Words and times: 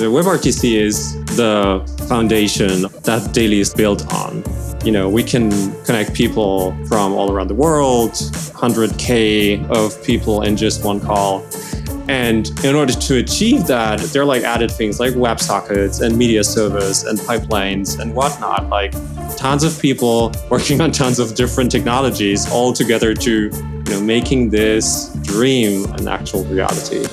So 0.00 0.10
WebRTC 0.10 0.80
is 0.80 1.22
the 1.36 1.84
foundation 2.08 2.86
that 3.02 3.34
Daily 3.34 3.60
is 3.60 3.74
built 3.74 4.10
on. 4.14 4.42
You 4.82 4.92
know, 4.92 5.10
we 5.10 5.22
can 5.22 5.50
connect 5.84 6.14
people 6.14 6.74
from 6.86 7.12
all 7.12 7.30
around 7.30 7.48
the 7.48 7.54
world, 7.54 8.12
100K 8.12 9.68
of 9.68 10.02
people 10.02 10.40
in 10.40 10.56
just 10.56 10.86
one 10.86 11.00
call. 11.00 11.44
And 12.08 12.48
in 12.64 12.74
order 12.74 12.94
to 12.94 13.16
achieve 13.18 13.66
that, 13.66 14.00
there 14.00 14.22
are 14.22 14.24
like 14.24 14.42
added 14.42 14.70
things 14.70 15.00
like 15.00 15.12
WebSockets 15.12 16.00
and 16.00 16.16
media 16.16 16.44
servers 16.44 17.04
and 17.04 17.18
pipelines 17.18 18.00
and 18.00 18.14
whatnot. 18.14 18.70
Like 18.70 18.92
tons 19.36 19.64
of 19.64 19.78
people 19.82 20.32
working 20.48 20.80
on 20.80 20.92
tons 20.92 21.18
of 21.18 21.34
different 21.34 21.70
technologies 21.70 22.50
all 22.50 22.72
together 22.72 23.12
to, 23.12 23.50
you 23.50 23.84
know, 23.90 24.00
making 24.00 24.48
this 24.48 25.14
dream 25.20 25.84
an 25.92 26.08
actual 26.08 26.44
reality. 26.44 27.06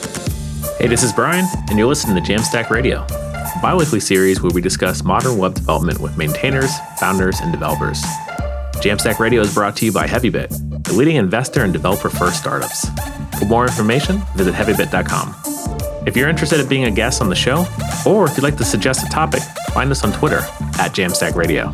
Hey, 0.79 0.85
this 0.85 1.01
is 1.01 1.11
Brian, 1.11 1.47
and 1.69 1.79
you're 1.79 1.87
listening 1.87 2.23
to 2.23 2.31
Jamstack 2.31 2.69
Radio, 2.69 2.99
a 3.01 3.59
bi 3.63 3.73
weekly 3.73 3.99
series 3.99 4.43
where 4.43 4.51
we 4.51 4.61
discuss 4.61 5.03
modern 5.03 5.39
web 5.39 5.55
development 5.55 5.99
with 5.99 6.15
maintainers, 6.19 6.71
founders, 6.99 7.39
and 7.39 7.51
developers. 7.51 7.99
Jamstack 8.75 9.17
Radio 9.17 9.41
is 9.41 9.51
brought 9.55 9.75
to 9.77 9.85
you 9.85 9.91
by 9.91 10.05
HeavyBit, 10.05 10.83
the 10.83 10.93
leading 10.93 11.15
investor 11.15 11.65
in 11.65 11.71
developer 11.71 12.11
first 12.11 12.37
startups. 12.37 12.87
For 13.39 13.45
more 13.45 13.65
information, 13.65 14.21
visit 14.35 14.53
heavybit.com. 14.53 16.05
If 16.05 16.15
you're 16.15 16.29
interested 16.29 16.59
in 16.59 16.69
being 16.69 16.83
a 16.83 16.91
guest 16.91 17.23
on 17.23 17.29
the 17.29 17.35
show, 17.35 17.65
or 18.05 18.27
if 18.27 18.37
you'd 18.37 18.43
like 18.43 18.57
to 18.57 18.63
suggest 18.63 19.03
a 19.03 19.09
topic, 19.09 19.41
find 19.73 19.89
us 19.89 20.03
on 20.03 20.11
Twitter 20.13 20.41
at 20.77 20.91
Jamstack 20.91 21.33
Radio. 21.33 21.73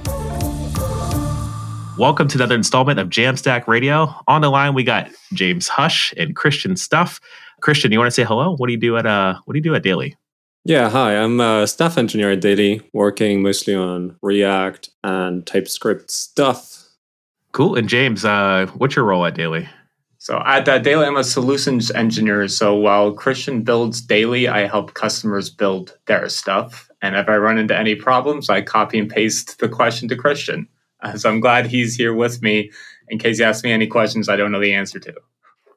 Welcome 1.97 2.29
to 2.29 2.37
another 2.37 2.55
installment 2.55 2.99
of 2.99 3.09
Jamstack 3.09 3.67
Radio. 3.67 4.15
On 4.29 4.39
the 4.39 4.49
line, 4.49 4.73
we 4.73 4.85
got 4.85 5.11
James 5.33 5.67
Hush 5.67 6.13
and 6.15 6.37
Christian 6.37 6.77
Stuff. 6.77 7.19
Christian, 7.63 7.93
you 7.93 7.97
want 7.97 8.07
to 8.07 8.11
say 8.11 8.25
hello? 8.25 8.57
What 8.57 8.67
do 8.67 8.73
you 8.73 8.79
do 8.79 8.97
at 8.97 9.05
uh 9.05 9.35
What 9.45 9.53
do 9.53 9.57
you 9.57 9.63
do 9.63 9.73
at 9.73 9.83
Daily? 9.83 10.17
Yeah, 10.65 10.89
hi. 10.89 11.15
I'm 11.15 11.39
a 11.39 11.65
staff 11.65 11.97
engineer 11.97 12.31
at 12.31 12.41
Daily, 12.41 12.81
working 12.91 13.41
mostly 13.41 13.73
on 13.73 14.17
React 14.21 14.89
and 15.03 15.47
TypeScript 15.47 16.11
stuff. 16.11 16.83
Cool. 17.53 17.75
And 17.75 17.87
James, 17.87 18.25
uh, 18.25 18.67
what's 18.75 18.97
your 18.97 19.05
role 19.05 19.25
at 19.25 19.35
Daily? 19.35 19.69
So 20.17 20.41
at 20.45 20.67
uh, 20.67 20.79
Daily, 20.79 21.05
I'm 21.05 21.15
a 21.15 21.23
solutions 21.23 21.89
engineer. 21.91 22.47
So 22.49 22.75
while 22.75 23.13
Christian 23.13 23.61
builds 23.61 24.01
Daily, 24.01 24.49
I 24.49 24.67
help 24.67 24.93
customers 24.93 25.49
build 25.49 25.97
their 26.07 26.27
stuff. 26.27 26.89
And 27.01 27.15
if 27.15 27.29
I 27.29 27.37
run 27.37 27.57
into 27.57 27.77
any 27.77 27.95
problems, 27.95 28.49
I 28.49 28.61
copy 28.61 28.99
and 28.99 29.09
paste 29.09 29.59
the 29.59 29.69
question 29.69 30.09
to 30.09 30.17
Christian. 30.17 30.67
Uh, 31.01 31.15
so 31.15 31.29
I'm 31.29 31.39
glad 31.39 31.67
he's 31.67 31.95
here 31.95 32.13
with 32.13 32.41
me 32.41 32.71
in 33.07 33.19
case 33.19 33.37
he 33.37 33.43
asks 33.45 33.63
me 33.63 33.71
any 33.71 33.87
questions 33.87 34.27
I 34.27 34.35
don't 34.35 34.51
know 34.51 34.61
the 34.61 34.73
answer 34.73 34.99
to. 34.99 35.13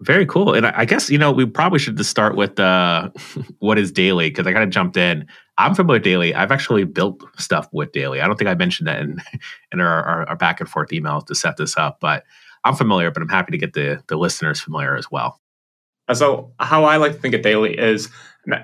Very 0.00 0.27
cool. 0.27 0.52
And 0.52 0.66
I 0.66 0.84
guess, 0.84 1.08
you 1.08 1.16
know, 1.16 1.33
we 1.33 1.47
probably 1.47 1.78
should 1.78 1.97
just 1.97 2.11
start 2.11 2.36
with 2.36 2.61
uh, 2.61 3.11
what 3.61 3.78
is 3.78 3.91
Daily, 3.91 4.28
because 4.28 4.47
I 4.47 4.52
kind 4.52 4.64
of 4.64 4.70
jumped 4.70 4.97
in. 4.97 5.27
I'm 5.58 5.75
familiar 5.75 5.97
with 5.97 6.05
Daily. 6.05 6.34
I've 6.34 6.52
actually 6.52 6.84
built 6.84 7.22
stuff 7.39 7.66
with 7.72 7.92
Daily. 7.92 8.20
I 8.20 8.27
don't 8.27 8.36
think 8.39 8.50
I 8.50 8.55
mentioned 8.55 8.89
that 8.89 9.00
in, 9.00 9.19
in 9.72 9.80
our, 9.80 10.05
our, 10.05 10.28
our 10.28 10.36
back 10.36 10.61
and 10.61 10.69
forth 10.69 10.91
emails 10.91 11.27
to 11.27 11.34
set 11.34 11.56
this 11.56 11.77
up, 11.77 11.98
but 12.00 12.24
I'm 12.64 12.74
familiar, 12.74 13.11
but 13.11 13.22
I'm 13.22 13.28
happy 13.28 13.52
to 13.52 13.58
get 13.58 13.72
the, 13.72 14.02
the 14.08 14.17
listeners 14.17 14.61
familiar 14.61 14.97
as 14.97 15.11
well. 15.11 15.41
Uh, 16.08 16.14
so, 16.14 16.52
how 16.61 16.84
I 16.84 16.97
like 16.97 17.12
to 17.12 17.19
think 17.19 17.34
of 17.34 17.42
Daily 17.42 17.78
is 17.78 18.11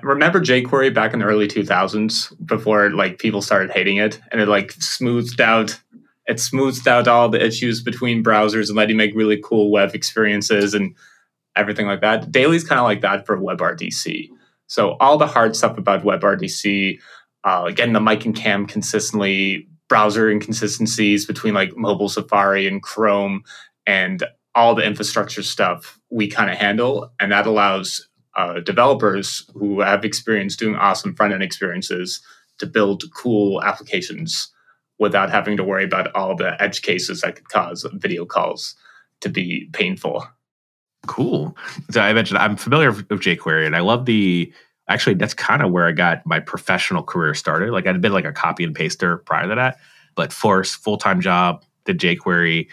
remember 0.01 0.39
jQuery 0.39 0.93
back 0.93 1.13
in 1.13 1.19
the 1.19 1.25
early 1.25 1.47
2000s 1.47 2.33
before 2.45 2.91
like 2.91 3.19
people 3.19 3.41
started 3.41 3.69
hating 3.71 3.97
it 3.97 4.19
and 4.31 4.39
it 4.39 4.47
like 4.47 4.71
smoothed 4.71 5.41
out 5.41 5.77
it 6.25 6.39
smoothed 6.39 6.87
out 6.87 7.05
all 7.05 7.27
the 7.27 7.45
issues 7.45 7.83
between 7.83 8.23
browsers 8.23 8.69
and 8.69 8.77
let 8.77 8.87
you 8.87 8.95
make 8.95 9.13
really 9.13 9.41
cool 9.43 9.71
web 9.71 9.93
experiences 9.93 10.73
and 10.73 10.95
everything 11.55 11.87
like 11.87 12.01
that. 12.01 12.31
Daily's 12.31 12.63
kind 12.63 12.79
of 12.79 12.85
like 12.85 13.01
that 13.01 13.25
for 13.25 13.37
WebRTC. 13.37 14.29
So 14.67 14.91
all 14.99 15.17
the 15.17 15.27
hard 15.27 15.55
stuff 15.55 15.77
about 15.77 16.03
WebRTC, 16.03 16.99
uh, 17.43 17.71
getting 17.71 17.93
the 17.93 18.01
mic 18.01 18.25
and 18.25 18.35
cam 18.35 18.65
consistently, 18.65 19.67
browser 19.89 20.29
inconsistencies 20.29 21.25
between 21.25 21.53
like 21.53 21.75
mobile 21.75 22.09
Safari 22.09 22.67
and 22.67 22.81
Chrome, 22.81 23.43
and 23.85 24.23
all 24.55 24.75
the 24.75 24.85
infrastructure 24.85 25.43
stuff 25.43 25.99
we 26.09 26.27
kind 26.27 26.49
of 26.49 26.57
handle, 26.57 27.11
and 27.19 27.31
that 27.31 27.45
allows 27.45 28.07
uh, 28.35 28.59
developers 28.61 29.49
who 29.53 29.81
have 29.81 30.05
experience 30.05 30.55
doing 30.55 30.75
awesome 30.75 31.15
front 31.15 31.33
end 31.33 31.43
experiences 31.43 32.21
to 32.59 32.65
build 32.65 33.03
cool 33.15 33.61
applications 33.63 34.51
without 34.99 35.29
having 35.29 35.57
to 35.57 35.63
worry 35.63 35.83
about 35.83 36.13
all 36.15 36.35
the 36.35 36.61
edge 36.61 36.81
cases 36.81 37.21
that 37.21 37.35
could 37.35 37.49
cause 37.49 37.85
video 37.93 38.25
calls 38.25 38.75
to 39.21 39.29
be 39.29 39.69
painful. 39.73 40.25
Cool. 41.07 41.55
So 41.91 42.01
I 42.01 42.13
mentioned 42.13 42.37
I'm 42.37 42.55
familiar 42.55 42.91
with 42.91 43.07
jQuery, 43.07 43.65
and 43.65 43.75
I 43.75 43.79
love 43.81 44.05
the. 44.05 44.51
Actually, 44.89 45.15
that's 45.15 45.33
kind 45.33 45.61
of 45.61 45.71
where 45.71 45.87
I 45.87 45.93
got 45.93 46.25
my 46.25 46.39
professional 46.39 47.03
career 47.03 47.33
started. 47.33 47.71
Like 47.71 47.87
I'd 47.87 48.01
been 48.01 48.11
like 48.11 48.25
a 48.25 48.33
copy 48.33 48.63
and 48.63 48.75
paster 48.75 49.17
prior 49.17 49.47
to 49.47 49.55
that, 49.55 49.77
but 50.15 50.33
force 50.33 50.75
full 50.75 50.97
time 50.97 51.21
job 51.21 51.63
did 51.85 51.99
jQuery. 51.99 52.67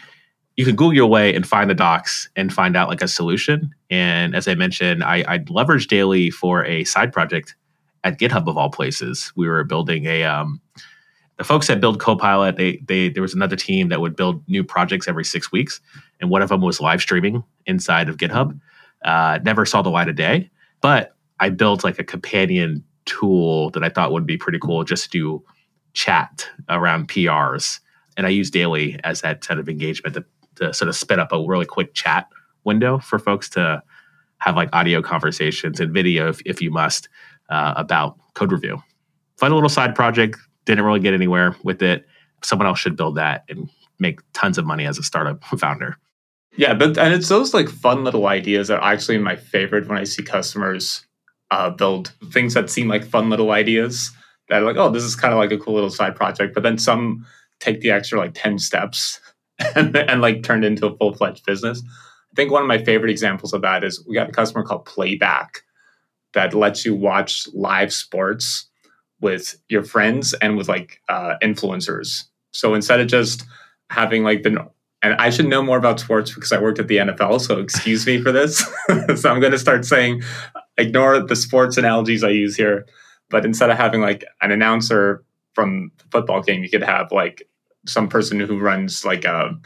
You 0.57 0.65
can 0.65 0.77
Google 0.77 0.95
your 0.95 1.07
way 1.07 1.35
and 1.35 1.47
find 1.47 1.71
the 1.71 1.75
docs 1.75 2.29
and 2.37 2.53
find 2.53 2.77
out 2.77 2.89
like 2.89 3.03
a 3.03 3.09
solution. 3.09 3.75
And 3.89 4.35
as 4.35 4.47
I 4.47 4.55
mentioned, 4.55 5.03
I, 5.05 5.25
I 5.27 5.39
leveraged 5.39 5.89
Daily 5.89 6.31
for 6.31 6.65
a 6.67 6.85
side 6.85 7.13
project 7.13 7.55
at 8.05 8.19
GitHub 8.19 8.49
of 8.49 8.57
all 8.57 8.71
places. 8.71 9.33
We 9.37 9.49
were 9.49 9.65
building 9.65 10.07
a 10.07 10.25
um, 10.25 10.61
the 11.39 11.45
folks 11.45 11.69
that 11.69 11.81
build 11.81 12.01
Copilot, 12.01 12.57
they 12.57 12.77
they 12.85 13.09
there 13.09 13.23
was 13.23 13.35
another 13.35 13.57
team 13.57 13.89
that 13.89 14.01
would 14.01 14.15
build 14.15 14.47
new 14.47 14.63
projects 14.63 15.09
every 15.09 15.25
six 15.25 15.51
weeks, 15.51 15.81
and 16.21 16.31
one 16.31 16.43
of 16.43 16.49
them 16.49 16.61
was 16.61 16.81
live 16.81 17.01
streaming 17.01 17.43
inside 17.67 18.09
of 18.09 18.17
GitHub. 18.17 18.59
Uh, 19.05 19.39
never 19.43 19.65
saw 19.65 19.83
the 19.83 19.91
light 19.91 20.09
of 20.09 20.17
day, 20.17 20.51
but 20.81 21.15
I 21.39 21.51
built 21.51 21.85
like 21.85 21.99
a 21.99 22.05
companion 22.05 22.85
tool 23.07 23.71
that 23.71 23.83
I 23.83 23.89
thought 23.89 24.13
would 24.13 24.27
be 24.27 24.37
pretty 24.37 24.59
cool 24.59 24.85
just 24.85 25.11
to 25.13 25.43
chat 25.95 26.49
around 26.69 27.09
PRs, 27.09 27.81
and 28.17 28.27
I 28.27 28.31
use 28.31 28.51
Daily 28.51 28.99
as 29.05 29.23
that 29.23 29.43
set 29.43 29.59
of 29.59 29.69
engagement 29.69 30.15
to, 30.15 30.25
to 30.57 30.75
sort 30.75 30.89
of 30.89 30.97
spin 30.97 31.19
up 31.19 31.33
a 31.33 31.43
really 31.45 31.67
quick 31.67 31.95
chat 31.95 32.29
window 32.65 32.99
for 32.99 33.19
folks 33.19 33.49
to 33.51 33.83
have 34.39 34.57
like 34.57 34.69
audio 34.73 35.03
conversations 35.03 35.81
and 35.81 35.93
video 35.93 36.29
if, 36.29 36.41
if 36.45 36.61
you 36.61 36.71
must 36.71 37.09
uh, 37.49 37.75
about 37.77 38.17
code 38.35 38.53
review. 38.53 38.83
Fun 39.37 39.53
little 39.53 39.69
side 39.69 39.95
project 39.95 40.39
didn't 40.65 40.85
really 40.85 41.01
get 41.01 41.15
anywhere 41.15 41.57
with 41.63 41.83
it. 41.83 42.07
Someone 42.43 42.67
else 42.67 42.79
should 42.79 42.97
build 42.97 43.17
that 43.17 43.45
and 43.49 43.69
make 43.99 44.21
tons 44.33 44.59
of 44.59 44.67
money 44.67 44.87
as 44.87 44.99
a 44.99 45.03
startup 45.03 45.43
founder. 45.59 45.97
Yeah, 46.61 46.75
but 46.75 46.99
and 46.99 47.15
it's 47.15 47.31
those 47.31 47.55
like 47.55 47.71
fun 47.71 48.05
little 48.05 48.27
ideas 48.27 48.69
that 48.69 48.81
are 48.81 48.93
actually 48.93 49.17
my 49.17 49.35
favorite 49.35 49.89
when 49.89 49.97
I 49.97 50.05
see 50.05 50.23
customers 50.23 51.07
uh, 51.51 51.71
build 51.71 52.13
things 52.33 52.53
that 52.53 52.69
seem 52.69 52.87
like 52.87 53.03
fun 53.03 53.31
little 53.31 53.53
ideas 53.53 54.11
that 54.51 54.61
are 54.61 54.67
like, 54.67 54.77
oh, 54.77 54.91
this 54.91 55.03
is 55.03 55.17
kind 55.17 55.33
of 55.33 55.39
like 55.39 55.53
a 55.53 55.57
cool 55.57 55.73
little 55.73 55.89
side 55.89 56.15
project. 56.15 56.53
But 56.53 56.63
then 56.63 56.77
some 56.77 57.25
take 57.61 57.81
the 57.81 57.91
extra 57.91 58.19
like 58.19 58.33
10 58.35 58.59
steps 58.59 59.21
and, 59.75 59.97
and 59.97 60.21
like 60.21 60.43
turned 60.43 60.67
into 60.67 60.87
a 60.87 60.95
full 60.99 61.15
fledged 61.15 61.47
business. 61.47 61.83
I 61.83 62.35
think 62.37 62.53
one 62.53 62.61
of 62.61 62.69
my 62.69 62.85
favorite 62.85 63.11
examples 63.11 63.55
of 63.55 63.63
that 63.63 63.83
is 63.83 64.05
we 64.07 64.15
got 64.15 64.29
a 64.29 64.33
customer 64.33 64.63
called 64.63 64.85
Playback 64.85 65.63
that 66.35 66.53
lets 66.53 66.85
you 66.85 66.95
watch 66.95 67.49
live 67.55 67.91
sports 67.91 68.69
with 69.23 69.55
your 69.71 69.83
friends 69.83 70.35
and 70.43 70.59
with 70.59 70.69
like 70.69 71.01
uh, 71.09 71.37
influencers. 71.43 72.25
So 72.53 72.75
instead 72.75 73.01
of 73.01 73.07
just 73.07 73.47
having 73.89 74.25
like 74.25 74.43
the 74.43 74.69
and 75.03 75.15
I 75.15 75.31
should 75.31 75.49
know 75.49 75.63
more 75.63 75.79
about 75.79 76.01
sports 76.01 76.35
because 76.35 76.53
I 76.53 76.61
worked 76.61 76.79
at 76.79 76.89
the 76.89 76.99
NFL, 76.99 77.41
so 77.41 77.59
excuse 77.59 78.07
me 78.07 78.21
for 78.21 78.33
this. 78.33 78.59
so 79.17 79.31
I'm 79.31 79.41
going 79.41 79.53
to 79.53 79.59
start 79.59 79.85
saying 79.85 80.23
ignore 80.77 81.21
the 81.21 81.37
sports 81.37 81.77
analogies 81.77 82.25
I 82.25 82.31
use 82.31 82.57
here, 82.57 82.87
but 83.29 83.45
instead 83.45 83.71
of 83.71 83.77
having 83.77 84.01
like 84.01 84.25
an 84.43 84.51
announcer 84.51 85.25
from 85.55 85.91
the 85.99 86.05
football 86.11 86.43
game, 86.43 86.63
you 86.63 86.71
could 86.71 86.83
have 86.83 87.13
like 87.13 87.49
some 87.87 88.09
person 88.09 88.41
who 88.41 88.59
runs 88.59 89.05
like 89.05 89.25
a 89.25 89.59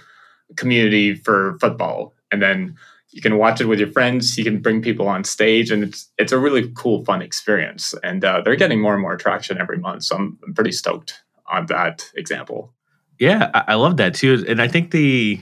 community 0.57 1.15
for 1.15 1.59
football 1.61 2.15
and 2.31 2.43
then 2.43 2.77
you 3.15 3.23
can 3.23 3.39
watch 3.39 3.61
it 3.61 3.67
with 3.67 3.79
your 3.79 3.93
friends. 3.93 4.37
You 4.37 4.43
can 4.43 4.61
bring 4.61 4.83
people 4.83 5.07
on 5.07 5.23
stage, 5.23 5.71
and 5.71 5.85
it's 5.85 6.11
it's 6.19 6.33
a 6.33 6.39
really 6.39 6.73
cool, 6.75 7.05
fun 7.05 7.23
experience. 7.23 7.95
And 8.03 8.25
uh, 8.25 8.43
they're 8.45 8.57
getting 8.57 8.81
more 8.81 8.93
and 8.93 9.03
more 9.03 9.17
traction 9.17 9.61
every 9.61 9.79
month. 9.79 10.03
So 10.03 10.17
I'm, 10.17 10.37
I'm 10.45 10.53
pretty 10.53 10.73
stoked 10.73 11.23
on 11.47 11.67
that 11.67 12.11
example. 12.17 12.75
Yeah, 13.19 13.51
I, 13.55 13.65
I 13.69 13.75
love 13.75 13.97
that 13.99 14.15
too. 14.15 14.45
And 14.49 14.61
I 14.61 14.69
think 14.69 14.91
the 14.91 15.41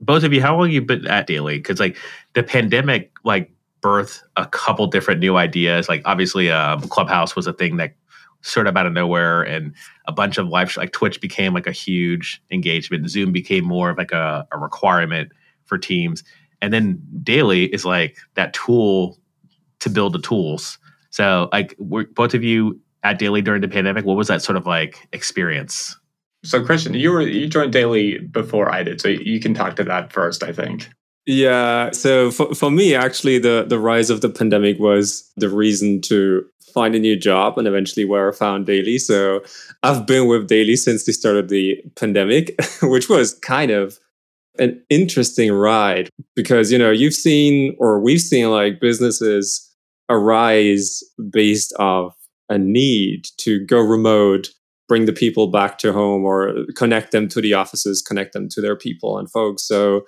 both 0.00 0.24
of 0.24 0.32
you, 0.32 0.40
how 0.42 0.56
long 0.56 0.70
you 0.70 0.80
been 0.82 1.06
at 1.06 1.26
Daily? 1.26 1.58
Because 1.58 1.80
like 1.80 1.96
the 2.34 2.42
pandemic, 2.42 3.12
like 3.24 3.52
birthed 3.82 4.22
a 4.36 4.46
couple 4.46 4.86
different 4.86 5.20
new 5.20 5.36
ideas. 5.36 5.88
Like 5.88 6.02
obviously, 6.04 6.50
um, 6.50 6.80
Clubhouse 6.82 7.36
was 7.36 7.46
a 7.46 7.52
thing 7.52 7.76
that 7.76 7.94
sort 8.42 8.66
of 8.66 8.76
out 8.76 8.86
of 8.86 8.92
nowhere, 8.94 9.42
and 9.42 9.74
a 10.06 10.12
bunch 10.12 10.38
of 10.38 10.48
live 10.48 10.76
like 10.76 10.92
Twitch 10.92 11.20
became 11.20 11.54
like 11.54 11.66
a 11.66 11.72
huge 11.72 12.42
engagement. 12.50 13.10
Zoom 13.10 13.32
became 13.32 13.64
more 13.64 13.90
of 13.90 13.98
like 13.98 14.12
a, 14.12 14.46
a 14.52 14.58
requirement 14.58 15.32
for 15.66 15.78
teams 15.78 16.24
and 16.60 16.72
then 16.72 17.00
daily 17.22 17.66
is 17.66 17.84
like 17.84 18.18
that 18.34 18.52
tool 18.52 19.18
to 19.80 19.90
build 19.90 20.12
the 20.12 20.20
tools 20.20 20.78
so 21.10 21.48
like 21.52 21.76
both 21.78 22.34
of 22.34 22.44
you 22.44 22.78
at 23.02 23.18
daily 23.18 23.42
during 23.42 23.60
the 23.60 23.68
pandemic 23.68 24.04
what 24.04 24.16
was 24.16 24.28
that 24.28 24.42
sort 24.42 24.56
of 24.56 24.66
like 24.66 25.08
experience 25.12 25.96
so 26.44 26.64
christian 26.64 26.94
you 26.94 27.10
were 27.10 27.22
you 27.22 27.46
joined 27.46 27.72
daily 27.72 28.18
before 28.18 28.72
i 28.72 28.82
did 28.82 29.00
so 29.00 29.08
you 29.08 29.40
can 29.40 29.54
talk 29.54 29.76
to 29.76 29.84
that 29.84 30.12
first 30.12 30.42
i 30.42 30.52
think 30.52 30.88
Yeah. 31.26 31.90
So 31.92 32.30
for, 32.30 32.54
for 32.54 32.70
me, 32.70 32.94
actually, 32.94 33.38
the, 33.38 33.64
the 33.68 33.78
rise 33.78 34.10
of 34.10 34.20
the 34.20 34.30
pandemic 34.30 34.78
was 34.78 35.30
the 35.36 35.48
reason 35.48 36.00
to 36.02 36.44
find 36.72 36.94
a 36.94 36.98
new 36.98 37.16
job 37.16 37.58
and 37.58 37.68
eventually 37.68 38.04
where 38.04 38.28
I 38.28 38.34
found 38.34 38.66
Daily. 38.66 38.98
So 38.98 39.42
I've 39.82 40.06
been 40.06 40.28
with 40.28 40.48
Daily 40.48 40.76
since 40.76 41.04
they 41.04 41.12
started 41.12 41.48
the 41.48 41.82
pandemic, 41.96 42.56
which 42.82 43.08
was 43.08 43.34
kind 43.34 43.70
of 43.70 43.98
an 44.58 44.82
interesting 44.88 45.52
ride 45.52 46.08
because, 46.34 46.72
you 46.72 46.78
know, 46.78 46.90
you've 46.90 47.14
seen 47.14 47.76
or 47.78 48.00
we've 48.00 48.20
seen 48.20 48.50
like 48.50 48.80
businesses 48.80 49.68
arise 50.08 51.02
based 51.30 51.72
off 51.78 52.16
a 52.48 52.58
need 52.58 53.26
to 53.38 53.64
go 53.66 53.78
remote, 53.78 54.48
bring 54.90 55.04
the 55.04 55.12
people 55.12 55.46
back 55.46 55.78
to 55.78 55.92
home 55.92 56.24
or 56.24 56.52
connect 56.74 57.12
them 57.12 57.28
to 57.28 57.40
the 57.40 57.54
offices, 57.54 58.02
connect 58.02 58.32
them 58.32 58.48
to 58.48 58.60
their 58.60 58.74
people 58.74 59.18
and 59.18 59.30
folks. 59.30 59.62
So 59.62 59.98
it 59.98 60.04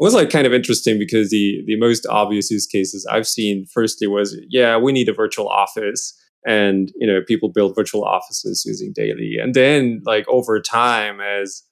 was 0.00 0.14
like 0.14 0.30
kind 0.30 0.46
of 0.46 0.54
interesting 0.54 0.98
because 0.98 1.28
the 1.28 1.62
the 1.66 1.76
most 1.76 2.06
obvious 2.06 2.50
use 2.50 2.66
cases 2.66 3.06
I've 3.10 3.28
seen 3.28 3.66
firstly 3.70 4.06
was 4.06 4.34
yeah 4.48 4.78
we 4.78 4.92
need 4.92 5.10
a 5.10 5.12
virtual 5.12 5.46
office 5.46 6.18
and 6.46 6.90
you 6.96 7.06
know 7.06 7.20
people 7.28 7.50
build 7.50 7.74
virtual 7.76 8.02
offices 8.02 8.64
using 8.64 8.94
daily 8.94 9.36
and 9.40 9.52
then 9.52 10.00
like 10.06 10.26
over 10.26 10.58
time 10.58 11.20
as 11.20 11.62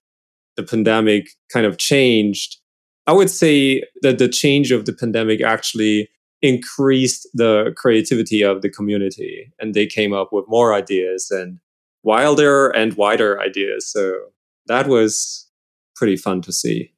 the 0.56 0.62
pandemic 0.62 1.30
kind 1.50 1.64
of 1.64 1.78
changed 1.78 2.58
I 3.06 3.12
would 3.12 3.30
say 3.30 3.82
that 4.02 4.18
the 4.18 4.28
change 4.28 4.72
of 4.72 4.84
the 4.84 4.92
pandemic 4.92 5.40
actually 5.40 6.10
increased 6.42 7.26
the 7.32 7.72
creativity 7.78 8.42
of 8.42 8.60
the 8.60 8.68
community 8.68 9.52
and 9.58 9.72
they 9.72 9.86
came 9.86 10.12
up 10.12 10.28
with 10.32 10.44
more 10.48 10.74
ideas 10.74 11.30
and 11.30 11.58
wilder 12.02 12.68
and 12.70 12.94
wider 12.94 13.40
ideas 13.40 13.90
so 13.90 14.18
that 14.66 14.86
was 14.86 15.48
pretty 15.94 16.16
fun 16.16 16.40
to 16.40 16.52
see 16.52 16.92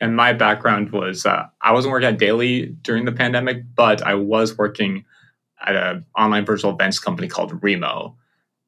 and 0.00 0.16
my 0.16 0.32
background 0.32 0.90
was 0.92 1.26
uh, 1.26 1.46
I 1.60 1.72
wasn't 1.72 1.92
working 1.92 2.08
at 2.08 2.18
Daily 2.18 2.66
during 2.80 3.04
the 3.04 3.12
pandemic, 3.12 3.62
but 3.74 4.02
I 4.02 4.14
was 4.14 4.56
working 4.56 5.04
at 5.64 5.76
an 5.76 6.06
online 6.18 6.46
virtual 6.46 6.72
events 6.72 6.98
company 6.98 7.28
called 7.28 7.62
Remo. 7.62 8.16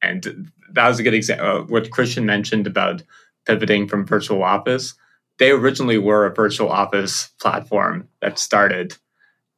And 0.01 0.51
that 0.73 0.87
was 0.87 0.99
a 0.99 1.03
good 1.03 1.15
example. 1.15 1.47
Uh, 1.47 1.61
what 1.63 1.89
Christian 1.89 2.25
mentioned 2.25 2.67
about 2.67 3.01
pivoting 3.45 3.87
from 3.87 4.05
virtual 4.05 4.43
office. 4.43 4.93
They 5.39 5.51
originally 5.51 5.97
were 5.97 6.25
a 6.25 6.33
virtual 6.33 6.69
office 6.69 7.29
platform 7.41 8.07
that 8.21 8.39
started. 8.39 8.95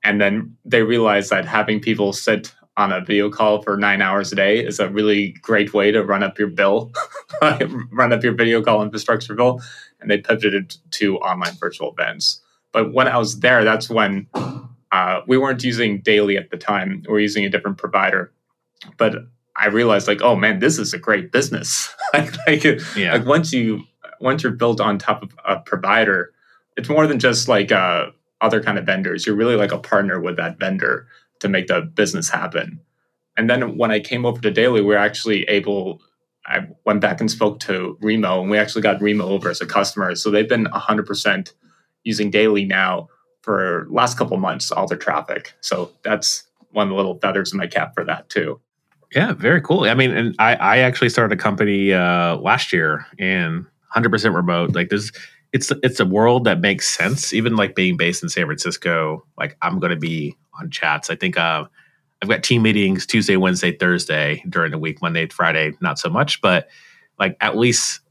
And 0.04 0.22
then 0.22 0.56
they 0.64 0.84
realized 0.84 1.30
that 1.32 1.46
having 1.46 1.80
people 1.80 2.14
sit 2.14 2.54
on 2.78 2.92
a 2.92 3.02
video 3.02 3.30
call 3.30 3.62
for 3.62 3.78
nine 3.78 4.02
hours 4.02 4.32
a 4.32 4.36
day 4.36 4.60
is 4.60 4.80
a 4.80 4.90
really 4.90 5.30
great 5.42 5.74
way 5.74 5.92
to 5.92 6.04
run 6.04 6.24
up 6.24 6.38
your 6.38 6.50
bill, 6.50 6.92
run 7.42 8.12
up 8.12 8.24
your 8.24 8.34
video 8.34 8.62
call 8.62 8.84
infrastructure 8.84 9.34
bill. 9.34 9.62
And 10.02 10.12
they 10.12 10.18
pivoted 10.18 10.76
to 10.92 11.18
online 11.20 11.56
virtual 11.56 11.92
events. 11.98 12.42
But 12.74 12.94
when 12.94 13.08
I 13.08 13.18
was 13.18 13.40
there, 13.40 13.64
that's 13.64 13.90
when 13.90 14.28
uh, 14.92 15.22
we 15.26 15.38
weren't 15.38 15.64
using 15.64 16.02
Daily 16.02 16.38
at 16.38 16.52
the 16.52 16.58
time. 16.58 17.04
We 17.08 17.14
were 17.14 17.20
using 17.20 17.46
a 17.46 17.50
different 17.50 17.78
provider. 17.78 18.32
But 18.98 19.16
I 19.56 19.68
realized, 19.68 20.08
like, 20.08 20.22
oh 20.22 20.36
man, 20.36 20.60
this 20.60 20.78
is 20.78 20.94
a 20.94 21.00
great 21.00 21.32
business. 21.32 21.96
like, 22.14 22.36
like, 22.46 22.64
yeah. 22.96 23.14
like 23.14 23.26
once 23.26 23.54
you 23.54 23.84
once 24.20 24.44
you're 24.44 24.52
built 24.52 24.82
on 24.82 24.98
top 25.00 25.24
of 25.24 25.34
a 25.46 25.60
provider, 25.60 26.34
it's 26.76 26.90
more 26.90 27.08
than 27.08 27.20
just 27.20 27.48
like 27.48 27.72
uh, 27.72 28.08
other 28.42 28.62
kind 28.62 28.78
of 28.78 28.86
vendors. 28.86 29.26
You're 29.26 29.36
really 29.36 29.56
like 29.56 29.72
a 29.72 29.80
partner 29.80 30.20
with 30.20 30.36
that 30.38 30.60
vendor 30.60 31.08
to 31.40 31.50
make 31.50 31.68
the 31.68 31.82
business 31.82 32.30
happen. 32.30 32.80
And 33.38 33.50
then 33.50 33.78
when 33.78 33.92
I 33.92 34.00
came 34.00 34.26
over 34.26 34.42
to 34.42 34.52
Daily, 34.52 34.82
we 34.82 34.96
are 34.96 35.00
actually 35.00 35.44
able, 35.44 36.02
I 36.46 36.68
went 36.86 37.02
back 37.02 37.20
and 37.20 37.30
spoke 37.30 37.60
to 37.62 37.98
Remo, 38.02 38.42
and 38.42 38.50
we 38.50 38.58
actually 38.58 38.82
got 38.82 39.02
Remo 39.02 39.26
over 39.26 39.50
as 39.50 39.62
a 39.62 39.66
customer. 39.66 40.16
So 40.16 40.32
they've 40.32 40.48
been 40.48 40.66
100% 40.66 41.54
using 42.04 42.32
Daily 42.32 42.66
now 42.66 43.10
for 43.42 43.88
last 43.90 44.18
couple 44.18 44.38
months, 44.38 44.72
all 44.72 44.88
their 44.88 44.98
traffic. 44.98 45.54
So 45.62 45.92
that's 46.04 46.44
one 46.72 46.88
of 46.88 46.90
the 46.90 46.96
little 46.96 47.20
feathers 47.20 47.52
in 47.52 47.58
my 47.58 47.68
cap 47.68 47.94
for 47.94 48.04
that 48.06 48.30
too. 48.30 48.60
Yeah, 49.14 49.34
very 49.34 49.62
cool. 49.62 49.84
I 49.84 49.94
mean, 49.94 50.12
and 50.12 50.36
I, 50.40 50.56
I 50.56 50.78
actually 50.80 51.10
started 51.10 51.38
a 51.38 51.42
company 51.42 51.94
uh, 51.94 52.38
last 52.38 52.74
year 52.74 53.06
and 53.20 53.66
100% 53.96 54.36
remote. 54.36 54.76
Like 54.76 54.90
this, 54.90 55.12
it's 55.54 55.72
it's 55.84 56.00
a 56.00 56.06
world 56.06 56.44
that 56.46 56.60
makes 56.60 56.90
sense. 56.90 57.34
Even 57.34 57.56
like 57.56 57.76
being 57.76 57.96
based 57.96 58.24
in 58.24 58.30
San 58.30 58.46
Francisco, 58.46 59.26
like 59.38 59.58
I'm 59.62 59.80
going 59.80 59.92
to 59.92 59.96
be 59.96 60.36
on 60.60 60.70
chats. 60.70 61.10
I 61.10 61.16
think 61.16 61.38
uh, 61.38 61.66
I've 62.22 62.30
got 62.30 62.44
team 62.44 62.62
meetings 62.62 63.06
Tuesday, 63.06 63.38
Wednesday, 63.38 63.72
Thursday 63.72 64.44
during 64.50 64.72
the 64.72 64.78
week. 64.78 65.02
Monday, 65.02 65.28
Friday, 65.28 65.74
not 65.82 66.00
so 66.00 66.10
much, 66.10 66.42
but 66.42 66.68
like 67.20 67.38
at 67.42 67.58
least 67.58 68.02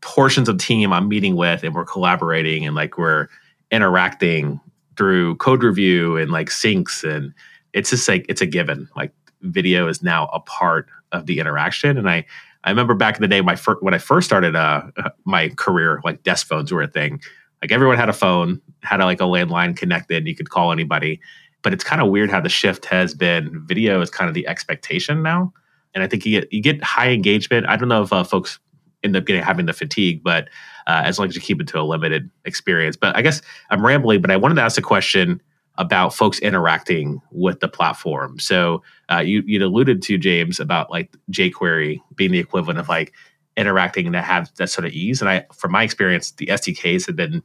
portions 0.00 0.48
of 0.48 0.58
team 0.58 0.92
I'm 0.92 1.08
meeting 1.08 1.36
with, 1.36 1.64
and 1.64 1.74
we're 1.74 1.84
collaborating, 1.84 2.66
and 2.66 2.74
like 2.74 2.98
we're 2.98 3.28
interacting 3.70 4.60
through 4.96 5.36
code 5.36 5.62
review 5.62 6.16
and 6.16 6.30
like 6.30 6.48
syncs, 6.48 7.04
and 7.04 7.32
it's 7.72 7.90
just 7.90 8.08
like 8.08 8.26
it's 8.28 8.40
a 8.40 8.46
given. 8.46 8.88
Like 8.96 9.12
video 9.42 9.88
is 9.88 10.02
now 10.02 10.26
a 10.32 10.40
part 10.40 10.88
of 11.12 11.26
the 11.26 11.38
interaction, 11.38 11.98
and 11.98 12.10
I 12.10 12.24
I 12.64 12.70
remember 12.70 12.94
back 12.94 13.16
in 13.16 13.22
the 13.22 13.28
day, 13.28 13.40
my 13.40 13.56
fir- 13.56 13.78
when 13.80 13.94
I 13.94 13.98
first 13.98 14.26
started 14.26 14.56
uh, 14.56 14.82
my 15.24 15.50
career, 15.50 16.00
like 16.04 16.22
desk 16.24 16.46
phones 16.46 16.72
were 16.72 16.82
a 16.82 16.88
thing. 16.88 17.20
Like 17.62 17.72
everyone 17.72 17.96
had 17.96 18.10
a 18.10 18.12
phone, 18.12 18.60
had 18.82 19.00
a, 19.00 19.04
like 19.04 19.20
a 19.20 19.24
landline 19.24 19.76
connected, 19.76 20.26
you 20.26 20.36
could 20.36 20.50
call 20.50 20.72
anybody 20.72 21.20
but 21.66 21.72
it's 21.72 21.82
kind 21.82 22.00
of 22.00 22.10
weird 22.10 22.30
how 22.30 22.40
the 22.40 22.48
shift 22.48 22.84
has 22.84 23.12
been. 23.12 23.50
Video 23.66 24.00
is 24.00 24.08
kind 24.08 24.28
of 24.28 24.34
the 24.34 24.46
expectation 24.46 25.20
now, 25.20 25.52
and 25.96 26.04
I 26.04 26.06
think 26.06 26.24
you 26.24 26.40
get 26.40 26.52
you 26.52 26.62
get 26.62 26.80
high 26.80 27.08
engagement. 27.08 27.66
I 27.66 27.74
don't 27.74 27.88
know 27.88 28.02
if 28.02 28.12
uh, 28.12 28.22
folks 28.22 28.60
end 29.02 29.16
up 29.16 29.24
getting 29.24 29.42
having 29.42 29.66
the 29.66 29.72
fatigue, 29.72 30.22
but 30.22 30.44
uh, 30.86 31.02
as 31.04 31.18
long 31.18 31.26
as 31.26 31.34
you 31.34 31.40
keep 31.40 31.60
it 31.60 31.66
to 31.66 31.80
a 31.80 31.82
limited 31.82 32.30
experience. 32.44 32.96
But 32.96 33.16
I 33.16 33.22
guess 33.22 33.42
I'm 33.70 33.84
rambling, 33.84 34.20
but 34.20 34.30
I 34.30 34.36
wanted 34.36 34.54
to 34.54 34.62
ask 34.62 34.78
a 34.78 34.80
question 34.80 35.42
about 35.76 36.14
folks 36.14 36.38
interacting 36.38 37.20
with 37.32 37.58
the 37.58 37.66
platform. 37.66 38.38
So 38.38 38.84
uh, 39.10 39.18
you 39.18 39.42
you 39.44 39.60
alluded 39.66 40.02
to 40.02 40.18
James 40.18 40.60
about 40.60 40.88
like 40.88 41.16
jQuery 41.32 41.98
being 42.14 42.30
the 42.30 42.38
equivalent 42.38 42.78
of 42.78 42.88
like 42.88 43.12
interacting 43.56 44.06
and 44.06 44.14
to 44.14 44.22
have 44.22 44.54
that 44.58 44.70
sort 44.70 44.86
of 44.86 44.92
ease. 44.92 45.20
And 45.20 45.28
I, 45.28 45.44
from 45.52 45.72
my 45.72 45.82
experience, 45.82 46.30
the 46.30 46.46
SDKs 46.46 47.08
have 47.08 47.16
been 47.16 47.42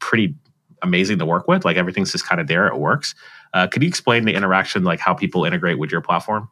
pretty 0.00 0.34
amazing 0.84 1.18
to 1.18 1.26
work 1.26 1.48
with. 1.48 1.64
Like 1.64 1.76
everything's 1.76 2.12
just 2.12 2.26
kind 2.26 2.40
of 2.40 2.46
there; 2.46 2.68
it 2.68 2.78
works. 2.78 3.14
Uh, 3.54 3.68
could 3.68 3.82
you 3.82 3.88
explain 3.88 4.24
the 4.24 4.34
interaction, 4.34 4.82
like 4.82 4.98
how 4.98 5.14
people 5.14 5.44
integrate 5.44 5.78
with 5.78 5.92
your 5.92 6.00
platform? 6.00 6.50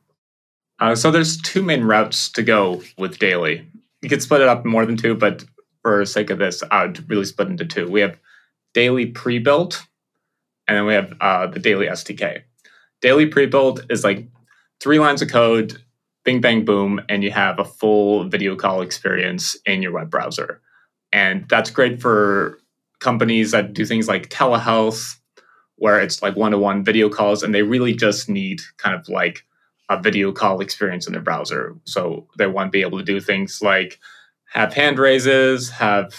Uh, 0.79 0.95
so 0.95 1.11
there's 1.11 1.37
two 1.43 1.63
main 1.63 1.83
routes 1.85 2.31
to 2.31 2.43
go 2.43 2.83
with 2.97 3.19
Daily. 3.19 3.67
You 4.01 4.09
could 4.09 4.23
split 4.23 4.41
it 4.41 4.49
up 4.49 4.65
more 4.65 4.87
than 4.87 4.97
two, 4.97 5.15
but 5.15 5.45
for 5.83 6.05
sake 6.07 6.31
of 6.31 6.39
this, 6.39 6.63
I'd 6.71 7.09
really 7.11 7.25
split 7.25 7.49
into 7.49 7.65
two. 7.65 7.91
We 7.91 8.01
have 8.01 8.17
Daily 8.73 9.07
pre-built, 9.07 9.85
and 10.67 10.77
then 10.77 10.87
we 10.87 10.95
have 10.95 11.13
uh, 11.21 11.49
the 11.49 11.59
Daily 11.59 11.87
SDK. 11.87 12.43
Daily 13.01 13.27
pre-built 13.27 13.81
is 13.91 14.05
like 14.05 14.29
three 14.81 14.99
lines 14.99 15.23
of 15.23 15.29
code, 15.29 15.83
bing 16.25 16.41
bang 16.41 16.65
boom, 16.65 17.01
and 17.09 17.23
you 17.25 17.33
have 17.33 17.59
a 17.59 17.65
full 17.65 18.25
video 18.29 18.55
call 18.55 18.81
experience 18.81 19.57
in 19.67 19.83
your 19.83 19.93
web 19.93 20.09
browser. 20.09 20.61
And 21.13 21.49
that's 21.49 21.71
great 21.71 22.01
for 22.01 22.61
companies 23.01 23.51
that 23.51 23.75
do 23.75 23.85
things 23.85 24.09
like 24.09 24.31
telehealth, 24.31 25.17
where 25.83 25.99
it's 25.99 26.23
like 26.23 26.37
one-to-one 26.37 26.85
video 26.85 27.09
calls 27.09 27.43
and 27.43 27.53
they 27.53 27.65
really 27.65 27.93
just 27.93 28.29
need 28.29 28.61
kind 28.77 28.95
of 28.95 29.09
like 29.09 29.45
a 29.91 30.01
video 30.01 30.31
call 30.31 30.61
experience 30.61 31.09
in 31.09 31.13
their 31.13 31.21
browser. 31.21 31.75
So 31.83 32.29
they 32.39 32.47
want 32.47 32.69
to 32.69 32.71
be 32.71 32.83
able 32.83 32.99
to 32.99 33.05
do 33.05 33.19
things 33.19 33.61
like 33.61 33.99
have 34.53 34.73
hand 34.73 35.01
raises 35.01 35.71
have 35.71 36.15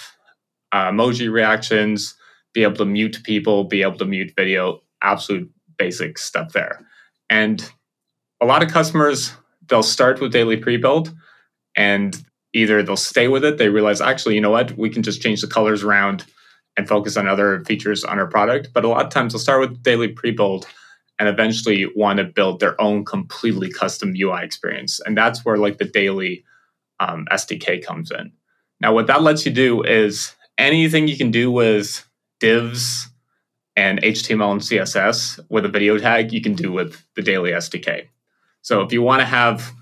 uh, 0.73 0.91
emoji 0.91 1.31
reactions 1.31 2.13
be 2.53 2.63
able 2.63 2.75
to 2.75 2.83
mute 2.83 3.21
people 3.23 3.63
be 3.63 3.83
able 3.83 3.97
to 3.99 4.03
mute 4.03 4.33
video 4.35 4.81
absolute 5.01 5.49
basic 5.77 6.17
stuff 6.17 6.51
there. 6.51 6.85
And 7.29 7.65
a 8.41 8.45
lot 8.45 8.63
of 8.63 8.69
customers 8.69 9.31
they'll 9.69 9.81
start 9.81 10.19
with 10.19 10.33
daily 10.33 10.57
pre-built 10.57 11.09
and 11.77 12.21
either 12.51 12.83
they'll 12.83 12.97
stay 12.97 13.29
with 13.29 13.45
it 13.45 13.59
they 13.59 13.69
realize 13.69 14.01
actually 14.01 14.35
you 14.35 14.41
know 14.41 14.51
what? 14.51 14.77
We 14.77 14.89
can 14.89 15.03
just 15.03 15.21
change 15.21 15.39
the 15.39 15.47
colors 15.47 15.85
around 15.85 16.25
and 16.77 16.87
focus 16.87 17.17
on 17.17 17.27
other 17.27 17.63
features 17.65 18.03
on 18.03 18.19
our 18.19 18.27
product. 18.27 18.69
But 18.73 18.85
a 18.85 18.87
lot 18.87 19.05
of 19.05 19.11
times 19.11 19.33
they'll 19.33 19.39
start 19.39 19.61
with 19.61 19.83
daily 19.83 20.07
pre-built 20.07 20.67
and 21.19 21.29
eventually 21.29 21.85
want 21.95 22.17
to 22.17 22.23
build 22.23 22.59
their 22.59 22.79
own 22.81 23.05
completely 23.05 23.71
custom 23.71 24.13
UI 24.19 24.43
experience. 24.43 24.99
And 25.05 25.17
that's 25.17 25.45
where 25.45 25.57
like 25.57 25.77
the 25.77 25.85
daily 25.85 26.43
um, 26.99 27.27
SDK 27.31 27.85
comes 27.85 28.11
in. 28.11 28.31
Now, 28.79 28.93
what 28.93 29.07
that 29.07 29.21
lets 29.21 29.45
you 29.45 29.51
do 29.51 29.83
is 29.83 30.35
anything 30.57 31.07
you 31.07 31.17
can 31.17 31.31
do 31.31 31.51
with 31.51 32.07
divs 32.39 33.09
and 33.75 34.01
HTML 34.01 34.51
and 34.51 34.61
CSS 34.61 35.39
with 35.49 35.65
a 35.65 35.69
video 35.69 35.97
tag, 35.97 36.31
you 36.31 36.41
can 36.41 36.53
do 36.53 36.71
with 36.71 37.03
the 37.15 37.21
daily 37.21 37.51
SDK. 37.51 38.07
So 38.61 38.81
if 38.81 38.91
you 38.91 39.01
want 39.01 39.21
to 39.21 39.25
have 39.25 39.73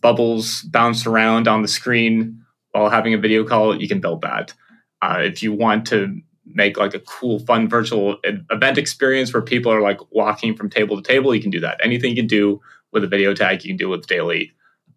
bubbles 0.00 0.62
bounce 0.62 1.06
around 1.06 1.48
on 1.48 1.62
the 1.62 1.68
screen 1.68 2.44
while 2.72 2.90
having 2.90 3.14
a 3.14 3.18
video 3.18 3.44
call, 3.44 3.80
you 3.80 3.88
can 3.88 4.00
build 4.00 4.22
that. 4.22 4.54
Uh, 5.02 5.18
if 5.20 5.42
you 5.42 5.52
want 5.52 5.86
to 5.86 6.20
make 6.46 6.76
like 6.76 6.94
a 6.94 7.00
cool, 7.00 7.38
fun 7.40 7.68
virtual 7.68 8.16
event 8.24 8.78
experience 8.78 9.32
where 9.32 9.42
people 9.42 9.72
are 9.72 9.80
like 9.80 10.00
walking 10.10 10.56
from 10.56 10.70
table 10.70 10.96
to 10.96 11.02
table, 11.02 11.34
you 11.34 11.42
can 11.42 11.50
do 11.50 11.60
that. 11.60 11.78
Anything 11.82 12.10
you 12.10 12.16
can 12.16 12.26
do 12.26 12.60
with 12.92 13.04
a 13.04 13.06
video 13.06 13.34
tag, 13.34 13.64
you 13.64 13.70
can 13.70 13.76
do 13.76 13.88
with 13.88 14.06
daily 14.06 14.52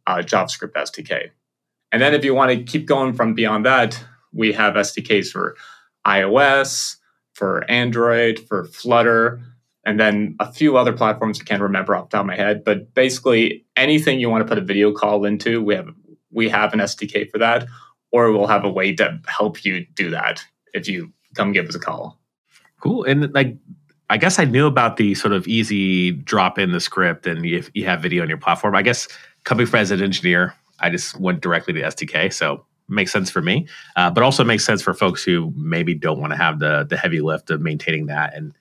uh, 0.08 0.18
JavaScript 0.18 0.74
SDK. 0.74 1.30
And 1.92 2.02
then 2.02 2.14
if 2.14 2.24
you 2.24 2.34
want 2.34 2.52
to 2.52 2.64
keep 2.64 2.86
going 2.86 3.14
from 3.14 3.34
beyond 3.34 3.66
that, 3.66 4.02
we 4.34 4.54
have 4.54 4.76
SDKs 4.76 5.30
for 5.30 5.56
iOS, 6.08 6.98
for 7.34 7.70
Android, 7.70 8.40
for 8.48 8.66
Flutter, 8.66 9.42
and 9.86 10.00
then 10.00 10.36
a 10.40 10.52
few 10.52 10.78
other 10.78 10.94
platforms 10.94 11.40
I 11.42 11.44
can't 11.44 11.62
remember 11.62 11.96
off 11.96 12.10
the 12.10 12.18
top 12.18 12.22
of 12.22 12.28
my 12.28 12.36
head. 12.36 12.64
But 12.64 12.94
basically, 12.94 13.66
anything 13.76 14.20
you 14.20 14.30
want 14.30 14.46
to 14.46 14.48
put 14.48 14.58
a 14.58 14.66
video 14.66 14.94
call 14.94 15.26
into, 15.26 15.62
we 15.62 15.76
have 15.76 15.90
we 16.32 16.48
have 16.48 16.72
an 16.74 16.80
SDK 16.80 17.30
for 17.30 17.40
that, 17.40 17.68
or 18.12 18.32
we'll 18.32 18.48
have 18.48 18.64
a 18.64 18.70
way 18.70 18.94
to 18.96 19.20
help 19.28 19.64
you 19.64 19.86
do 19.96 20.10
that 20.10 20.44
if 20.74 20.88
you 20.88 21.12
come 21.36 21.52
give 21.52 21.68
us 21.68 21.76
a 21.76 21.80
call. 21.80 22.20
Cool. 22.80 23.04
And 23.04 23.34
like 23.34 23.56
I 24.10 24.18
guess 24.18 24.40
I 24.40 24.46
knew 24.46 24.68
about 24.68 24.98
the 24.98 25.16
sort 25.16 25.34
of 25.34 25.48
easy 25.48 26.12
drop 26.12 26.60
in 26.60 26.74
the 26.74 26.82
script 26.82 27.26
and 27.28 27.46
if 27.46 27.72
you 27.74 27.86
have 27.86 28.02
video 28.02 28.24
on 28.24 28.30
your 28.30 28.38
platform. 28.38 28.76
I 28.76 28.82
guess 28.82 29.08
coming 29.46 29.66
from 29.66 29.80
as 29.80 29.92
an 29.92 30.02
engineer, 30.02 30.54
I 30.80 30.90
just 30.90 31.18
went 31.20 31.42
directly 31.42 31.74
to 31.76 31.82
SDK. 31.82 32.34
So 32.34 32.66
makes 32.90 33.12
sense 33.12 33.32
for 33.32 33.42
me, 33.42 33.68
uh, 33.96 34.12
but 34.12 34.24
also 34.24 34.44
makes 34.44 34.66
sense 34.66 34.82
for 34.82 34.94
folks 34.94 35.24
who 35.24 35.54
maybe 35.56 35.96
don't 35.96 36.20
want 36.20 36.32
to 36.34 36.38
have 36.38 36.60
the 36.60 36.86
the 36.90 36.98
heavy 36.98 37.22
lift 37.22 37.50
of 37.50 37.62
maintaining 37.62 38.08
that 38.08 38.36
and 38.36 38.54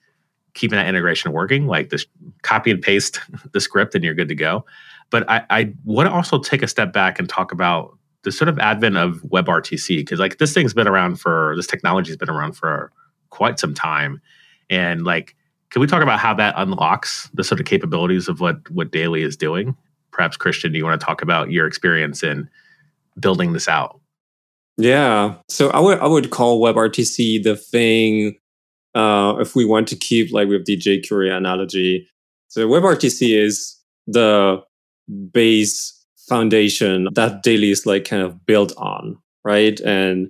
keeping 0.53 0.77
that 0.77 0.87
integration 0.87 1.31
working. 1.31 1.67
Like 1.67 1.89
this, 1.89 2.05
copy 2.41 2.71
and 2.71 2.81
paste 2.81 3.19
the 3.51 3.59
script, 3.59 3.93
and 3.93 4.03
you're 4.03 4.13
good 4.13 4.29
to 4.29 4.35
go. 4.35 4.65
But 5.09 5.29
I, 5.29 5.43
I 5.49 5.73
want 5.83 6.07
to 6.07 6.13
also 6.13 6.39
take 6.39 6.63
a 6.63 6.67
step 6.67 6.93
back 6.93 7.19
and 7.19 7.27
talk 7.27 7.51
about 7.51 7.97
the 8.23 8.31
sort 8.31 8.49
of 8.49 8.59
advent 8.59 8.97
of 8.97 9.21
WebRTC 9.23 9.97
because 9.97 10.19
like 10.19 10.37
this 10.37 10.53
thing's 10.53 10.73
been 10.73 10.87
around 10.87 11.19
for 11.19 11.53
this 11.55 11.67
technology's 11.67 12.17
been 12.17 12.29
around 12.29 12.53
for 12.53 12.91
quite 13.29 13.59
some 13.59 13.73
time, 13.73 14.21
and 14.69 15.03
like. 15.03 15.35
Can 15.69 15.79
we 15.79 15.87
talk 15.87 16.03
about 16.03 16.19
how 16.19 16.33
that 16.33 16.53
unlocks 16.57 17.29
the 17.33 17.45
sort 17.45 17.61
of 17.61 17.65
capabilities 17.65 18.27
of 18.27 18.41
what 18.41 18.69
what 18.71 18.91
Daily 18.91 19.23
is 19.23 19.37
doing? 19.37 19.73
Perhaps 20.11 20.35
Christian, 20.35 20.73
do 20.73 20.77
you 20.77 20.83
want 20.83 20.99
to 20.99 21.05
talk 21.05 21.21
about 21.21 21.49
your 21.49 21.65
experience 21.65 22.23
in 22.23 22.49
building 23.17 23.53
this 23.53 23.69
out? 23.69 24.01
Yeah. 24.77 25.35
So 25.47 25.69
I 25.69 25.79
would 25.79 25.99
I 25.99 26.07
would 26.07 26.29
call 26.29 26.61
WebRTC 26.61 27.43
the 27.43 27.55
thing 27.55 28.37
uh, 28.95 29.35
if 29.39 29.55
we 29.55 29.65
want 29.65 29.87
to 29.89 29.95
keep 29.95 30.31
like 30.31 30.47
with 30.47 30.65
the 30.65 30.77
jQuery 30.77 31.31
analogy. 31.31 32.07
So 32.47 32.67
WebRTC 32.67 33.37
is 33.37 33.77
the 34.07 34.61
base 35.31 36.00
foundation 36.31 37.07
that 37.13 37.43
Daily 37.43 37.71
is 37.71 37.85
like 37.85 38.05
kind 38.05 38.23
of 38.23 38.45
built 38.45 38.73
on, 38.77 39.17
right? 39.43 39.79
And 39.81 40.29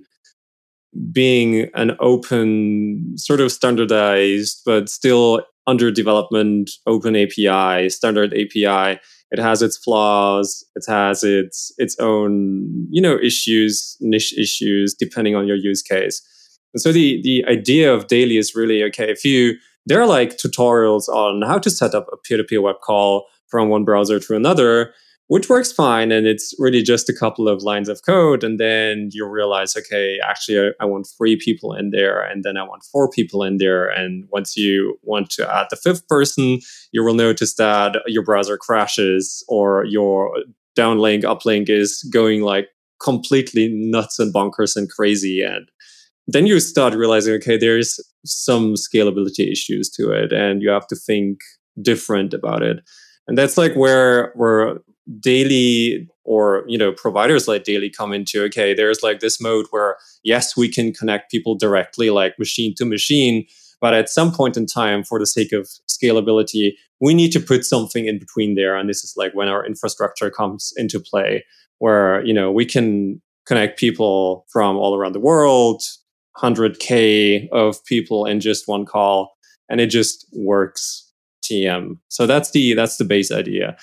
being 1.12 1.70
an 1.74 1.96
open, 2.00 3.16
sort 3.16 3.40
of 3.40 3.52
standardized, 3.52 4.62
but 4.66 4.88
still 4.88 5.42
under 5.66 5.90
development 5.90 6.70
open 6.86 7.14
API, 7.16 7.88
standard 7.88 8.34
API 8.34 8.98
it 9.32 9.38
has 9.38 9.62
its 9.62 9.76
flaws 9.78 10.64
it 10.76 10.84
has 10.86 11.24
its 11.24 11.72
its 11.78 11.98
own 11.98 12.86
you 12.90 13.02
know 13.02 13.18
issues 13.18 13.96
niche 14.00 14.38
issues 14.38 14.94
depending 14.94 15.34
on 15.34 15.46
your 15.46 15.56
use 15.56 15.82
case 15.82 16.22
and 16.74 16.80
so 16.80 16.92
the 16.92 17.20
the 17.24 17.44
idea 17.48 17.92
of 17.92 18.06
daily 18.06 18.36
is 18.36 18.54
really 18.54 18.82
okay 18.84 19.10
if 19.10 19.24
you 19.24 19.54
there 19.86 20.00
are 20.00 20.06
like 20.06 20.36
tutorials 20.36 21.08
on 21.08 21.42
how 21.42 21.58
to 21.58 21.70
set 21.70 21.94
up 21.94 22.06
a 22.12 22.16
peer-to-peer 22.18 22.60
web 22.60 22.76
call 22.84 23.26
from 23.48 23.68
one 23.68 23.84
browser 23.84 24.20
to 24.20 24.36
another 24.36 24.92
which 25.32 25.48
works 25.48 25.72
fine. 25.72 26.12
And 26.12 26.26
it's 26.26 26.54
really 26.58 26.82
just 26.82 27.08
a 27.08 27.14
couple 27.14 27.48
of 27.48 27.62
lines 27.62 27.88
of 27.88 28.02
code. 28.04 28.44
And 28.44 28.60
then 28.60 29.08
you 29.12 29.26
realize, 29.26 29.74
okay, 29.74 30.18
actually, 30.22 30.58
I, 30.60 30.82
I, 30.82 30.84
want 30.84 31.08
three 31.16 31.36
people 31.36 31.72
in 31.72 31.88
there. 31.88 32.20
And 32.20 32.44
then 32.44 32.58
I 32.58 32.64
want 32.64 32.84
four 32.84 33.08
people 33.08 33.42
in 33.42 33.56
there. 33.56 33.88
And 33.88 34.26
once 34.28 34.58
you 34.58 34.98
want 35.00 35.30
to 35.30 35.50
add 35.50 35.68
the 35.70 35.76
fifth 35.76 36.06
person, 36.06 36.58
you 36.92 37.02
will 37.02 37.14
notice 37.14 37.54
that 37.54 37.96
your 38.06 38.22
browser 38.22 38.58
crashes 38.58 39.42
or 39.48 39.86
your 39.86 40.36
downlink, 40.76 41.22
uplink 41.22 41.70
is 41.70 42.02
going 42.12 42.42
like 42.42 42.68
completely 43.02 43.70
nuts 43.72 44.18
and 44.18 44.34
bonkers 44.34 44.76
and 44.76 44.90
crazy. 44.90 45.40
And 45.40 45.66
then 46.26 46.46
you 46.46 46.60
start 46.60 46.92
realizing, 46.92 47.32
okay, 47.36 47.56
there's 47.56 47.98
some 48.26 48.74
scalability 48.74 49.50
issues 49.50 49.88
to 49.92 50.10
it. 50.10 50.30
And 50.30 50.60
you 50.60 50.68
have 50.68 50.88
to 50.88 50.94
think 50.94 51.38
different 51.80 52.34
about 52.34 52.62
it 52.62 52.80
and 53.26 53.38
that's 53.38 53.56
like 53.56 53.74
where 53.74 54.32
where 54.34 54.78
daily 55.20 56.08
or 56.24 56.64
you 56.68 56.78
know 56.78 56.92
providers 56.92 57.48
like 57.48 57.64
daily 57.64 57.90
come 57.90 58.12
into 58.12 58.42
okay 58.42 58.72
there's 58.72 59.02
like 59.02 59.20
this 59.20 59.40
mode 59.40 59.66
where 59.70 59.96
yes 60.22 60.56
we 60.56 60.68
can 60.68 60.92
connect 60.92 61.30
people 61.30 61.56
directly 61.56 62.10
like 62.10 62.38
machine 62.38 62.72
to 62.76 62.84
machine 62.84 63.44
but 63.80 63.94
at 63.94 64.08
some 64.08 64.32
point 64.32 64.56
in 64.56 64.64
time 64.64 65.02
for 65.02 65.18
the 65.18 65.26
sake 65.26 65.52
of 65.52 65.68
scalability 65.90 66.72
we 67.00 67.14
need 67.14 67.32
to 67.32 67.40
put 67.40 67.64
something 67.64 68.06
in 68.06 68.18
between 68.18 68.54
there 68.54 68.76
and 68.76 68.88
this 68.88 69.02
is 69.02 69.14
like 69.16 69.34
when 69.34 69.48
our 69.48 69.66
infrastructure 69.66 70.30
comes 70.30 70.72
into 70.76 71.00
play 71.00 71.44
where 71.78 72.24
you 72.24 72.32
know 72.32 72.52
we 72.52 72.64
can 72.64 73.20
connect 73.44 73.78
people 73.78 74.46
from 74.52 74.76
all 74.76 74.94
around 74.96 75.12
the 75.12 75.20
world 75.20 75.82
100k 76.38 77.48
of 77.50 77.84
people 77.86 78.24
in 78.24 78.38
just 78.38 78.68
one 78.68 78.86
call 78.86 79.32
and 79.68 79.80
it 79.80 79.88
just 79.88 80.26
works 80.32 81.11
TM. 81.42 81.98
So 82.08 82.26
that's 82.26 82.50
the 82.52 82.74
that's 82.74 82.96
the 82.96 83.04
base 83.04 83.30
idea. 83.30 83.76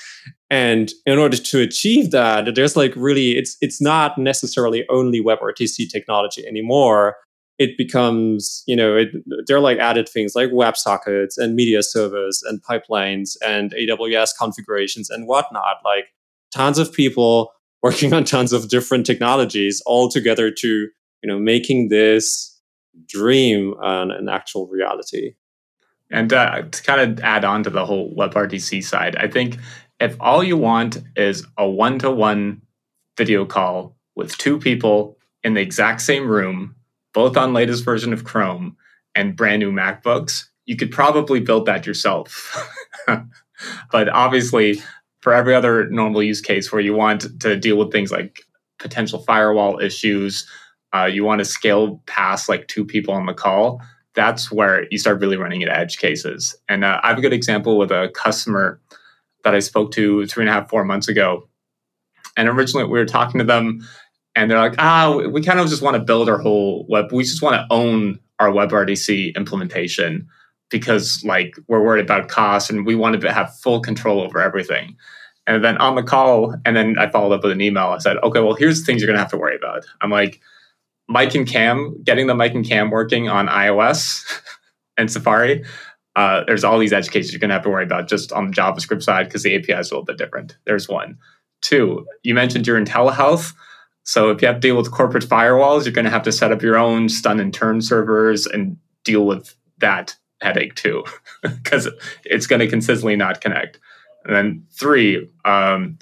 And 0.49 0.91
in 1.05 1.19
order 1.19 1.37
to 1.37 1.61
achieve 1.61 2.11
that, 2.11 2.55
there's 2.55 2.75
like 2.75 2.93
really 2.95 3.37
it's 3.37 3.57
it's 3.61 3.81
not 3.81 4.17
necessarily 4.17 4.85
only 4.89 5.21
WebRTC 5.21 5.91
technology 5.91 6.45
anymore. 6.47 7.17
It 7.59 7.77
becomes, 7.77 8.63
you 8.67 8.75
know, 8.75 8.95
it, 8.95 9.09
they're 9.45 9.59
like 9.59 9.79
added 9.79 10.07
things 10.07 10.33
like 10.33 10.49
WebSockets 10.49 11.37
and 11.37 11.55
media 11.55 11.83
servers 11.83 12.41
and 12.43 12.63
pipelines 12.63 13.35
and 13.45 13.73
AWS 13.73 14.29
configurations 14.37 15.09
and 15.09 15.27
whatnot. 15.27 15.77
Like 15.83 16.05
tons 16.53 16.77
of 16.77 16.93
people 16.93 17.51
working 17.83 18.13
on 18.13 18.23
tons 18.23 18.53
of 18.53 18.69
different 18.69 19.05
technologies 19.05 19.81
all 19.85 20.09
together 20.09 20.51
to, 20.51 20.67
you 20.67 21.27
know, 21.27 21.39
making 21.39 21.89
this 21.89 22.59
dream 23.07 23.75
an, 23.81 24.11
an 24.11 24.29
actual 24.29 24.67
reality. 24.67 25.33
And 26.11 26.33
uh, 26.33 26.63
to 26.63 26.83
kind 26.83 27.01
of 27.01 27.23
add 27.23 27.45
on 27.45 27.63
to 27.63 27.69
the 27.69 27.85
whole 27.85 28.13
WebRTC 28.15 28.83
side, 28.83 29.15
I 29.15 29.27
think 29.27 29.57
if 29.99 30.15
all 30.19 30.43
you 30.43 30.57
want 30.57 30.97
is 31.15 31.45
a 31.57 31.69
one 31.69 31.99
to 31.99 32.09
one 32.09 32.61
video 33.17 33.45
call 33.45 33.95
with 34.15 34.37
two 34.37 34.57
people 34.59 35.17
in 35.43 35.53
the 35.53 35.61
exact 35.61 36.01
same 36.01 36.27
room, 36.27 36.75
both 37.13 37.37
on 37.37 37.53
latest 37.53 37.85
version 37.85 38.13
of 38.13 38.23
Chrome 38.23 38.75
and 39.13 39.35
brand 39.35 39.59
new 39.59 39.71
MacBooks, 39.71 40.45
you 40.65 40.75
could 40.75 40.91
probably 40.91 41.39
build 41.39 41.65
that 41.65 41.85
yourself. 41.85 42.67
but 43.91 44.09
obviously, 44.09 44.81
for 45.21 45.33
every 45.33 45.53
other 45.53 45.89
normal 45.89 46.23
use 46.23 46.41
case 46.41 46.71
where 46.71 46.81
you 46.81 46.93
want 46.93 47.39
to 47.41 47.57
deal 47.57 47.77
with 47.77 47.91
things 47.91 48.11
like 48.11 48.41
potential 48.79 49.19
firewall 49.19 49.79
issues, 49.79 50.47
uh, 50.95 51.05
you 51.05 51.23
want 51.23 51.39
to 51.39 51.45
scale 51.45 52.01
past 52.05 52.49
like 52.49 52.67
two 52.67 52.85
people 52.85 53.13
on 53.13 53.25
the 53.25 53.33
call 53.33 53.81
that's 54.19 54.51
where 54.51 54.85
you 54.91 54.97
start 54.97 55.21
really 55.21 55.37
running 55.37 55.61
into 55.61 55.73
edge 55.73 55.97
cases. 55.97 56.53
And 56.67 56.83
uh, 56.83 56.99
I 57.01 57.07
have 57.07 57.17
a 57.17 57.21
good 57.21 57.31
example 57.31 57.77
with 57.77 57.89
a 57.89 58.09
customer 58.13 58.81
that 59.45 59.55
I 59.55 59.59
spoke 59.59 59.91
to 59.93 60.25
three 60.27 60.43
and 60.43 60.49
a 60.49 60.51
half, 60.51 60.69
four 60.69 60.83
months 60.83 61.07
ago. 61.07 61.47
And 62.35 62.49
originally 62.49 62.83
we 62.83 62.99
were 62.99 63.05
talking 63.05 63.39
to 63.39 63.45
them, 63.45 63.79
and 64.35 64.51
they're 64.51 64.59
like, 64.59 64.75
ah, 64.77 65.15
we 65.31 65.41
kind 65.41 65.61
of 65.61 65.69
just 65.69 65.81
want 65.81 65.95
to 65.95 66.03
build 66.03 66.27
our 66.27 66.37
whole 66.37 66.85
web. 66.89 67.13
We 67.13 67.23
just 67.23 67.41
want 67.41 67.55
to 67.55 67.65
own 67.73 68.19
our 68.39 68.49
WebRTC 68.49 69.35
implementation 69.37 70.27
because, 70.69 71.23
like, 71.23 71.55
we're 71.69 71.81
worried 71.81 72.03
about 72.03 72.27
cost 72.27 72.69
and 72.69 72.85
we 72.85 72.95
wanted 72.95 73.21
to 73.21 73.31
have 73.31 73.57
full 73.59 73.79
control 73.79 74.21
over 74.21 74.41
everything. 74.41 74.97
And 75.47 75.63
then 75.63 75.77
on 75.77 75.95
the 75.95 76.03
call, 76.03 76.55
and 76.65 76.75
then 76.75 76.99
I 76.99 77.09
followed 77.09 77.33
up 77.33 77.43
with 77.43 77.53
an 77.53 77.61
email. 77.61 77.87
I 77.87 77.99
said, 77.99 78.17
okay, 78.17 78.41
well, 78.41 78.53
here's 78.53 78.79
the 78.79 78.85
things 78.85 79.01
you're 79.01 79.07
going 79.07 79.17
to 79.17 79.23
have 79.23 79.31
to 79.31 79.37
worry 79.37 79.55
about. 79.55 79.85
I'm 80.01 80.11
like, 80.11 80.41
mic 81.09 81.33
and 81.35 81.47
cam, 81.47 82.01
getting 82.03 82.27
the 82.27 82.35
mic 82.35 82.53
and 82.53 82.65
cam 82.65 82.91
working 82.91 83.27
on 83.27 83.47
iOS 83.47 84.23
and 84.97 85.11
Safari. 85.11 85.65
Uh, 86.15 86.43
there's 86.45 86.63
all 86.63 86.77
these 86.77 86.91
cases 87.09 87.33
you're 87.33 87.39
going 87.39 87.49
to 87.49 87.55
have 87.55 87.63
to 87.63 87.69
worry 87.69 87.83
about 87.83 88.07
just 88.07 88.31
on 88.31 88.47
the 88.47 88.53
JavaScript 88.53 89.03
side 89.03 89.25
because 89.25 89.43
the 89.43 89.55
API 89.55 89.73
is 89.73 89.91
a 89.91 89.93
little 89.93 90.05
bit 90.05 90.17
different. 90.17 90.57
There's 90.65 90.87
one. 90.87 91.17
Two, 91.61 92.05
you 92.23 92.33
mentioned 92.33 92.67
you're 92.67 92.77
in 92.77 92.85
telehealth. 92.85 93.53
So 94.03 94.29
if 94.29 94.41
you 94.41 94.47
have 94.47 94.57
to 94.57 94.61
deal 94.61 94.77
with 94.77 94.91
corporate 94.91 95.25
firewalls, 95.25 95.85
you're 95.85 95.93
going 95.93 96.05
to 96.05 96.11
have 96.11 96.23
to 96.23 96.31
set 96.31 96.51
up 96.51 96.61
your 96.61 96.77
own 96.77 97.09
stun 97.09 97.39
and 97.39 97.53
turn 97.53 97.81
servers 97.81 98.45
and 98.45 98.77
deal 99.03 99.25
with 99.25 99.55
that 99.79 100.15
headache 100.41 100.75
too, 100.75 101.03
because 101.41 101.89
it's 102.23 102.47
going 102.47 102.59
to 102.59 102.67
consistently 102.67 103.15
not 103.15 103.41
connect. 103.41 103.79
And 104.25 104.35
then 104.35 104.65
three, 104.71 105.29
um, 105.45 105.97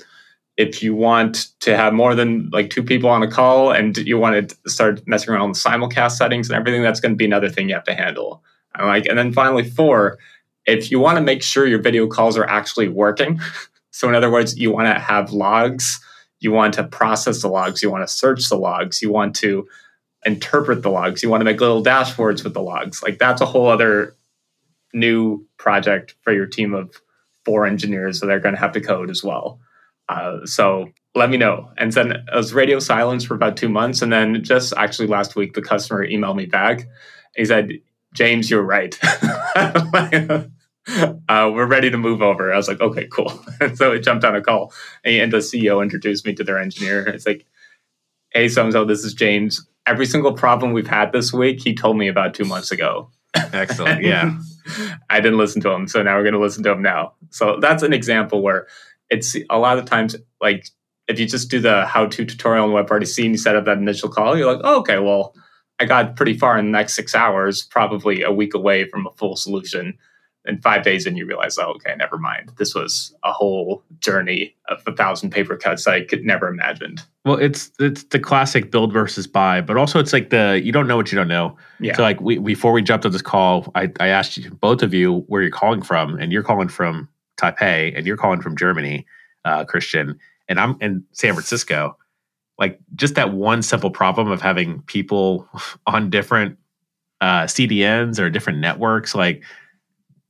if 0.58 0.82
you 0.82 0.96
want 0.96 1.48
to 1.60 1.78
have 1.78 1.94
more 1.94 2.16
than 2.16 2.50
like 2.50 2.72
two 2.72 2.84
people 2.84 3.10
on 3.10 3.22
a 3.22 3.30
call 3.30 3.72
and 3.72 3.96
you 3.98 4.18
want 4.18 4.50
to 4.50 4.70
start 4.70 5.08
messing 5.08 5.34
around 5.34 5.50
with 5.50 5.58
simulcast 5.58 6.14
settings 6.14 6.50
and 6.50 6.58
everything, 6.58 6.82
that's 6.82 7.00
going 7.00 7.12
to 7.12 7.16
be 7.16 7.26
another 7.26 7.50
thing 7.50 7.70
you 7.70 7.76
have 7.76 7.84
to 7.84 7.94
handle. 7.94 8.44
And 8.74 8.88
like, 8.88 9.06
and 9.06 9.18
then 9.18 9.32
finally, 9.32 9.70
four, 9.70 10.18
if 10.66 10.90
you 10.92 11.00
want 11.00 11.18
to 11.18 11.24
make 11.24 11.44
sure 11.44 11.68
your 11.68 11.82
video 11.82 12.08
calls 12.08 12.38
are 12.38 12.46
actually 12.46 12.90
working, 12.90 13.40
so 13.92 14.10
in 14.10 14.16
other 14.16 14.32
words, 14.32 14.58
you 14.58 14.72
want 14.72 14.88
to 14.88 15.00
have 15.00 15.32
logs, 15.32 16.00
you 16.40 16.52
want 16.52 16.74
to 16.74 16.84
process 16.84 17.44
the 17.44 17.48
logs, 17.48 17.84
you 17.84 17.92
want 17.92 18.08
to 18.08 18.14
search 18.14 18.50
the 18.50 18.58
logs, 18.58 19.02
you 19.02 19.12
want 19.12 19.36
to 19.38 19.68
interpret 20.26 20.82
the 20.82 20.90
logs, 20.90 21.22
you 21.22 21.30
want 21.30 21.42
to 21.42 21.46
make 21.46 21.62
little 21.62 21.84
dashboards 21.84 22.44
with 22.44 22.56
the 22.56 22.62
logs. 22.62 23.04
Like 23.04 23.20
that's 23.20 23.42
a 23.42 23.46
whole 23.46 23.70
other 23.70 24.16
new 24.92 25.46
project 25.58 26.16
for 26.22 26.34
your 26.34 26.48
team 26.48 26.74
of 26.74 27.00
four 27.46 27.68
engineers, 27.68 28.20
so 28.20 28.26
they're 28.26 28.40
going 28.40 28.56
to 28.56 28.60
have 28.60 28.72
to 28.74 28.82
code 28.82 29.12
as 29.12 29.24
well. 29.24 29.60
Uh, 30.10 30.46
so 30.46 30.90
let 31.16 31.30
me 31.30 31.38
know. 31.38 31.72
And 31.78 31.92
then 31.92 32.12
it 32.12 32.24
was 32.34 32.54
radio 32.54 32.80
silence 32.80 33.26
for 33.26 33.34
about 33.34 33.58
two 33.58 33.70
months. 33.70 34.02
And 34.02 34.12
then 34.12 34.44
just 34.44 34.74
actually 34.78 35.08
last 35.08 35.36
week, 35.36 35.54
the 35.54 35.62
customer 35.62 36.06
emailed 36.06 36.36
me 36.36 36.46
back. 36.46 36.88
He 37.36 37.46
said, 37.46 37.72
James, 38.14 38.50
you're 38.50 38.64
right. 38.64 38.98
uh, 39.56 40.44
we're 41.30 41.66
ready 41.66 41.90
to 41.90 41.98
move 41.98 42.22
over. 42.22 42.54
I 42.54 42.58
was 42.58 42.68
like, 42.68 42.82
okay, 42.82 43.08
cool. 43.08 43.44
And 43.60 43.78
so 43.78 43.94
I 43.94 43.98
jumped 43.98 44.24
on 44.24 44.36
a 44.36 44.42
call 44.42 44.72
and 45.04 45.34
the 45.34 45.38
CEO 45.38 45.82
introduced 45.82 46.26
me 46.26 46.34
to 46.36 46.44
their 46.44 46.60
engineer. 46.60 47.08
It's 47.08 47.26
like, 47.26 47.46
hey, 48.32 48.48
so 48.50 48.64
and 48.64 48.72
so, 48.72 48.86
this 48.86 49.04
is 49.04 49.14
James. 49.14 49.68
Every 49.88 50.06
single 50.06 50.34
problem 50.34 50.74
we've 50.74 50.88
had 50.88 51.12
this 51.12 51.34
week, 51.34 51.64
he 51.64 51.74
told 51.74 51.98
me 51.98 52.08
about 52.08 52.34
two 52.34 52.46
months 52.46 52.72
ago. 52.72 53.10
Excellent. 53.36 54.04
Yeah. 54.04 54.38
I 55.10 55.20
didn't 55.20 55.38
listen 55.38 55.62
to 55.62 55.72
him. 55.72 55.88
So 55.88 56.04
now 56.04 56.16
we're 56.16 56.24
going 56.24 56.34
to 56.34 56.40
listen 56.40 56.64
to 56.64 56.72
him 56.72 56.82
now. 56.82 57.14
So 57.30 57.58
that's 57.60 57.84
an 57.84 57.94
example 57.94 58.42
where 58.42 58.68
it's 59.10 59.36
a 59.50 59.58
lot 59.58 59.78
of 59.78 59.86
times 59.86 60.16
like 60.42 60.68
if 61.08 61.20
you 61.20 61.26
just 61.26 61.50
do 61.50 61.60
the 61.60 61.86
how 61.86 62.06
to 62.06 62.26
tutorial 62.26 62.74
on 62.74 62.86
WebRTC 62.86 63.24
and 63.24 63.34
you 63.34 63.38
set 63.38 63.56
up 63.56 63.66
that 63.66 63.78
initial 63.78 64.10
call, 64.10 64.38
you're 64.38 64.52
like, 64.52 64.62
oh, 64.64 64.80
okay, 64.80 65.00
well, 65.00 65.34
I 65.80 65.86
got 65.86 66.16
pretty 66.16 66.38
far 66.38 66.58
in 66.58 66.66
the 66.66 66.72
next 66.72 66.96
six 66.96 67.16
hours, 67.16 67.64
probably 67.64 68.24
a 68.24 68.32
week 68.32 68.54
away 68.54 68.90
from 68.90 69.08
a 69.08 69.12
full 69.12 69.36
solution. 69.36 69.98
And 70.46 70.64
five 70.64 70.84
days 70.84 71.06
in, 71.06 71.18
you 71.18 71.26
realize, 71.26 71.58
oh, 71.58 71.74
okay, 71.74 71.94
never 71.98 72.18
mind. 72.18 72.54
This 72.58 72.74
was 72.74 73.14
a 73.26 73.34
whole 73.34 73.84
journey 74.00 74.56
of 74.70 74.82
a 74.88 74.94
thousand 74.94 75.32
paper 75.32 75.58
cuts 75.58 75.88
I 75.88 76.06
could 76.06 76.24
never 76.24 76.48
imagined. 76.48 77.04
Well, 77.26 77.36
it's 77.36 77.70
it's 77.80 78.04
the 78.04 78.20
classic 78.20 78.72
build 78.72 78.94
versus 78.94 79.28
buy, 79.28 79.60
but 79.60 79.76
also 79.76 80.00
it's 80.00 80.14
like 80.14 80.30
the 80.30 80.62
you 80.64 80.72
don't 80.72 80.88
know 80.88 80.96
what 80.96 81.12
you 81.12 81.18
don't 81.18 81.28
know. 81.28 81.58
Yeah. 81.82 81.98
So 81.98 82.02
like 82.02 82.22
we 82.22 82.38
before 82.38 82.72
we 82.72 82.82
jumped 82.82 83.06
on 83.06 83.12
this 83.12 83.22
call, 83.22 83.70
I, 83.76 83.92
I 84.00 84.08
asked 84.08 84.38
you 84.38 84.50
both 84.50 84.84
of 84.84 84.94
you 84.94 85.26
where 85.28 85.42
you're 85.42 85.52
calling 85.52 85.82
from, 85.82 86.18
and 86.18 86.32
you're 86.32 86.44
calling 86.44 86.70
from 86.70 87.10
Taipei, 87.38 87.96
and 87.96 88.06
you're 88.06 88.18
calling 88.18 88.42
from 88.42 88.58
Germany, 88.58 89.06
uh, 89.46 89.64
Christian, 89.66 90.20
and 90.48 90.60
I'm 90.60 90.78
in 90.82 91.04
San 91.12 91.34
Francisco 91.34 91.98
like 92.60 92.80
just 92.96 93.16
that 93.16 93.34
one 93.34 93.62
simple 93.62 93.92
problem 93.92 94.30
of 94.30 94.42
having 94.42 94.82
people 94.84 95.48
on 95.88 96.10
different 96.10 96.58
uh, 97.22 97.44
CDNs 97.44 98.20
or 98.20 98.30
different 98.30 98.60
networks, 98.60 99.16
like 99.16 99.44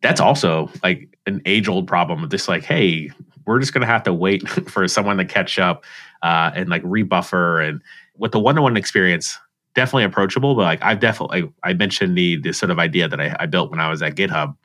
that's 0.02 0.22
also 0.22 0.70
like 0.84 1.18
an 1.26 1.42
age 1.46 1.68
old 1.68 1.88
problem 1.88 2.24
of 2.24 2.30
just 2.30 2.48
like, 2.48 2.64
hey, 2.64 3.10
we're 3.46 3.60
just 3.60 3.74
gonna 3.74 3.86
have 3.86 4.04
to 4.04 4.14
wait 4.14 4.48
for 4.70 4.88
someone 4.88 5.18
to 5.18 5.26
catch 5.26 5.58
up 5.60 5.86
uh, 6.22 6.52
and 6.54 6.70
like 6.70 6.84
rebuffer 6.84 7.68
and 7.68 7.82
with 8.18 8.32
the 8.32 8.40
one 8.40 8.56
to 8.56 8.62
one 8.62 8.78
experience, 8.78 9.38
definitely 9.76 10.04
approachable. 10.04 10.56
But 10.56 10.64
like 10.64 10.84
I've 10.84 11.00
definitely 11.00 11.52
I 11.64 11.74
mentioned 11.74 12.18
the 12.18 12.38
the 12.38 12.54
sort 12.54 12.72
of 12.72 12.80
idea 12.80 13.08
that 13.08 13.20
I, 13.20 13.36
I 13.40 13.46
built 13.46 13.72
when 13.72 13.80
I 13.80 13.90
was 13.90 14.02
at 14.02 14.16
GitHub. 14.16 14.56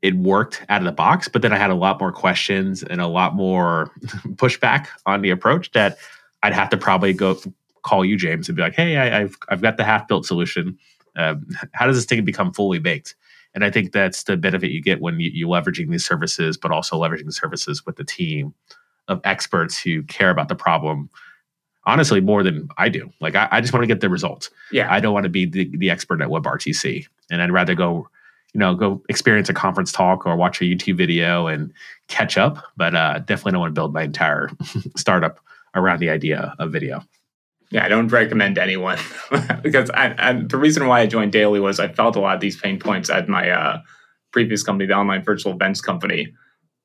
It 0.00 0.14
worked 0.14 0.64
out 0.68 0.80
of 0.80 0.84
the 0.84 0.92
box, 0.92 1.28
but 1.28 1.42
then 1.42 1.52
I 1.52 1.56
had 1.56 1.70
a 1.70 1.74
lot 1.74 2.00
more 2.00 2.12
questions 2.12 2.82
and 2.82 3.00
a 3.00 3.06
lot 3.06 3.34
more 3.34 3.90
pushback 4.36 4.86
on 5.06 5.22
the 5.22 5.30
approach 5.30 5.72
that 5.72 5.98
I'd 6.42 6.52
have 6.52 6.70
to 6.70 6.76
probably 6.76 7.12
go 7.12 7.36
call 7.82 8.04
you, 8.04 8.16
James, 8.16 8.48
and 8.48 8.56
be 8.56 8.62
like, 8.62 8.74
"Hey, 8.74 8.96
I, 8.96 9.20
have 9.20 9.34
I've 9.48 9.62
got 9.62 9.76
the 9.76 9.84
half 9.84 10.06
built 10.06 10.26
solution. 10.26 10.78
Um, 11.16 11.46
how 11.72 11.86
does 11.86 11.96
this 11.96 12.04
thing 12.04 12.24
become 12.24 12.52
fully 12.52 12.78
baked?" 12.78 13.16
And 13.54 13.64
I 13.64 13.70
think 13.70 13.92
that's 13.92 14.24
the 14.24 14.36
benefit 14.36 14.70
you 14.70 14.82
get 14.82 15.00
when 15.00 15.18
you, 15.18 15.30
you 15.32 15.48
leveraging 15.48 15.90
these 15.90 16.06
services, 16.06 16.56
but 16.56 16.70
also 16.70 17.00
leveraging 17.00 17.24
the 17.24 17.32
services 17.32 17.84
with 17.84 17.96
the 17.96 18.04
team 18.04 18.54
of 19.08 19.20
experts 19.24 19.80
who 19.80 20.02
care 20.04 20.30
about 20.30 20.48
the 20.48 20.54
problem. 20.54 21.10
Honestly, 21.86 22.20
more 22.20 22.42
than 22.42 22.68
I 22.76 22.90
do. 22.90 23.10
Like 23.20 23.34
I, 23.34 23.48
I 23.50 23.60
just 23.60 23.72
want 23.72 23.82
to 23.82 23.86
get 23.86 24.00
the 24.00 24.10
results. 24.10 24.50
Yeah, 24.70 24.92
I 24.92 25.00
don't 25.00 25.14
want 25.14 25.24
to 25.24 25.30
be 25.30 25.46
the, 25.46 25.74
the 25.76 25.90
expert 25.90 26.20
at 26.20 26.28
WebRTC, 26.28 27.06
and 27.30 27.40
I'd 27.42 27.50
rather 27.50 27.74
go, 27.74 28.08
you 28.54 28.60
know, 28.60 28.74
go 28.74 29.02
experience 29.08 29.48
a 29.48 29.54
conference 29.54 29.92
talk 29.92 30.26
or 30.26 30.36
watch 30.36 30.60
a 30.60 30.64
YouTube 30.64 30.96
video 30.96 31.46
and 31.46 31.72
catch 32.08 32.38
up. 32.38 32.64
But 32.76 32.94
uh, 32.94 33.18
definitely 33.20 33.52
don't 33.52 33.60
want 33.60 33.74
to 33.74 33.78
build 33.78 33.92
my 33.92 34.02
entire 34.02 34.50
startup 34.96 35.40
around 35.74 36.00
the 36.00 36.10
idea 36.10 36.54
of 36.58 36.72
video. 36.72 37.02
Yeah, 37.70 37.84
I 37.84 37.88
don't 37.88 38.08
recommend 38.08 38.56
anyone 38.56 38.98
because 39.62 39.90
I, 39.90 40.06
and 40.18 40.48
the 40.48 40.56
reason 40.56 40.86
why 40.86 41.00
I 41.00 41.06
joined 41.06 41.32
Daily 41.32 41.60
was 41.60 41.78
I 41.78 41.88
felt 41.88 42.16
a 42.16 42.20
lot 42.20 42.34
of 42.34 42.40
these 42.40 42.58
pain 42.58 42.78
points 42.78 43.10
at 43.10 43.28
my 43.28 43.50
uh, 43.50 43.82
previous 44.32 44.62
company, 44.62 44.86
the 44.86 44.94
online 44.94 45.22
virtual 45.22 45.52
events 45.52 45.82
company, 45.82 46.32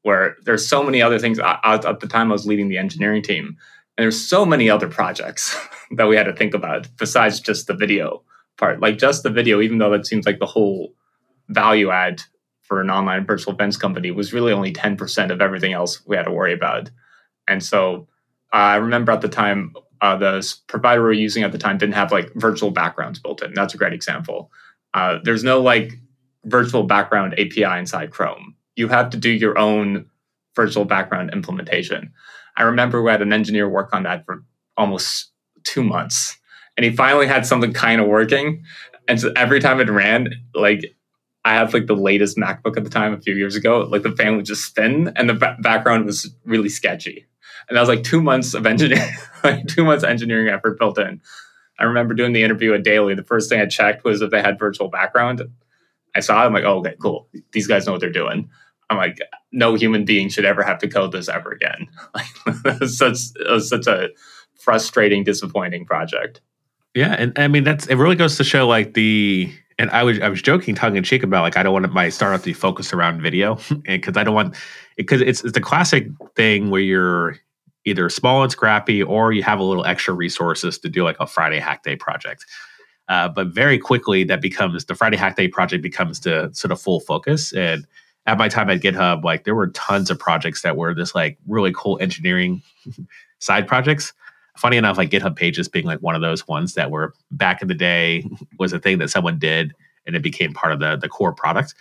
where 0.02 0.36
there's 0.44 0.68
so 0.68 0.84
many 0.84 1.02
other 1.02 1.20
things. 1.20 1.40
I, 1.40 1.58
I, 1.64 1.76
at 1.76 2.02
the 2.02 2.08
time, 2.08 2.32
I 2.32 2.34
was 2.34 2.46
leading 2.46 2.68
the 2.68 2.78
engineering 2.78 3.24
team, 3.24 3.56
and 3.98 4.04
there's 4.04 4.28
so 4.28 4.46
many 4.46 4.70
other 4.70 4.90
projects 4.90 5.58
that 5.92 6.08
we 6.08 6.18
had 6.18 6.26
to 6.26 6.34
think 6.34 6.54
about 6.54 6.90
besides 6.98 7.40
just 7.40 7.68
the 7.68 7.74
video 7.74 8.22
part. 8.58 8.82
Like 8.82 8.98
just 8.98 9.24
the 9.24 9.30
video, 9.30 9.62
even 9.62 9.78
though 9.78 9.92
that 9.92 10.06
seems 10.06 10.26
like 10.26 10.40
the 10.40 10.46
whole 10.46 10.94
value 11.50 11.90
add 11.90 12.22
for 12.62 12.82
an 12.82 12.90
online 12.90 13.26
virtual 13.26 13.54
events 13.54 13.78
company 13.78 14.12
was 14.12 14.34
really 14.34 14.54
only 14.54 14.74
10% 14.74 15.32
of 15.32 15.42
everything 15.42 15.74
else 15.74 16.02
we 16.06 16.16
had 16.16 16.24
to 16.24 16.32
worry 16.32 16.54
about. 16.54 16.90
And 17.48 17.62
so 17.62 18.08
I 18.52 18.76
remember 18.76 19.12
at 19.12 19.22
the 19.22 19.30
time, 19.30 19.74
uh, 20.02 20.18
the 20.18 20.56
provider 20.68 21.02
we 21.02 21.08
were 21.08 21.14
using 21.14 21.44
at 21.44 21.52
the 21.52 21.58
time 21.58 21.78
didn't 21.78 21.96
have 21.96 22.12
like 22.12 22.32
virtual 22.36 22.72
backgrounds 22.72 23.20
built 23.20 23.42
in. 23.42 23.54
That's 23.54 23.74
a 23.74 23.78
great 23.78 23.94
example. 23.94 24.52
Uh, 24.94 25.20
there's 25.24 25.44
no 25.44 25.62
like 25.62 25.94
virtual 26.46 26.84
background 26.84 27.34
API 27.34 27.80
inside 27.80 28.12
Chrome. 28.12 28.56
You 28.76 28.88
have 28.90 29.10
to 29.12 29.18
do 29.18 29.30
your 29.30 29.58
own 29.58 30.08
virtual 30.56 30.86
background 30.86 31.32
implementation. 31.34 32.12
I 32.58 32.64
remember 32.64 33.02
we 33.02 33.12
had 33.12 33.22
an 33.22 33.34
engineer 33.34 33.68
work 33.68 33.94
on 33.94 34.04
that 34.04 34.26
for 34.26 34.44
almost 34.78 35.32
two 35.64 35.84
months, 35.84 36.38
and 36.78 36.84
he 36.84 36.96
finally 36.96 37.28
had 37.28 37.46
something 37.46 37.74
kind 37.74 38.02
of 38.02 38.08
working. 38.08 38.64
And 39.08 39.20
so 39.20 39.32
every 39.36 39.60
time 39.60 39.80
it 39.80 39.90
ran, 39.90 40.30
like 40.54 40.96
I 41.46 41.56
had 41.56 41.74
like 41.74 41.88
the 41.88 41.96
latest 41.96 42.38
MacBook 42.38 42.78
at 42.78 42.84
the 42.84 42.90
time 42.90 43.14
a 43.14 43.20
few 43.20 43.36
years 43.36 43.56
ago, 43.56 43.82
like 43.82 44.04
the 44.04 44.12
fan 44.12 44.38
would 44.38 44.46
just 44.46 44.66
spin, 44.66 45.12
and 45.16 45.30
the 45.30 45.34
ba- 45.34 45.58
background 45.62 46.06
was 46.06 46.34
really 46.46 46.70
sketchy 46.70 47.28
and 47.68 47.76
that 47.76 47.82
was 47.82 47.90
like 47.90 48.04
two 48.04 48.22
months 48.22 48.54
of 48.54 48.66
engineering, 48.66 49.14
like 49.44 49.68
two 49.68 49.84
months 49.84 50.04
engineering 50.04 50.50
effort 50.50 50.80
built 50.80 50.98
in. 50.98 51.22
I 51.80 51.86
remember 51.86 52.14
doing 52.14 52.34
the 52.34 52.44
interview 52.44 52.74
at 52.74 52.84
Daily. 52.84 53.16
The 53.16 53.24
first 53.24 53.50
thing 53.50 53.60
I 53.60 53.66
checked 53.66 54.04
was 54.04 54.22
if 54.22 54.32
they 54.32 54.42
had 54.42 54.60
virtual 54.60 54.90
background. 54.90 55.42
I 56.16 56.20
saw 56.20 56.44
it. 56.44 56.46
I'm 56.46 56.54
like, 56.54 56.64
oh, 56.64 56.80
okay, 56.80 56.96
cool. 57.02 57.28
These 57.52 57.68
guys 57.68 57.86
know 57.86 57.94
what 57.94 58.02
they're 58.02 58.12
doing. 58.12 58.50
I'm 58.90 58.98
like, 58.98 59.20
no 59.52 59.74
human 59.74 60.06
being 60.06 60.30
should 60.30 60.46
ever 60.46 60.62
have 60.62 60.78
to 60.80 60.88
code 60.88 61.12
this 61.12 61.30
ever 61.30 61.52
again. 61.52 61.88
Like, 62.14 62.84
such 62.84 63.18
was 63.50 63.70
such 63.70 63.88
a 63.88 64.10
frustrating, 64.60 65.24
disappointing 65.24 65.86
project. 65.86 66.42
Yeah, 66.94 67.16
and 67.18 67.34
I 67.40 67.48
mean 67.48 67.64
that's 67.64 67.88
it. 67.88 67.96
Really 67.96 68.16
goes 68.16 68.38
to 68.38 68.44
show 68.44 68.68
like 68.68 68.94
the 68.94 69.52
and 69.80 69.90
I 69.92 70.04
was 70.04 70.20
I 70.20 70.30
was 70.30 70.42
joking 70.42 70.76
tongue 70.76 70.96
in 70.96 71.04
cheek 71.04 71.24
about 71.24 71.42
like 71.42 71.58
I 71.58 71.64
don't 71.64 71.74
want 71.74 71.92
my 71.94 72.10
startup 72.10 72.42
to 72.42 72.46
be 72.46 72.54
focused 72.54 72.94
around 72.94 73.22
video, 73.22 73.58
and 73.70 73.84
because 73.86 74.18
I 74.18 74.24
don't 74.24 74.36
want 74.36 74.56
because 74.98 75.22
it's 75.22 75.44
it's 75.44 75.54
the 75.54 75.62
classic 75.62 76.08
thing 76.36 76.70
where 76.70 76.82
you're 76.82 77.38
either 77.86 78.10
small 78.10 78.44
and 78.44 78.52
scrappy 78.52 79.04
or 79.04 79.32
you 79.32 79.44
have 79.44 79.60
a 79.60 79.64
little 79.64 79.86
extra 79.86 80.14
resources 80.14 80.78
to 80.80 80.90
do 80.90 81.04
like 81.04 81.18
a 81.20 81.28
Friday 81.28 81.60
Hack 81.60 81.84
Day 81.84 81.96
project. 81.96 82.46
Uh, 83.10 83.28
but 83.28 83.48
very 83.48 83.78
quickly, 83.78 84.24
that 84.24 84.42
becomes 84.42 84.86
the 84.86 84.96
Friday 84.96 85.18
Hack 85.18 85.36
Day 85.36 85.48
project 85.48 85.84
becomes 85.84 86.22
the 86.22 86.50
sort 86.54 86.72
of 86.72 86.82
full 86.82 87.02
focus. 87.02 87.52
And 87.54 87.86
at 88.26 88.38
my 88.38 88.48
time 88.48 88.70
at 88.70 88.82
GitHub, 88.82 89.24
like 89.24 89.44
there 89.44 89.56
were 89.56 89.68
tons 89.68 90.10
of 90.10 90.18
projects 90.18 90.62
that 90.62 90.78
were 90.78 90.94
this 90.94 91.14
like 91.14 91.38
really 91.48 91.74
cool 91.76 91.98
engineering 92.00 92.62
side 93.40 93.68
projects. 93.68 94.14
Funny 94.58 94.78
enough, 94.78 94.98
like 94.98 95.10
GitHub 95.10 95.36
Pages 95.36 95.68
being 95.68 95.86
like 95.86 96.00
one 96.00 96.16
of 96.16 96.22
those 96.22 96.48
ones 96.48 96.76
that 96.76 96.92
were 96.92 97.14
back 97.32 97.62
in 97.62 97.68
the 97.68 97.74
day 97.74 98.26
was 98.60 98.74
a 98.74 98.80
thing 98.80 99.00
that 99.00 99.10
someone 99.10 99.40
did 99.40 99.74
and 100.06 100.16
it 100.16 100.22
became 100.22 100.54
part 100.54 100.74
of 100.74 100.80
the 100.80 100.96
the 100.98 101.10
core 101.10 101.34
product. 101.34 101.74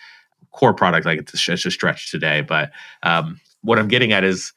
Core 0.53 0.75
product, 0.75 1.07
like 1.07 1.19
it's 1.19 1.41
just 1.41 1.67
a 1.67 1.71
stretch 1.71 2.11
today. 2.11 2.43
But 2.43 2.73
um, 3.03 3.41
what 3.63 3.79
I'm 3.79 3.89
getting 3.89 4.13
at 4.13 4.25
is 4.25 4.53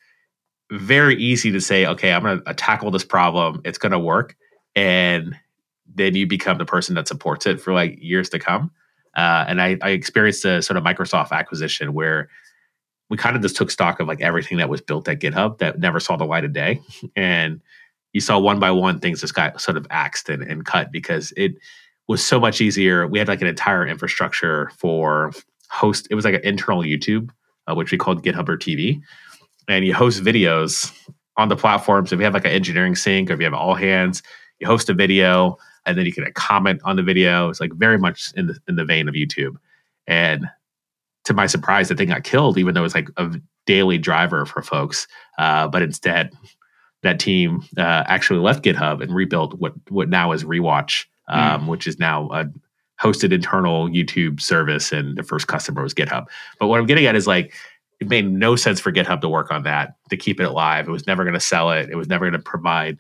very 0.71 1.15
easy 1.15 1.51
to 1.51 1.62
say, 1.62 1.86
okay, 1.86 2.12
I'm 2.12 2.23
going 2.23 2.41
to 2.43 2.54
tackle 2.54 2.91
this 2.91 3.06
problem. 3.06 3.62
It's 3.63 3.78
going 3.78 3.91
to 3.91 3.99
work. 3.99 4.36
And 4.75 5.38
then 5.93 6.15
you 6.15 6.28
become 6.28 6.58
the 6.58 6.65
person 6.65 6.95
that 6.95 7.08
supports 7.08 7.45
it 7.45 7.62
for 7.62 7.71
like 7.71 7.97
years 8.01 8.30
to 8.30 8.39
come. 8.39 8.71
Uh, 9.15 9.45
and 9.47 9.62
I, 9.62 9.78
I 9.82 9.91
experienced 9.91 10.43
a 10.43 10.62
sort 10.62 10.75
of 10.75 10.84
Microsoft 10.84 11.32
acquisition 11.32 11.93
where 11.93 12.30
we 13.10 13.17
kind 13.17 13.36
of 13.36 13.41
just 13.41 13.56
took 13.56 13.71
stock 13.71 13.99
of 13.99 14.08
like 14.08 14.21
everything 14.21 14.58
that 14.58 14.67
was 14.67 14.82
built 14.82 15.08
at 15.08 15.19
GitHub 15.19 15.60
that 15.60 15.80
never 15.80 15.99
saw 15.99 16.17
the 16.17 16.25
light 16.25 16.43
of 16.43 16.54
day. 16.54 16.82
And 17.15 17.62
you 18.15 18.21
saw 18.21 18.39
one 18.39 18.60
by 18.60 18.71
one 18.71 18.97
things 18.97 19.19
just 19.19 19.36
got 19.36 19.60
sort 19.60 19.75
of 19.75 19.86
axed 19.89 20.30
and, 20.30 20.41
and 20.41 20.65
cut 20.65 20.89
because 20.89 21.34
it 21.36 21.51
was 22.08 22.25
so 22.25 22.39
much 22.39 22.62
easier. 22.62 23.06
We 23.06 23.19
had 23.19 23.28
like 23.28 23.41
an 23.41 23.47
entire 23.47 23.86
infrastructure 23.86 24.71
for 24.78 25.34
host. 25.69 26.08
It 26.10 26.15
was 26.15 26.23
like 26.23 26.36
an 26.36 26.45
internal 26.45 26.82
YouTube, 26.82 27.30
uh, 27.67 27.75
which 27.75 27.91
we 27.91 27.97
called 27.97 28.23
GitHubber 28.23 28.58
TV 28.58 29.01
and 29.67 29.84
you 29.84 29.93
host 29.93 30.23
videos 30.23 30.93
on 31.36 31.49
the 31.49 31.58
platform. 31.58 32.08
So 32.08 32.15
if 32.15 32.19
you 32.19 32.23
have 32.23 32.34
like 32.34 32.45
an 32.45 32.51
engineering 32.51 32.95
sync 32.95 33.30
or 33.30 33.34
if 33.34 33.39
you 33.39 33.45
have 33.45 33.54
all 33.54 33.75
hands, 33.75 34.23
you 34.60 34.67
host 34.67 34.89
a 34.89 34.93
video 34.93 35.58
and 35.86 35.97
then 35.97 36.06
you 36.06 36.13
can 36.13 36.25
comment 36.36 36.80
on 36.86 36.95
the 36.95 37.04
video. 37.04 37.49
It's 37.49 37.60
like 37.60 37.73
very 37.73 37.97
much 37.97 38.32
in 38.38 38.47
the 38.47 38.58
in 38.69 38.78
the 38.78 38.86
vein 38.86 39.10
of 39.10 39.15
YouTube. 39.15 39.58
And 40.08 40.47
to 41.25 41.34
my 41.34 41.47
surprise, 41.47 41.89
the 41.89 41.95
thing 41.95 42.08
got 42.08 42.23
killed, 42.23 42.58
even 42.58 42.73
though 42.73 42.80
it 42.80 42.84
was 42.84 42.95
like 42.95 43.10
a 43.17 43.41
daily 43.65 43.97
driver 43.97 44.45
for 44.45 44.62
folks. 44.62 45.06
Uh, 45.38 45.67
but 45.67 45.82
instead, 45.82 46.32
that 47.05 47.19
team 47.19 47.63
uh, 47.77 48.03
actually 48.07 48.39
left 48.39 48.63
GitHub 48.63 49.01
and 49.01 49.13
rebuilt 49.13 49.53
what 49.59 49.73
what 49.89 50.09
now 50.09 50.31
is 50.31 50.43
Rewatch, 50.43 51.05
um, 51.27 51.61
mm. 51.61 51.67
which 51.67 51.87
is 51.87 51.99
now 51.99 52.29
a 52.31 52.45
hosted 53.01 53.31
internal 53.31 53.87
YouTube 53.87 54.41
service, 54.41 54.91
and 54.91 55.15
the 55.15 55.23
first 55.23 55.47
customer 55.47 55.83
was 55.83 55.93
GitHub. 55.93 56.25
But 56.59 56.67
what 56.67 56.79
I'm 56.79 56.87
getting 56.87 57.05
at 57.05 57.15
is 57.15 57.27
like 57.27 57.53
it 57.99 58.09
made 58.09 58.29
no 58.29 58.55
sense 58.55 58.79
for 58.79 58.91
GitHub 58.91 59.21
to 59.21 59.29
work 59.29 59.51
on 59.51 59.63
that 59.63 59.95
to 60.09 60.17
keep 60.17 60.39
it 60.39 60.45
alive. 60.45 60.87
It 60.87 60.91
was 60.91 61.07
never 61.07 61.23
going 61.23 61.35
to 61.35 61.39
sell 61.39 61.71
it. 61.71 61.89
It 61.89 61.95
was 61.95 62.09
never 62.09 62.25
going 62.25 62.33
to 62.33 62.39
provide 62.39 62.99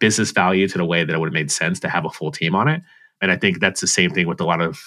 business 0.00 0.32
value 0.32 0.68
to 0.68 0.76
the 0.76 0.84
way 0.84 1.04
that 1.04 1.14
it 1.14 1.18
would 1.18 1.28
have 1.28 1.32
made 1.32 1.50
sense 1.50 1.80
to 1.80 1.88
have 1.88 2.04
a 2.04 2.10
full 2.10 2.32
team 2.32 2.54
on 2.54 2.68
it. 2.68 2.82
And 3.22 3.30
I 3.30 3.36
think 3.36 3.60
that's 3.60 3.80
the 3.80 3.86
same 3.86 4.10
thing 4.10 4.26
with 4.26 4.40
a 4.40 4.44
lot 4.44 4.60
of 4.60 4.82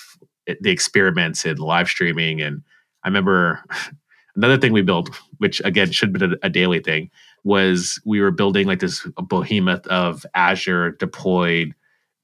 the 0.46 0.70
experiments 0.70 1.46
in 1.46 1.58
live 1.58 1.88
streaming. 1.88 2.42
And 2.42 2.62
I 3.04 3.08
remember 3.08 3.64
another 4.36 4.58
thing 4.58 4.74
we 4.74 4.82
built, 4.82 5.10
which 5.38 5.62
again 5.64 5.92
should 5.92 6.10
have 6.10 6.20
been 6.20 6.34
a, 6.34 6.48
a 6.48 6.50
daily 6.50 6.82
thing, 6.82 7.10
was 7.50 8.00
we 8.06 8.22
were 8.22 8.30
building 8.30 8.68
like 8.68 8.80
this 8.80 9.06
behemoth 9.28 9.86
of 9.88 10.24
Azure 10.36 10.92
deployed 10.92 11.74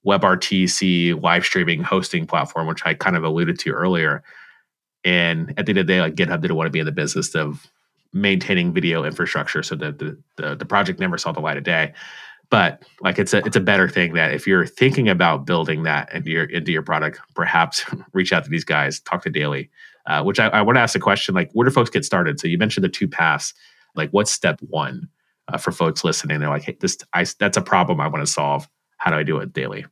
WebRTC 0.06 1.20
live 1.22 1.44
streaming 1.44 1.82
hosting 1.82 2.28
platform, 2.28 2.68
which 2.68 2.86
I 2.86 2.94
kind 2.94 3.18
of 3.18 3.24
alluded 3.24 3.58
to 3.60 3.72
earlier. 3.72 4.24
And 5.04 5.50
at 5.58 5.66
the 5.66 5.72
end 5.72 5.80
of 5.80 5.88
the 5.88 5.94
day, 5.94 6.00
like 6.00 6.14
GitHub 6.14 6.42
didn't 6.42 6.56
want 6.56 6.68
to 6.68 6.72
be 6.72 6.80
in 6.80 6.86
the 6.86 6.92
business 6.92 7.34
of 7.34 7.66
maintaining 8.14 8.72
video 8.72 9.04
infrastructure, 9.04 9.64
so 9.64 9.76
that 9.76 9.98
the, 9.98 10.18
the 10.38 10.56
the 10.56 10.66
project 10.66 11.00
never 11.00 11.18
saw 11.18 11.32
the 11.32 11.40
light 11.40 11.58
of 11.58 11.64
day. 11.64 11.94
But 12.52 12.84
like 13.02 13.18
it's 13.18 13.34
a 13.34 13.40
it's 13.40 13.56
a 13.56 13.62
better 13.62 13.90
thing 13.90 14.14
that 14.14 14.32
if 14.32 14.46
you're 14.46 14.68
thinking 14.68 15.10
about 15.10 15.48
building 15.48 15.84
that 15.84 16.14
into 16.14 16.30
your 16.30 16.46
into 16.46 16.72
your 16.72 16.84
product, 16.84 17.20
perhaps 17.34 17.84
reach 18.14 18.32
out 18.32 18.44
to 18.44 18.50
these 18.50 18.64
guys, 18.64 19.00
talk 19.00 19.24
to 19.24 19.32
Daily. 19.32 19.72
Uh, 20.08 20.22
which 20.22 20.40
I, 20.40 20.50
I 20.50 20.62
want 20.62 20.76
to 20.76 20.82
ask 20.82 20.96
a 20.96 21.00
question 21.00 21.34
like, 21.34 21.50
where 21.54 21.66
do 21.66 21.72
folks 21.72 21.90
get 21.90 22.06
started? 22.06 22.40
So 22.40 22.48
you 22.48 22.60
mentioned 22.60 22.84
the 22.84 22.90
two 22.90 23.08
paths. 23.08 23.56
Like, 23.96 24.12
what's 24.12 24.32
step 24.32 24.60
one 24.62 25.10
uh, 25.48 25.58
for 25.58 25.72
folks 25.72 26.04
listening? 26.04 26.40
They're 26.40 26.50
like, 26.50 26.64
hey, 26.64 26.78
this 26.80 26.98
I, 27.14 27.26
that's 27.40 27.58
a 27.58 27.62
problem 27.62 28.00
I 28.02 28.08
want 28.08 28.26
to 28.26 28.32
solve. 28.32 28.68
How 28.98 29.12
do 29.12 29.18
I 29.18 29.24
do 29.24 29.38
it 29.40 29.54
daily? 29.54 29.86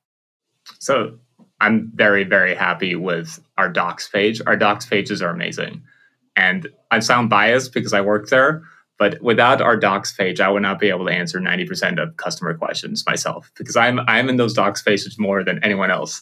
So 0.79 1.17
I'm 1.61 1.91
very, 1.95 2.23
very 2.23 2.55
happy 2.55 2.95
with 2.95 3.39
our 3.57 3.69
docs 3.69 4.07
page. 4.09 4.41
Our 4.45 4.57
docs 4.57 4.85
pages 4.85 5.21
are 5.21 5.29
amazing. 5.29 5.81
And 6.35 6.67
I 6.91 6.99
sound 6.99 7.29
biased 7.29 7.73
because 7.73 7.93
I 7.93 8.01
work 8.01 8.29
there, 8.29 8.63
but 8.97 9.21
without 9.21 9.61
our 9.61 9.77
docs 9.77 10.11
page, 10.13 10.39
I 10.39 10.49
would 10.49 10.61
not 10.61 10.79
be 10.79 10.89
able 10.89 11.05
to 11.05 11.11
answer 11.11 11.39
90% 11.39 12.01
of 12.01 12.17
customer 12.17 12.53
questions 12.55 13.05
myself 13.05 13.51
because 13.55 13.75
I'm 13.75 13.99
I'm 14.01 14.29
in 14.29 14.37
those 14.37 14.53
docs 14.53 14.81
pages 14.81 15.17
more 15.19 15.43
than 15.43 15.63
anyone 15.63 15.91
else. 15.91 16.21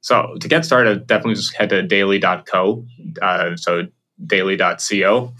So 0.00 0.36
to 0.40 0.48
get 0.48 0.64
started, 0.64 1.06
definitely 1.06 1.34
just 1.34 1.54
head 1.56 1.68
to 1.70 1.82
daily.co. 1.82 2.84
Uh, 3.20 3.56
so 3.56 3.86
daily.co. 4.26 5.32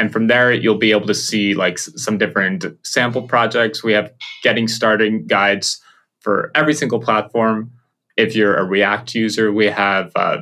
And 0.00 0.10
from 0.10 0.28
there, 0.28 0.50
you'll 0.50 0.78
be 0.78 0.92
able 0.92 1.06
to 1.08 1.14
see 1.14 1.52
like 1.52 1.78
some 1.78 2.16
different 2.16 2.64
sample 2.82 3.20
projects. 3.20 3.84
We 3.84 3.92
have 3.92 4.10
getting 4.42 4.66
started 4.66 5.28
guides 5.28 5.78
for 6.20 6.50
every 6.54 6.72
single 6.72 7.00
platform. 7.00 7.70
If 8.16 8.34
you're 8.34 8.56
a 8.56 8.64
React 8.64 9.14
user, 9.14 9.52
we 9.52 9.66
have 9.66 10.10
uh, 10.16 10.38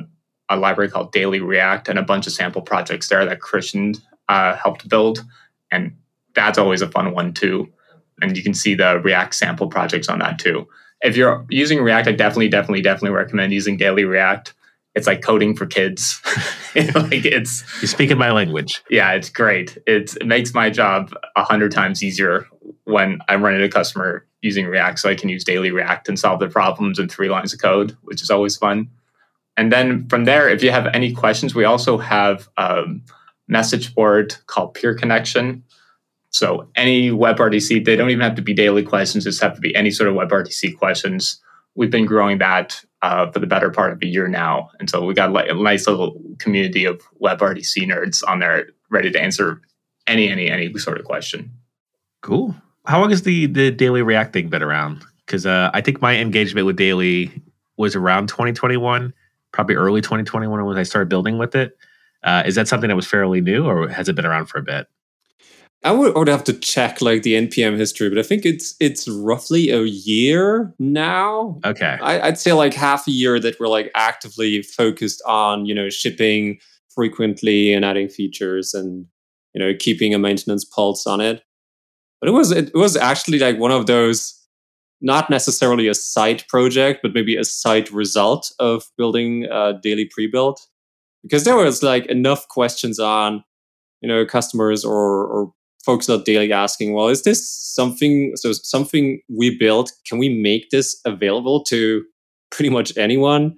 a 0.47 0.55
library 0.55 0.89
called 0.89 1.11
Daily 1.11 1.41
React 1.41 1.89
and 1.89 1.99
a 1.99 2.03
bunch 2.03 2.25
of 2.25 2.31
sample 2.31 2.61
projects 2.61 3.09
there 3.09 3.25
that 3.25 3.41
Christian 3.41 3.95
uh, 4.29 4.55
helped 4.55 4.87
build. 4.87 5.25
And 5.69 5.97
that's 6.35 6.57
always 6.57 6.81
a 6.81 6.89
fun 6.89 7.13
one 7.13 7.33
too. 7.33 7.67
And 8.21 8.37
you 8.37 8.43
can 8.43 8.53
see 8.53 8.75
the 8.75 9.01
React 9.01 9.35
sample 9.35 9.67
projects 9.67 10.07
on 10.07 10.19
that 10.19 10.39
too. 10.39 10.69
If 11.01 11.17
you're 11.17 11.45
using 11.49 11.81
React, 11.81 12.07
I 12.07 12.11
definitely, 12.13 12.47
definitely, 12.47 12.81
definitely 12.81 13.17
recommend 13.17 13.51
using 13.51 13.75
Daily 13.75 14.05
React. 14.05 14.53
It's 14.99 15.07
like 15.07 15.21
coding 15.21 15.55
for 15.55 15.65
kids. 15.65 16.21
like 16.75 17.25
it's 17.25 17.63
you 17.81 17.87
speaking 17.87 18.17
my 18.17 18.31
language. 18.31 18.83
Yeah, 18.89 19.13
it's 19.13 19.29
great. 19.29 19.77
It's, 19.87 20.17
it 20.17 20.27
makes 20.27 20.53
my 20.53 20.69
job 20.69 21.13
a 21.37 21.43
hundred 21.43 21.71
times 21.71 22.03
easier 22.03 22.45
when 22.83 23.19
I'm 23.29 23.41
running 23.41 23.61
a 23.61 23.69
customer 23.69 24.25
using 24.41 24.65
React, 24.65 24.99
so 24.99 25.09
I 25.09 25.15
can 25.15 25.29
use 25.29 25.45
Daily 25.45 25.71
React 25.71 26.09
and 26.09 26.19
solve 26.19 26.41
their 26.41 26.49
problems 26.49 26.99
in 26.99 27.07
three 27.07 27.29
lines 27.29 27.53
of 27.53 27.61
code, 27.61 27.95
which 28.03 28.21
is 28.21 28.29
always 28.29 28.57
fun. 28.57 28.89
And 29.55 29.71
then 29.71 30.07
from 30.09 30.25
there, 30.25 30.49
if 30.49 30.61
you 30.61 30.71
have 30.71 30.87
any 30.87 31.13
questions, 31.13 31.55
we 31.55 31.63
also 31.63 31.97
have 31.97 32.49
a 32.57 32.83
message 33.47 33.95
board 33.95 34.35
called 34.47 34.73
Peer 34.73 34.93
Connection. 34.93 35.63
So 36.29 36.67
any 36.75 37.09
WebRTC, 37.09 37.85
they 37.85 37.95
don't 37.95 38.09
even 38.09 38.21
have 38.21 38.35
to 38.35 38.41
be 38.41 38.53
daily 38.53 38.83
questions, 38.83 39.23
just 39.23 39.41
have 39.41 39.55
to 39.55 39.61
be 39.61 39.73
any 39.75 39.91
sort 39.91 40.09
of 40.09 40.15
WebRTC 40.15 40.77
questions. 40.77 41.41
We've 41.75 41.89
been 41.89 42.05
growing 42.05 42.39
that 42.39 42.83
uh, 43.01 43.31
for 43.31 43.39
the 43.39 43.47
better 43.47 43.69
part 43.69 43.93
of 43.93 44.01
a 44.01 44.07
year 44.07 44.27
now. 44.27 44.69
And 44.79 44.89
so 44.89 45.03
we 45.05 45.13
got 45.13 45.31
like 45.31 45.49
a 45.49 45.53
nice 45.53 45.87
little 45.87 46.19
community 46.37 46.85
of 46.85 47.01
WebRTC 47.21 47.89
nerds 47.89 48.23
on 48.27 48.39
there 48.39 48.69
ready 48.89 49.11
to 49.11 49.21
answer 49.21 49.61
any, 50.07 50.29
any, 50.29 50.49
any 50.49 50.73
sort 50.77 50.99
of 50.99 51.05
question. 51.05 51.51
Cool. 52.21 52.55
How 52.85 52.99
long 52.99 53.11
has 53.11 53.21
the 53.21 53.45
the 53.45 53.71
daily 53.71 54.01
React 54.01 54.33
thing 54.33 54.49
been 54.49 54.63
around? 54.63 55.05
Because 55.25 55.45
uh, 55.45 55.69
I 55.73 55.81
think 55.81 56.01
my 56.01 56.17
engagement 56.17 56.65
with 56.65 56.75
daily 56.75 57.31
was 57.77 57.95
around 57.95 58.27
2021, 58.27 59.13
probably 59.51 59.75
early 59.75 60.01
2021 60.01 60.65
when 60.65 60.77
I 60.77 60.83
started 60.83 61.07
building 61.07 61.37
with 61.37 61.55
it. 61.55 61.77
Uh, 62.23 62.43
is 62.45 62.55
that 62.55 62.67
something 62.67 62.89
that 62.89 62.95
was 62.95 63.05
fairly 63.05 63.39
new, 63.39 63.65
or 63.65 63.87
has 63.87 64.09
it 64.09 64.15
been 64.15 64.25
around 64.25 64.47
for 64.47 64.57
a 64.57 64.63
bit? 64.63 64.87
I 65.83 65.91
would, 65.91 66.13
I 66.15 66.19
would 66.19 66.27
have 66.27 66.43
to 66.45 66.53
check 66.53 67.01
like 67.01 67.23
the 67.23 67.35
npm 67.35 67.77
history, 67.77 68.09
but 68.09 68.17
I 68.17 68.23
think 68.23 68.45
it's 68.45 68.75
it's 68.81 69.07
roughly 69.07 69.69
a 69.69 69.83
year 69.83 70.73
now. 70.77 71.59
Okay, 71.65 71.97
I, 72.01 72.27
I'd 72.27 72.37
say 72.37 72.51
like 72.51 72.73
half 72.73 73.07
a 73.07 73.11
year 73.11 73.39
that 73.39 73.59
we're 73.59 73.69
like 73.69 73.89
actively 73.95 74.61
focused 74.61 75.21
on 75.25 75.65
you 75.65 75.73
know 75.73 75.89
shipping 75.89 76.59
frequently 76.89 77.71
and 77.71 77.85
adding 77.85 78.09
features 78.09 78.73
and 78.73 79.05
you 79.53 79.59
know 79.59 79.73
keeping 79.77 80.13
a 80.13 80.19
maintenance 80.19 80.65
pulse 80.65 81.07
on 81.07 81.21
it. 81.21 81.43
But 82.19 82.27
it 82.27 82.33
was 82.33 82.51
it 82.51 82.73
was 82.73 82.97
actually 82.97 83.39
like 83.39 83.57
one 83.57 83.71
of 83.71 83.85
those 83.85 84.35
not 85.01 85.29
necessarily 85.29 85.87
a 85.87 85.93
side 85.93 86.45
project 86.49 86.99
but 87.01 87.13
maybe 87.13 87.37
a 87.37 87.45
side 87.45 87.89
result 87.89 88.51
of 88.59 88.83
building 88.97 89.45
a 89.45 89.79
daily 89.81 90.09
pre-built. 90.13 90.67
Because 91.23 91.45
there 91.45 91.55
was 91.55 91.81
like 91.81 92.05
enough 92.07 92.49
questions 92.49 92.99
on 92.99 93.45
you 94.01 94.09
know 94.09 94.25
customers 94.25 94.83
or 94.83 95.25
or 95.25 95.53
folks 95.89 96.09
are 96.09 96.23
daily 96.23 96.51
asking 96.51 96.93
well 96.93 97.07
is 97.07 97.23
this 97.23 97.41
something 97.49 98.31
so 98.35 98.51
something 98.53 99.19
we 99.39 99.57
built 99.57 99.91
can 100.05 100.17
we 100.17 100.29
make 100.29 100.69
this 100.69 100.99
available 101.05 101.63
to 101.63 102.03
pretty 102.51 102.69
much 102.69 102.95
anyone? 102.97 103.57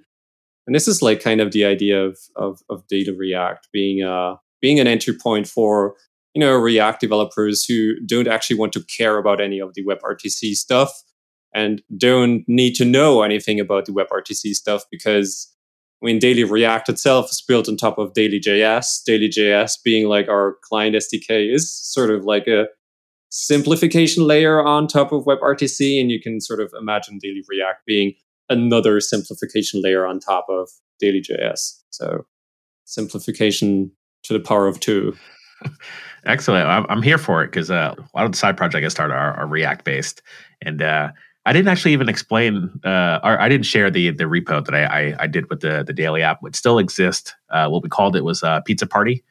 And 0.66 0.76
this 0.76 0.86
is 0.86 1.02
like 1.02 1.20
kind 1.20 1.40
of 1.40 1.52
the 1.52 1.64
idea 1.64 2.02
of 2.02 2.18
of, 2.36 2.60
of 2.70 2.86
Daily 2.88 3.16
React 3.16 3.68
being 3.72 4.02
uh 4.02 4.36
being 4.60 4.78
an 4.78 4.86
entry 4.86 5.14
point 5.14 5.48
for 5.48 5.94
you 6.34 6.40
know 6.40 6.54
React 6.54 7.00
developers 7.00 7.64
who 7.64 7.98
don't 8.06 8.28
actually 8.28 8.58
want 8.58 8.72
to 8.74 8.84
care 8.84 9.18
about 9.18 9.40
any 9.40 9.58
of 9.58 9.74
the 9.74 9.84
WebRTC 9.84 10.54
stuff 10.54 11.02
and 11.54 11.82
don't 11.96 12.44
need 12.48 12.74
to 12.74 12.84
know 12.84 13.22
anything 13.22 13.60
about 13.60 13.86
the 13.86 13.92
WebRTC 13.92 14.54
stuff 14.54 14.84
because 14.90 15.51
I 16.02 16.06
mean, 16.06 16.18
Daily 16.18 16.42
React 16.42 16.88
itself 16.90 17.30
is 17.30 17.40
built 17.40 17.68
on 17.68 17.76
top 17.76 17.96
of 17.96 18.12
Daily.js. 18.12 19.04
Daily.js 19.04 19.78
being 19.84 20.08
like 20.08 20.28
our 20.28 20.56
client 20.64 20.96
SDK 20.96 21.54
is 21.54 21.72
sort 21.72 22.10
of 22.10 22.24
like 22.24 22.48
a 22.48 22.66
simplification 23.30 24.26
layer 24.26 24.60
on 24.64 24.88
top 24.88 25.12
of 25.12 25.24
WebRTC. 25.24 26.00
And 26.00 26.10
you 26.10 26.20
can 26.20 26.40
sort 26.40 26.60
of 26.60 26.72
imagine 26.78 27.18
Daily 27.22 27.42
React 27.48 27.86
being 27.86 28.14
another 28.48 29.00
simplification 29.00 29.80
layer 29.80 30.04
on 30.04 30.18
top 30.18 30.46
of 30.48 30.68
Daily.js. 30.98 31.78
So 31.90 32.26
simplification 32.84 33.92
to 34.24 34.32
the 34.32 34.40
power 34.40 34.66
of 34.66 34.80
two. 34.80 35.16
Excellent. 36.26 36.68
I'm, 36.68 36.86
I'm 36.88 37.02
here 37.02 37.18
for 37.18 37.42
it 37.42 37.48
because 37.48 37.70
uh, 37.70 37.94
a 37.96 38.16
lot 38.16 38.24
of 38.26 38.32
the 38.32 38.38
side 38.38 38.56
projects 38.56 38.84
I 38.84 38.88
started 38.88 39.14
are, 39.14 39.34
are 39.34 39.46
React 39.46 39.84
based, 39.84 40.22
and 40.60 40.82
uh, 40.82 41.10
I 41.44 41.52
didn't 41.52 41.68
actually 41.68 41.92
even 41.92 42.08
explain, 42.08 42.70
uh, 42.84 43.18
or 43.24 43.40
I 43.40 43.48
didn't 43.48 43.66
share 43.66 43.90
the 43.90 44.10
the 44.10 44.24
repo 44.24 44.64
that 44.64 44.74
I, 44.74 44.84
I, 44.84 45.16
I 45.20 45.26
did 45.26 45.50
with 45.50 45.60
the 45.60 45.82
the 45.84 45.92
daily 45.92 46.22
app. 46.22 46.40
It 46.44 46.54
still 46.54 46.78
exists. 46.78 47.34
Uh, 47.50 47.68
what 47.68 47.82
we 47.82 47.88
called 47.88 48.14
it 48.14 48.24
was 48.24 48.42
uh, 48.42 48.60
Pizza 48.60 48.86
Party. 48.86 49.24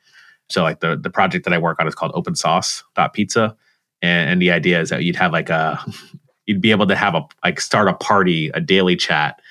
So 0.49 0.63
like 0.63 0.81
the 0.81 0.97
the 0.97 1.09
project 1.09 1.45
that 1.45 1.53
I 1.53 1.57
work 1.57 1.79
on 1.79 1.87
is 1.87 1.95
called 1.95 2.11
Open 2.13 2.35
Sauce 2.35 2.83
Pizza, 3.13 3.55
and, 4.01 4.29
and 4.29 4.41
the 4.41 4.51
idea 4.51 4.81
is 4.81 4.89
that 4.89 5.03
you'd 5.03 5.15
have 5.15 5.31
like 5.31 5.49
a 5.49 5.79
you'd 6.45 6.61
be 6.61 6.71
able 6.71 6.87
to 6.87 6.95
have 6.95 7.15
a 7.15 7.25
like 7.45 7.61
start 7.61 7.87
a 7.87 7.93
party, 7.93 8.49
a 8.53 8.59
daily 8.59 8.97
chat 8.97 9.41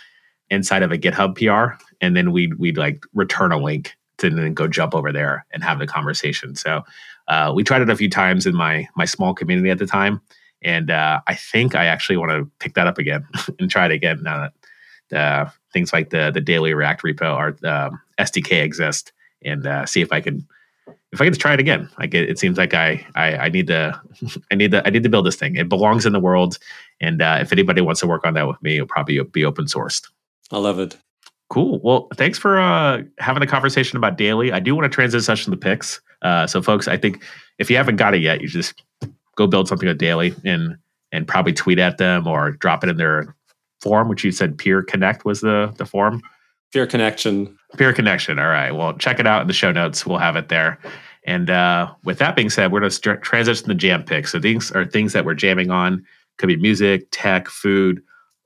inside 0.51 0.83
of 0.83 0.93
a 0.93 0.99
GitHub 0.99 1.37
PR, 1.37 1.83
and 2.01 2.15
then 2.15 2.33
we'd 2.33 2.55
we'd 2.55 2.77
like 2.77 3.05
return 3.15 3.53
a 3.53 3.59
link 3.59 3.97
to 4.19 4.29
then 4.29 4.53
go 4.53 4.69
jump 4.69 4.95
over 4.95 5.13
there 5.13 5.47
and 5.53 5.65
have 5.65 5.79
the 5.79 5.87
conversation. 5.87 6.55
So 6.55 6.83
uh, 7.29 7.53
we 7.55 7.65
tried 7.65 7.81
it 7.81 7.89
a 7.89 7.97
few 7.97 8.11
times 8.11 8.45
in 8.45 8.55
my 8.55 8.87
my 8.97 9.07
small 9.07 9.33
community 9.33 9.71
at 9.71 9.79
the 9.79 9.87
time, 9.87 10.21
and 10.63 10.91
uh, 10.91 11.21
I 11.27 11.35
think 11.35 11.75
I 11.75 11.87
actually 11.87 12.17
want 12.17 12.31
to 12.31 12.51
pick 12.59 12.75
that 12.75 12.87
up 12.87 12.99
again 12.99 13.27
and 13.59 13.71
try 13.71 13.87
it 13.87 13.93
again 13.93 14.23
now 14.23 14.51
that 15.11 15.19
uh, 15.19 15.51
things 15.73 15.93
like 15.93 16.11
the 16.11 16.31
the 16.31 16.41
daily 16.41 16.75
React 16.75 17.03
repo 17.03 17.37
or 17.37 17.69
um, 17.69 18.01
SDK 18.19 18.63
exist, 18.63 19.13
and 19.43 19.67
uh, 19.67 19.87
see 19.87 20.01
if 20.01 20.13
I 20.13 20.21
can 20.21 20.47
if 21.13 21.21
I 21.21 21.25
can 21.25 21.35
try 21.35 21.55
it 21.55 21.61
again. 21.61 21.89
Like 21.99 22.15
it, 22.15 22.29
it 22.29 22.39
seems 22.39 22.59
like 22.59 22.75
I, 22.75 23.05
I, 23.15 23.37
I 23.37 23.49
need 23.49 23.67
to 23.69 24.01
I 24.51 24.55
need 24.55 24.71
to 24.73 24.87
I 24.87 24.91
need 24.91 25.03
to 25.03 25.09
build 25.09 25.27
this 25.27 25.37
thing. 25.37 25.57
It 25.57 25.69
belongs 25.69 26.07
in 26.07 26.13
the 26.13 26.21
world, 26.21 26.59
and 27.01 27.23
uh, 27.23 27.39
if 27.41 27.53
anybody 27.53 27.81
wants 27.81 28.01
to 28.01 28.07
work 28.07 28.27
on 28.27 28.35
that 28.35 28.47
with 28.47 28.63
me, 28.63 28.77
it'll 28.77 28.87
probably 28.87 29.21
be 29.21 29.45
open 29.45 29.67
sourced. 29.67 30.09
I 30.51 30.59
love 30.59 30.79
it. 30.79 30.97
Cool. 31.49 31.81
Well, 31.83 32.07
thanks 32.15 32.39
for 32.39 32.61
uh, 32.61 33.03
having 33.19 33.43
a 33.43 33.47
conversation 33.47 33.97
about 33.97 34.17
daily. 34.17 34.53
I 34.53 34.61
do 34.61 34.75
want 34.75 34.85
to 34.85 34.89
transition 34.89 35.37
to 35.37 35.51
the 35.51 35.57
picks. 35.57 36.01
Uh, 36.23 36.47
so, 36.47 36.63
folks, 36.63 36.87
I 36.87 36.97
think 36.97 37.25
if 37.59 37.69
you 37.69 37.77
haven't 37.77 37.97
got 37.97 38.15
it 38.15 38.21
yet, 38.21 38.41
you 38.41 38.47
just 38.47 38.81
go 39.37 39.47
build 39.47 39.69
something 39.69 39.89
with 39.89 39.99
daily 39.99 40.35
and 40.45 40.77
and 41.13 41.27
probably 41.27 41.53
tweet 41.53 41.79
at 41.79 41.99
them 41.99 42.27
or 42.27 42.53
drop 42.53 42.85
it 42.85 42.91
in 42.91 42.97
their 42.97 43.35
forum, 43.81 44.09
which 44.09 44.25
you 44.25 44.31
said 44.31 44.57
Peer 44.59 44.83
Connect 44.83 45.25
was 45.25 45.41
the 45.41 45.73
the 45.77 45.87
forum. 45.87 46.23
Peer 46.73 46.87
Connection. 46.87 47.57
Peer 47.77 47.93
Connection. 47.93 48.39
All 48.39 48.47
right. 48.47 48.71
Well, 48.71 48.97
check 48.97 49.19
it 49.19 49.27
out 49.27 49.43
in 49.43 49.49
the 49.49 49.53
show 49.53 49.73
notes. 49.73 50.07
We'll 50.07 50.19
have 50.19 50.37
it 50.37 50.49
there. 50.49 50.79
And 51.25 51.51
uh, 51.51 51.93
with 52.05 52.19
that 52.19 52.37
being 52.37 52.51
said, 52.51 52.73
we're 52.73 52.81
going 52.81 52.91
to 52.91 53.17
transition 53.19 53.69
to 53.69 53.75
jam 53.75 54.05
picks. 54.05 54.33
So 54.33 54.39
these 54.39 54.71
are 54.73 54.85
things 54.85 55.13
that 55.13 55.25
we're 55.25 55.35
jamming 55.35 55.71
on. 55.71 56.05
Could 56.39 56.47
be 56.47 56.57
music, 56.57 57.09
tech, 57.11 57.49
food, 57.49 58.03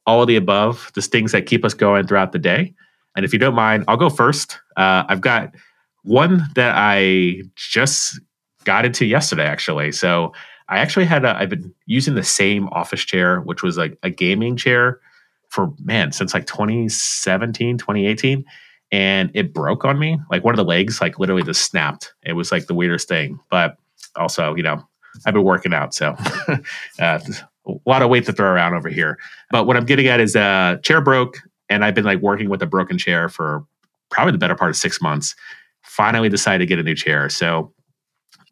all 0.07 0.23
of 0.23 0.29
the 0.29 0.37
above. 0.37 0.90
Just 0.94 1.12
things 1.12 1.33
that 1.33 1.47
keep 1.47 1.64
us 1.64 1.75
going 1.75 2.07
throughout 2.07 2.33
the 2.33 2.38
day. 2.38 2.75
And 3.14 3.25
if 3.25 3.33
you 3.33 3.38
don't 3.38 3.55
mind, 3.55 3.85
I'll 3.87 3.97
go 3.97 4.11
first. 4.11 4.59
Uh, 4.77 5.05
I've 5.09 5.20
got 5.20 5.55
one 6.03 6.49
that 6.57 6.75
I 6.77 7.42
just 7.55 8.18
got 8.64 8.85
into 8.85 9.05
yesterday, 9.07 9.47
actually. 9.47 9.92
So 9.92 10.33
I 10.68 10.79
actually 10.79 11.05
had 11.05 11.24
a, 11.24 11.37
I've 11.37 11.50
been 11.50 11.74
using 11.87 12.14
the 12.14 12.22
same 12.22 12.68
office 12.68 13.03
chair, 13.03 13.40
which 13.40 13.62
was 13.62 13.77
like 13.77 13.98
a 14.03 14.11
gaming 14.11 14.57
chair 14.57 15.00
for 15.48 15.72
man 15.83 16.12
since 16.12 16.35
like 16.35 16.46
2017, 16.46 17.79
2018. 17.79 18.44
And 18.90 19.31
it 19.35 19.53
broke 19.53 19.85
on 19.85 19.98
me. 19.98 20.18
Like 20.31 20.44
one 20.44 20.55
of 20.55 20.57
the 20.57 20.64
legs, 20.64 21.00
like 21.00 21.18
literally 21.18 21.42
just 21.42 21.64
snapped. 21.64 22.14
It 22.22 22.35
was 22.35 22.53
like 22.53 22.66
the 22.66 22.74
weirdest 22.74 23.09
thing. 23.09 23.40
But 23.50 23.77
also, 24.16 24.55
you 24.55 24.62
know, 24.62 24.83
I've 25.27 25.35
been 25.35 25.44
working 25.44 25.74
out. 25.74 25.94
So 25.94 26.16
uh, 26.98 27.18
a 27.66 27.72
lot 27.87 28.03
of 28.03 28.11
weight 28.11 28.24
to 28.27 28.33
throw 28.33 28.48
around 28.50 28.74
over 28.74 28.88
here. 28.88 29.18
But 29.50 29.66
what 29.66 29.77
I'm 29.77 29.87
getting 29.87 30.07
at 30.07 30.20
is 30.20 30.37
uh 30.37 30.77
chair 30.83 31.00
broke 31.00 31.38
and 31.68 31.85
I've 31.85 31.94
been 31.94 32.05
like 32.05 32.20
working 32.20 32.48
with 32.48 32.62
a 32.62 32.66
broken 32.66 32.98
chair 32.98 33.29
for 33.29 33.64
probably 34.11 34.33
the 34.33 34.38
better 34.38 34.55
part 34.55 34.70
of 34.70 34.77
six 34.77 35.00
months. 35.00 35.35
Finally 35.83 36.29
decided 36.29 36.59
to 36.59 36.66
get 36.66 36.79
a 36.79 36.83
new 36.83 36.94
chair. 36.94 37.29
So 37.29 37.72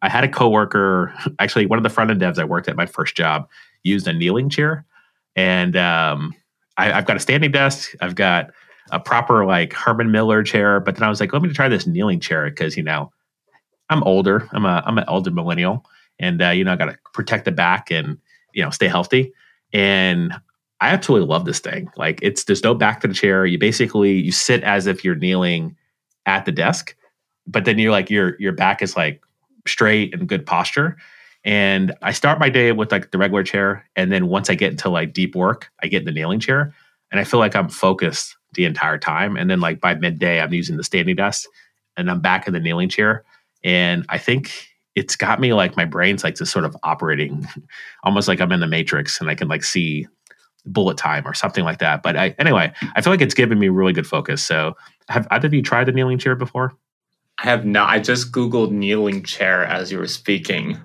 I 0.03 0.09
had 0.09 0.25
a 0.25 0.29
coworker, 0.29 1.15
actually 1.39 1.67
one 1.67 1.79
of 1.79 1.85
the 1.85 1.91
front 1.91 2.11
end 2.11 2.21
devs 2.21 2.39
I 2.39 2.45
worked 2.45 2.69
at 2.69 2.77
my 2.77 2.87
first 2.87 3.17
job, 3.17 3.49
used 3.85 4.07
a 4.09 4.13
kneeling 4.13 4.51
chair, 4.51 4.85
and 5.37 5.77
um, 5.77 6.35
I, 6.77 6.87
have 6.87 7.07
got 7.07 7.17
a 7.17 7.21
standing 7.21 7.53
desk. 7.53 7.93
I've 8.01 8.17
got 8.17 8.51
a 8.91 8.99
proper 8.99 9.47
like 9.47 9.73
Herman 9.73 10.11
Miller 10.11 10.43
chair, 10.43 10.81
but 10.81 10.97
then 10.97 11.05
I 11.05 11.09
was 11.09 11.21
like, 11.21 11.33
let 11.33 11.41
me 11.41 11.53
try 11.53 11.69
this 11.69 11.87
kneeling 11.87 12.21
chair 12.21 12.51
because 12.51 12.77
you 12.77 12.83
know 12.83 13.13
I'm 13.89 14.03
older. 14.03 14.49
I'm 14.53 14.65
a 14.65 14.83
I'm 14.85 14.99
an 14.99 15.05
elder 15.07 15.31
millennial, 15.31 15.87
and 16.19 16.43
uh, 16.43 16.51
you 16.51 16.65
know 16.65 16.73
I 16.73 16.77
got 16.77 16.87
to 16.87 16.99
protect 17.15 17.45
the 17.45 17.53
back 17.53 17.91
and 17.91 18.19
you 18.53 18.63
know 18.63 18.71
stay 18.71 18.89
healthy. 18.89 19.33
And 19.73 20.35
I 20.81 20.89
absolutely 20.89 21.29
love 21.29 21.45
this 21.45 21.61
thing. 21.61 21.91
Like 21.97 22.19
it's 22.23 22.45
there's 22.45 22.65
no 22.65 22.75
back 22.75 23.01
to 23.03 23.09
the 23.09 23.15
chair. 23.15 23.47
You 23.47 23.59
basically 23.59 24.15
you 24.15 24.33
sit 24.33 24.65
as 24.65 24.89
if 24.89 25.05
you're 25.05 25.15
kneeling 25.15 25.77
at 26.27 26.45
the 26.45 26.53
desk, 26.53 26.97
but 27.47 27.65
then 27.65 27.79
you're 27.79 27.93
like 27.93 28.11
your 28.11 28.37
your 28.41 28.53
back 28.53 28.83
is 28.83 28.97
like 28.97 29.23
straight 29.67 30.15
and 30.15 30.29
good 30.29 30.47
posture. 30.47 30.97
And 31.45 31.93
I 32.03 32.13
start 32.13 32.39
my 32.39 32.49
day 32.49 32.73
with 32.73 32.93
like 32.93 33.11
the 33.11 33.19
regular 33.19 33.43
chair. 33.43 33.89
And 33.97 34.13
then 34.13 34.29
once 34.29 34.49
I 34.49 34.55
get 34.55 34.73
into 34.73 34.89
like 34.89 35.13
deep 35.13 35.35
work, 35.35 35.71
I 35.83 35.89
get 35.89 36.03
in 36.03 36.07
the 36.07 36.13
kneeling 36.13 36.41
chair 36.41 36.75
and 37.11 37.21
I 37.21 37.25
feel 37.25 37.41
like 37.41 37.57
I'm 37.57 37.69
focused 37.69 38.37
the 38.55 38.65
entire 38.65 38.99
time. 38.99 39.37
And 39.37 39.51
then 39.51 39.61
like 39.61 39.81
by 39.81 39.95
midday, 39.95 40.41
I'm 40.41 40.53
using 40.53 40.77
the 40.77 40.85
standing 40.85 41.17
desk 41.17 41.49
and 41.97 42.11
I'm 42.11 42.21
back 42.21 42.47
in 42.47 42.53
the 42.53 42.61
kneeling 42.61 42.89
chair. 42.89 43.25
And 43.65 44.05
I 44.09 44.19
think 44.19 44.69
it's 44.95 45.17
got 45.17 45.41
me 45.41 45.53
like 45.53 45.77
my 45.77 45.85
brain's 45.85 46.23
like 46.23 46.37
just 46.37 46.53
sort 46.53 46.65
of 46.65 46.77
operating 46.83 47.47
almost 48.05 48.29
like 48.29 48.41
I'm 48.41 48.53
in 48.53 48.61
the 48.61 48.67
matrix 48.67 49.21
and 49.21 49.31
I 49.31 49.35
can 49.35 49.49
like 49.49 49.65
see 49.65 50.07
bullet 50.65 50.97
time 50.97 51.27
or 51.27 51.35
something 51.35 51.65
like 51.65 51.79
that. 51.79 52.03
But 52.03 52.17
I, 52.17 52.35
anyway, 52.39 52.73
I 52.95 53.01
feel 53.01 53.13
like 53.13 53.21
it's 53.21 53.35
given 53.35 53.59
me 53.59 53.69
really 53.69 53.93
good 53.93 54.07
focus. 54.07 54.45
So 54.45 54.77
have 55.09 55.27
either 55.31 55.47
of 55.49 55.55
you 55.55 55.63
tried 55.63 55.85
the 55.85 55.93
kneeling 55.93 56.19
chair 56.19 56.37
before? 56.37 56.77
I 57.43 57.47
have 57.47 57.65
not. 57.65 57.91
I 57.91 57.99
just 57.99 58.31
Googled 58.31 58.71
kneeling 58.71 59.25
chair 59.25 59.65
as 59.65 59.91
you 59.91 59.99
were 59.99 60.07
speaking, 60.07 60.79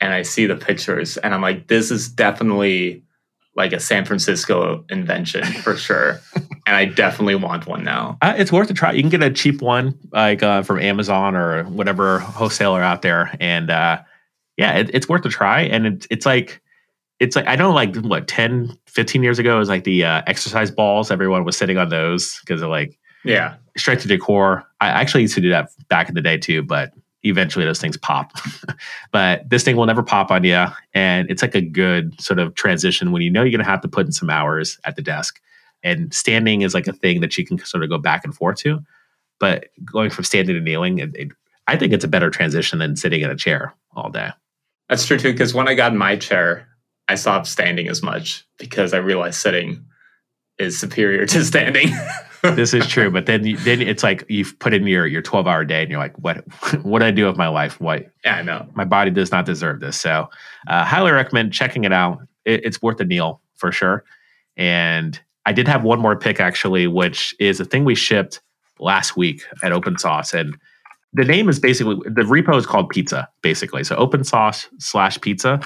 and 0.00 0.12
I 0.12 0.22
see 0.22 0.46
the 0.46 0.56
pictures, 0.56 1.16
and 1.16 1.34
I'm 1.34 1.42
like, 1.42 1.66
this 1.66 1.90
is 1.90 2.08
definitely 2.08 3.02
like 3.56 3.72
a 3.72 3.80
San 3.80 4.04
Francisco 4.04 4.84
invention 4.90 5.44
for 5.44 5.76
sure. 5.76 6.20
and 6.66 6.76
I 6.76 6.86
definitely 6.86 7.36
want 7.36 7.66
one 7.66 7.84
now. 7.84 8.18
Uh, 8.20 8.34
it's 8.36 8.50
worth 8.50 8.70
a 8.70 8.74
try. 8.74 8.92
You 8.92 9.02
can 9.02 9.10
get 9.10 9.22
a 9.22 9.30
cheap 9.30 9.62
one 9.62 9.98
like 10.12 10.42
uh, 10.42 10.62
from 10.62 10.80
Amazon 10.80 11.34
or 11.34 11.64
whatever 11.64 12.20
wholesaler 12.20 12.82
out 12.82 13.02
there, 13.02 13.36
and 13.40 13.70
uh, 13.70 14.00
yeah, 14.56 14.78
it, 14.78 14.90
it's 14.94 15.08
worth 15.08 15.24
a 15.24 15.28
try. 15.30 15.62
And 15.62 15.86
it, 15.86 16.06
it's 16.10 16.26
like 16.26 16.60
it's 17.18 17.34
like 17.34 17.46
I 17.48 17.56
know 17.56 17.72
like 17.72 17.96
what 17.96 18.28
10, 18.28 18.76
15 18.86 19.22
years 19.22 19.38
ago 19.40 19.56
it 19.56 19.58
was 19.58 19.68
like 19.68 19.84
the 19.84 20.04
uh, 20.04 20.22
exercise 20.28 20.70
balls. 20.70 21.10
Everyone 21.10 21.44
was 21.44 21.56
sitting 21.56 21.76
on 21.78 21.88
those 21.88 22.38
because 22.40 22.60
they're 22.60 22.68
like 22.68 22.98
yeah 23.24 23.56
straight 23.76 24.00
to 24.00 24.08
decor. 24.08 24.64
I 24.80 24.88
actually 24.88 25.22
used 25.22 25.34
to 25.34 25.40
do 25.40 25.50
that 25.50 25.70
back 25.88 26.08
in 26.08 26.14
the 26.14 26.20
day 26.20 26.38
too, 26.38 26.62
but 26.62 26.92
eventually 27.22 27.64
those 27.64 27.80
things 27.80 27.96
pop. 27.96 28.32
but 29.12 29.48
this 29.48 29.64
thing 29.64 29.76
will 29.76 29.86
never 29.86 30.02
pop 30.02 30.30
on 30.30 30.44
you. 30.44 30.66
And 30.92 31.28
it's 31.30 31.42
like 31.42 31.54
a 31.54 31.60
good 31.60 32.20
sort 32.20 32.38
of 32.38 32.54
transition 32.54 33.12
when 33.12 33.22
you 33.22 33.30
know 33.30 33.42
you're 33.42 33.50
going 33.50 33.64
to 33.64 33.70
have 33.70 33.80
to 33.80 33.88
put 33.88 34.06
in 34.06 34.12
some 34.12 34.30
hours 34.30 34.78
at 34.84 34.96
the 34.96 35.02
desk. 35.02 35.40
And 35.82 36.12
standing 36.14 36.62
is 36.62 36.74
like 36.74 36.86
a 36.86 36.92
thing 36.92 37.20
that 37.20 37.36
you 37.36 37.44
can 37.44 37.58
sort 37.58 37.82
of 37.82 37.90
go 37.90 37.98
back 37.98 38.24
and 38.24 38.34
forth 38.34 38.58
to. 38.58 38.80
But 39.40 39.66
going 39.84 40.10
from 40.10 40.24
standing 40.24 40.54
to 40.54 40.60
kneeling, 40.60 40.98
it, 40.98 41.14
it, 41.14 41.28
I 41.66 41.76
think 41.76 41.92
it's 41.92 42.04
a 42.04 42.08
better 42.08 42.30
transition 42.30 42.78
than 42.78 42.96
sitting 42.96 43.20
in 43.20 43.30
a 43.30 43.36
chair 43.36 43.74
all 43.94 44.10
day. 44.10 44.30
That's 44.88 45.06
true 45.06 45.18
too. 45.18 45.32
Because 45.32 45.54
when 45.54 45.68
I 45.68 45.74
got 45.74 45.92
in 45.92 45.98
my 45.98 46.16
chair, 46.16 46.68
I 47.08 47.16
stopped 47.16 47.46
standing 47.46 47.88
as 47.88 48.02
much 48.02 48.46
because 48.58 48.94
I 48.94 48.98
realized 48.98 49.40
sitting 49.40 49.84
is 50.58 50.78
superior 50.78 51.26
to 51.26 51.44
standing. 51.44 51.88
this 52.42 52.74
is 52.74 52.86
true, 52.86 53.10
but 53.10 53.26
then 53.26 53.42
then 53.64 53.80
it's 53.80 54.02
like 54.02 54.24
you've 54.28 54.58
put 54.58 54.74
in 54.74 54.86
your 54.86 55.06
your 55.06 55.22
twelve 55.22 55.46
hour 55.46 55.64
day, 55.64 55.82
and 55.82 55.90
you're 55.90 56.00
like, 56.00 56.16
what 56.18 56.38
what 56.82 57.00
do 57.00 57.06
I 57.06 57.10
do 57.10 57.26
with 57.26 57.36
my 57.36 57.48
life? 57.48 57.80
What? 57.80 58.06
Yeah, 58.24 58.36
I 58.36 58.42
know 58.42 58.68
my 58.74 58.84
body 58.84 59.10
does 59.10 59.30
not 59.30 59.46
deserve 59.46 59.80
this. 59.80 60.00
So, 60.00 60.28
uh, 60.68 60.84
highly 60.84 61.12
recommend 61.12 61.52
checking 61.52 61.84
it 61.84 61.92
out. 61.92 62.20
It, 62.44 62.64
it's 62.64 62.82
worth 62.82 63.00
a 63.00 63.04
meal 63.04 63.40
for 63.54 63.72
sure. 63.72 64.04
And 64.56 65.20
I 65.46 65.52
did 65.52 65.68
have 65.68 65.84
one 65.84 66.00
more 66.00 66.16
pick 66.16 66.40
actually, 66.40 66.86
which 66.86 67.34
is 67.38 67.60
a 67.60 67.64
thing 67.64 67.84
we 67.84 67.94
shipped 67.94 68.40
last 68.78 69.16
week 69.16 69.42
at 69.62 69.72
Open 69.72 69.98
Sauce, 69.98 70.34
and 70.34 70.56
the 71.12 71.24
name 71.24 71.48
is 71.48 71.60
basically 71.60 71.96
the 72.04 72.22
repo 72.22 72.56
is 72.58 72.66
called 72.66 72.90
Pizza, 72.90 73.28
basically. 73.40 73.84
So 73.84 73.96
Open 73.96 74.24
Sauce 74.24 74.68
slash 74.78 75.20
Pizza. 75.20 75.60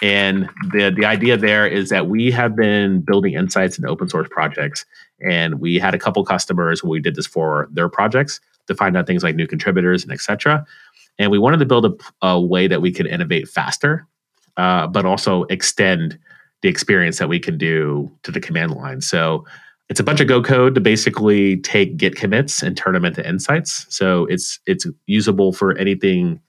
And 0.00 0.48
the 0.72 0.92
the 0.94 1.04
idea 1.04 1.36
there 1.36 1.66
is 1.66 1.88
that 1.88 2.08
we 2.08 2.30
have 2.30 2.54
been 2.54 3.00
building 3.00 3.34
insights 3.34 3.78
in 3.78 3.86
open 3.86 4.08
source 4.08 4.28
projects, 4.30 4.86
and 5.20 5.60
we 5.60 5.78
had 5.78 5.94
a 5.94 5.98
couple 5.98 6.24
customers 6.24 6.82
when 6.82 6.90
we 6.90 7.00
did 7.00 7.16
this 7.16 7.26
for 7.26 7.68
their 7.72 7.88
projects 7.88 8.40
to 8.68 8.74
find 8.74 8.96
out 8.96 9.06
things 9.06 9.24
like 9.24 9.34
new 9.34 9.46
contributors 9.46 10.04
and 10.04 10.12
etc. 10.12 10.64
And 11.18 11.32
we 11.32 11.38
wanted 11.38 11.58
to 11.58 11.66
build 11.66 11.84
a, 11.86 12.26
a 12.26 12.40
way 12.40 12.68
that 12.68 12.80
we 12.80 12.92
could 12.92 13.06
innovate 13.06 13.48
faster, 13.48 14.06
uh, 14.56 14.86
but 14.86 15.04
also 15.04 15.44
extend 15.44 16.16
the 16.62 16.68
experience 16.68 17.18
that 17.18 17.28
we 17.28 17.40
can 17.40 17.58
do 17.58 18.10
to 18.22 18.30
the 18.30 18.40
command 18.40 18.72
line. 18.72 19.00
So 19.00 19.44
it's 19.88 20.00
a 20.00 20.04
bunch 20.04 20.20
of 20.20 20.28
Go 20.28 20.42
code 20.42 20.74
to 20.74 20.80
basically 20.80 21.56
take 21.56 21.96
Git 21.96 22.14
commits 22.14 22.62
and 22.62 22.76
turn 22.76 22.94
them 22.94 23.04
into 23.04 23.26
insights. 23.26 23.86
So 23.88 24.26
it's 24.26 24.60
it's 24.66 24.86
usable 25.06 25.52
for 25.52 25.76
anything 25.76 26.40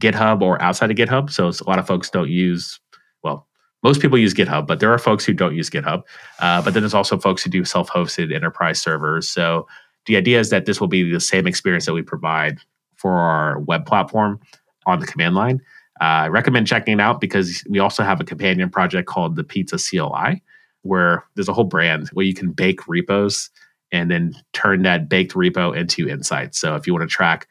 GitHub 0.00 0.42
or 0.42 0.60
outside 0.62 0.90
of 0.90 0.96
GitHub. 0.96 1.30
So 1.30 1.48
a 1.48 1.68
lot 1.68 1.78
of 1.78 1.86
folks 1.86 2.10
don't 2.10 2.30
use 2.30 2.80
well, 3.22 3.46
most 3.82 4.00
people 4.00 4.18
use 4.18 4.34
GitHub, 4.34 4.66
but 4.66 4.80
there 4.80 4.92
are 4.92 4.98
folks 4.98 5.24
who 5.24 5.32
don't 5.32 5.54
use 5.54 5.70
GitHub. 5.70 6.02
Uh, 6.40 6.62
but 6.62 6.74
then 6.74 6.82
there's 6.82 6.94
also 6.94 7.18
folks 7.18 7.42
who 7.42 7.50
do 7.50 7.64
self 7.64 7.88
hosted 7.88 8.34
enterprise 8.34 8.80
servers. 8.80 9.28
So 9.28 9.66
the 10.06 10.16
idea 10.16 10.40
is 10.40 10.50
that 10.50 10.66
this 10.66 10.80
will 10.80 10.88
be 10.88 11.10
the 11.10 11.20
same 11.20 11.46
experience 11.46 11.86
that 11.86 11.92
we 11.92 12.02
provide 12.02 12.58
for 12.96 13.12
our 13.12 13.60
web 13.60 13.86
platform 13.86 14.40
on 14.86 15.00
the 15.00 15.06
command 15.06 15.34
line. 15.34 15.60
Uh, 16.00 16.04
I 16.04 16.28
recommend 16.28 16.66
checking 16.66 16.94
it 16.94 17.00
out 17.00 17.20
because 17.20 17.64
we 17.68 17.78
also 17.78 18.02
have 18.02 18.20
a 18.20 18.24
companion 18.24 18.70
project 18.70 19.08
called 19.08 19.36
the 19.36 19.44
Pizza 19.44 19.78
CLI, 19.78 20.42
where 20.82 21.24
there's 21.34 21.48
a 21.48 21.52
whole 21.52 21.64
brand 21.64 22.08
where 22.08 22.24
you 22.24 22.34
can 22.34 22.52
bake 22.52 22.86
repos 22.88 23.50
and 23.92 24.10
then 24.10 24.34
turn 24.52 24.82
that 24.82 25.08
baked 25.08 25.34
repo 25.34 25.76
into 25.76 26.08
insights. 26.08 26.58
So 26.58 26.74
if 26.74 26.86
you 26.86 26.92
want 26.92 27.08
to 27.08 27.12
track 27.12 27.48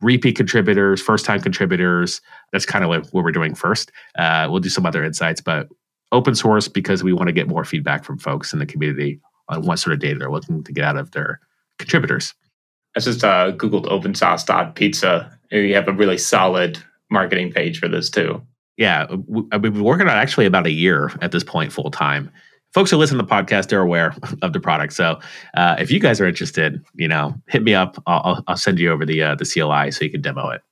repeat 0.00 0.36
contributors, 0.36 1.00
first 1.00 1.24
time 1.24 1.40
contributors. 1.40 2.20
That's 2.52 2.66
kind 2.66 2.84
of 2.84 2.90
like 2.90 3.04
what 3.12 3.24
we're 3.24 3.32
doing 3.32 3.54
first. 3.54 3.90
Uh, 4.18 4.48
we'll 4.50 4.60
do 4.60 4.68
some 4.68 4.86
other 4.86 5.04
insights, 5.04 5.40
but 5.40 5.68
open 6.12 6.34
source 6.34 6.68
because 6.68 7.04
we 7.04 7.12
want 7.12 7.28
to 7.28 7.32
get 7.32 7.48
more 7.48 7.64
feedback 7.64 8.04
from 8.04 8.18
folks 8.18 8.52
in 8.52 8.58
the 8.58 8.66
community 8.66 9.20
on 9.48 9.62
what 9.62 9.78
sort 9.78 9.94
of 9.94 10.00
data 10.00 10.18
they're 10.18 10.30
looking 10.30 10.64
to 10.64 10.72
get 10.72 10.84
out 10.84 10.96
of 10.96 11.10
their 11.12 11.40
contributors. 11.78 12.34
I 12.96 13.00
just 13.00 13.22
uh, 13.22 13.52
Googled 13.52 13.86
opensauce.pizza. 13.86 15.38
And 15.52 15.68
you 15.68 15.74
have 15.74 15.88
a 15.88 15.92
really 15.92 16.18
solid 16.18 16.78
marketing 17.10 17.52
page 17.52 17.78
for 17.78 17.88
this 17.88 18.10
too. 18.10 18.42
Yeah, 18.76 19.06
we've 19.26 19.60
been 19.60 19.84
working 19.84 20.08
on 20.08 20.16
actually 20.16 20.46
about 20.46 20.66
a 20.66 20.70
year 20.70 21.12
at 21.20 21.32
this 21.32 21.44
point 21.44 21.72
full 21.72 21.90
time 21.90 22.30
folks 22.72 22.90
who 22.90 22.96
listen 22.96 23.18
to 23.18 23.24
the 23.24 23.30
podcast 23.30 23.68
they're 23.68 23.80
aware 23.80 24.14
of 24.42 24.52
the 24.52 24.60
product. 24.60 24.92
So 24.92 25.18
uh, 25.54 25.76
if 25.78 25.90
you 25.90 26.00
guys 26.00 26.20
are 26.20 26.26
interested, 26.26 26.84
you 26.94 27.08
know, 27.08 27.34
hit 27.48 27.62
me 27.62 27.74
up. 27.74 28.02
I'll, 28.06 28.42
I'll 28.46 28.56
send 28.56 28.78
you 28.78 28.90
over 28.90 29.04
the 29.04 29.22
uh, 29.22 29.34
the 29.34 29.44
CLI 29.44 29.90
so 29.90 30.04
you 30.04 30.10
can 30.10 30.20
demo 30.20 30.48
it. 30.50 30.62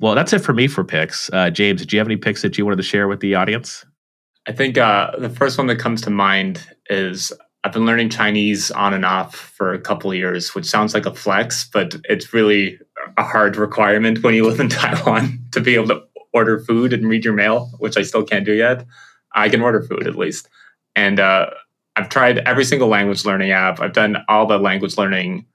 Well, 0.00 0.14
that's 0.14 0.32
it 0.32 0.40
for 0.40 0.52
me 0.52 0.68
for 0.68 0.84
picks. 0.84 1.28
Uh, 1.32 1.50
James, 1.50 1.84
do 1.84 1.96
you 1.96 2.00
have 2.00 2.06
any 2.06 2.16
picks 2.16 2.42
that 2.42 2.56
you 2.56 2.64
wanted 2.64 2.76
to 2.76 2.84
share 2.84 3.08
with 3.08 3.20
the 3.20 3.34
audience? 3.34 3.84
I 4.46 4.52
think 4.52 4.78
uh, 4.78 5.10
the 5.18 5.28
first 5.28 5.58
one 5.58 5.66
that 5.66 5.78
comes 5.78 6.00
to 6.02 6.10
mind 6.10 6.64
is 6.88 7.32
I've 7.64 7.72
been 7.72 7.84
learning 7.84 8.10
Chinese 8.10 8.70
on 8.70 8.94
and 8.94 9.04
off 9.04 9.34
for 9.34 9.72
a 9.72 9.80
couple 9.80 10.14
years, 10.14 10.54
which 10.54 10.64
sounds 10.64 10.94
like 10.94 11.04
a 11.04 11.14
flex, 11.14 11.68
but 11.70 11.96
it's 12.04 12.32
really 12.32 12.78
a 13.16 13.24
hard 13.24 13.56
requirement 13.56 14.22
when 14.22 14.34
you 14.34 14.46
live 14.46 14.60
in 14.60 14.68
Taiwan 14.70 15.40
to 15.52 15.60
be 15.60 15.74
able 15.74 15.88
to 15.88 16.02
order 16.32 16.60
food 16.60 16.92
and 16.92 17.08
read 17.08 17.24
your 17.24 17.34
mail, 17.34 17.70
which 17.78 17.96
I 17.96 18.02
still 18.02 18.22
can't 18.22 18.46
do 18.46 18.54
yet. 18.54 18.86
I 19.34 19.48
can 19.48 19.60
order 19.60 19.82
food 19.82 20.06
at 20.06 20.16
least. 20.16 20.48
And 20.98 21.20
uh, 21.20 21.50
I've 21.94 22.08
tried 22.08 22.38
every 22.38 22.64
single 22.64 22.88
language 22.88 23.24
learning 23.24 23.52
app. 23.52 23.78
I've 23.80 23.92
done 23.92 24.16
all 24.26 24.46
the 24.46 24.58
language 24.58 24.98
learning, 24.98 25.46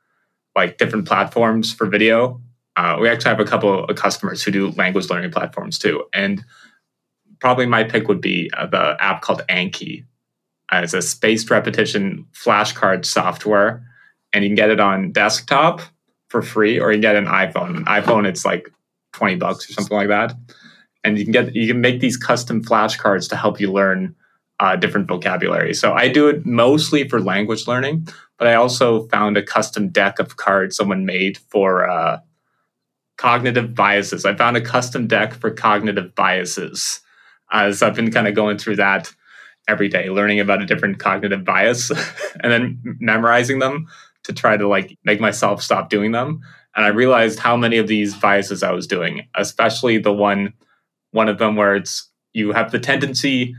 like 0.55 0.77
different 0.77 1.05
platforms 1.05 1.73
for 1.73 1.85
video. 1.85 2.39
Uh, 2.77 2.97
we 3.01 3.09
actually 3.09 3.31
have 3.35 3.41
a 3.47 3.51
couple 3.53 3.83
of 3.83 3.95
customers 3.97 4.41
who 4.41 4.51
do 4.51 4.71
language 4.77 5.09
learning 5.09 5.31
platforms 5.31 5.77
too. 5.77 6.05
And 6.13 6.43
probably 7.39 7.65
my 7.65 7.83
pick 7.83 8.07
would 8.07 8.21
be 8.21 8.49
uh, 8.55 8.67
the 8.67 8.95
app 8.99 9.21
called 9.21 9.41
Anki. 9.49 10.05
Uh, 10.71 10.81
it's 10.83 10.93
a 10.93 11.01
spaced 11.01 11.51
repetition 11.51 12.25
flashcard 12.33 13.03
software. 13.03 13.83
and 14.33 14.43
you 14.43 14.49
can 14.49 14.55
get 14.55 14.69
it 14.69 14.79
on 14.79 15.11
desktop 15.11 15.81
for 16.29 16.41
free, 16.41 16.79
or 16.79 16.91
you 16.91 16.95
can 16.95 17.01
get 17.01 17.15
an 17.15 17.25
iPhone. 17.25 17.77
An 17.77 17.85
iPhone, 17.85 18.27
it's 18.27 18.43
like 18.43 18.69
twenty 19.13 19.35
bucks 19.35 19.69
or 19.69 19.73
something 19.73 19.95
like 19.95 20.07
that, 20.09 20.33
and 21.03 21.17
you 21.17 21.23
can 21.23 21.31
get 21.31 21.55
you 21.55 21.67
can 21.67 21.79
make 21.79 21.99
these 21.99 22.17
custom 22.17 22.63
flashcards 22.63 23.29
to 23.29 23.35
help 23.35 23.59
you 23.59 23.71
learn 23.71 24.15
uh, 24.63 24.77
different 24.77 25.09
vocabulary. 25.09 25.73
So 25.73 25.91
I 25.91 26.07
do 26.07 26.29
it 26.29 26.45
mostly 26.45 27.09
for 27.09 27.19
language 27.19 27.67
learning, 27.67 28.07
but 28.37 28.47
I 28.47 28.53
also 28.53 29.07
found 29.09 29.35
a 29.35 29.43
custom 29.43 29.89
deck 29.89 30.19
of 30.19 30.37
cards 30.37 30.77
someone 30.77 31.05
made 31.05 31.37
for 31.37 31.89
uh, 31.89 32.19
cognitive 33.17 33.75
biases. 33.75 34.23
I 34.23 34.35
found 34.35 34.55
a 34.55 34.61
custom 34.61 35.05
deck 35.05 35.33
for 35.33 35.51
cognitive 35.51 36.15
biases. 36.15 37.01
Uh, 37.51 37.73
so 37.73 37.85
I've 37.85 37.93
been 37.93 38.09
kind 38.09 38.25
of 38.25 38.35
going 38.35 38.57
through 38.57 38.77
that 38.77 39.13
every 39.67 39.89
day, 39.89 40.09
learning 40.09 40.39
about 40.39 40.61
a 40.61 40.65
different 40.65 40.97
cognitive 40.97 41.43
bias 41.43 41.91
and 42.39 42.49
then 42.49 42.97
memorizing 43.01 43.59
them 43.59 43.87
to 44.23 44.31
try 44.31 44.55
to 44.55 44.65
like 44.65 44.97
make 45.03 45.19
myself 45.19 45.61
stop 45.61 45.89
doing 45.89 46.13
them. 46.13 46.39
And 46.73 46.85
I 46.85 46.89
realized 46.89 47.39
how 47.39 47.57
many 47.57 47.79
of 47.79 47.89
these 47.89 48.15
biases 48.15 48.63
I 48.63 48.71
was 48.71 48.87
doing, 48.87 49.27
especially 49.35 49.97
the 49.97 50.13
one 50.13 50.53
one 51.11 51.27
of 51.27 51.37
them 51.37 51.57
where 51.57 51.75
it's 51.75 52.09
you 52.31 52.53
have 52.53 52.71
the 52.71 52.79
tendency 52.79 53.55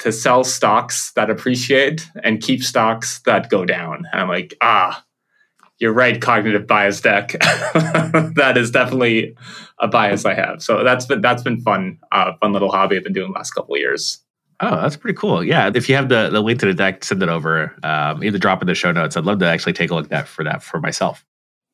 to 0.00 0.12
sell 0.12 0.44
stocks 0.44 1.12
that 1.12 1.30
appreciate 1.30 2.08
and 2.24 2.42
keep 2.42 2.62
stocks 2.62 3.20
that 3.20 3.48
go 3.50 3.64
down. 3.64 4.06
And 4.12 4.20
I'm 4.20 4.28
like, 4.28 4.54
ah, 4.60 5.04
you're 5.78 5.92
right, 5.92 6.20
cognitive 6.20 6.66
bias 6.66 7.00
deck. 7.00 7.32
that 7.32 8.54
is 8.56 8.70
definitely 8.70 9.34
a 9.78 9.88
bias 9.88 10.24
I 10.24 10.34
have. 10.34 10.62
So 10.62 10.84
that's 10.84 11.06
been 11.06 11.20
that's 11.20 11.42
been 11.42 11.60
fun, 11.60 11.98
uh, 12.12 12.32
fun 12.40 12.52
little 12.52 12.70
hobby 12.70 12.96
I've 12.96 13.04
been 13.04 13.12
doing 13.12 13.32
the 13.32 13.38
last 13.38 13.52
couple 13.52 13.76
years. 13.78 14.22
Oh, 14.62 14.76
that's 14.82 14.96
pretty 14.96 15.16
cool. 15.16 15.42
Yeah, 15.42 15.70
if 15.74 15.88
you 15.88 15.94
have 15.94 16.10
the, 16.10 16.28
the 16.28 16.42
link 16.42 16.60
to 16.60 16.66
the 16.66 16.74
deck, 16.74 17.02
send 17.02 17.22
it 17.22 17.30
over. 17.30 17.74
Um, 17.82 18.22
either 18.22 18.36
drop 18.36 18.60
in 18.60 18.68
the 18.68 18.74
show 18.74 18.92
notes. 18.92 19.16
I'd 19.16 19.24
love 19.24 19.38
to 19.38 19.46
actually 19.46 19.72
take 19.72 19.90
a 19.90 19.94
look 19.94 20.04
at 20.04 20.10
that 20.10 20.28
for 20.28 20.44
that 20.44 20.62
for 20.62 20.80
myself. 20.80 21.24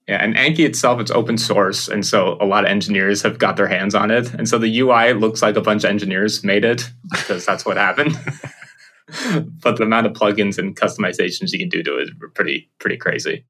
Yeah, 0.09 0.23
and 0.23 0.37
Anki 0.37 0.61
itself, 0.61 1.01
it's 1.01 1.11
open 1.11 1.37
source, 1.37 1.89
and 1.89 2.07
so 2.07 2.39
a 2.41 2.47
lot 2.47 2.65
of 2.65 2.71
engineers 2.71 3.23
have 3.23 3.39
got 3.39 3.57
their 3.57 3.67
hands 3.67 3.93
on 3.93 4.13
it. 4.13 4.33
And 4.35 4.49
so 4.49 4.57
the 4.57 4.79
UI 4.79 5.15
looks 5.15 5.43
like 5.43 5.57
a 5.57 5.61
bunch 5.61 5.83
of 5.83 5.91
engineers 5.91 6.45
made 6.45 6.65
it 6.65 6.89
because 7.11 7.45
that's 7.45 7.67
what 7.67 7.77
happened. 7.77 8.17
but 9.63 9.77
the 9.77 9.83
amount 9.83 10.07
of 10.07 10.13
plugins 10.13 10.59
and 10.59 10.77
customizations 10.77 11.53
you 11.53 11.59
can 11.59 11.69
do 11.69 11.83
to 11.83 11.99
it 11.99 12.03
is 12.05 12.11
pretty 12.35 12.71
pretty 12.79 12.97
crazy. 12.97 13.45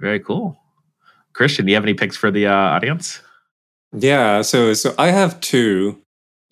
Very 0.00 0.20
cool. 0.20 0.58
Christian, 1.34 1.66
do 1.66 1.72
you 1.72 1.76
have 1.76 1.84
any 1.84 1.94
picks 1.94 2.16
for 2.16 2.30
the 2.30 2.46
uh, 2.46 2.52
audience? 2.52 3.20
Yeah, 3.92 4.40
so 4.42 4.72
so 4.72 4.94
I 4.98 5.08
have 5.08 5.40
two. 5.40 6.00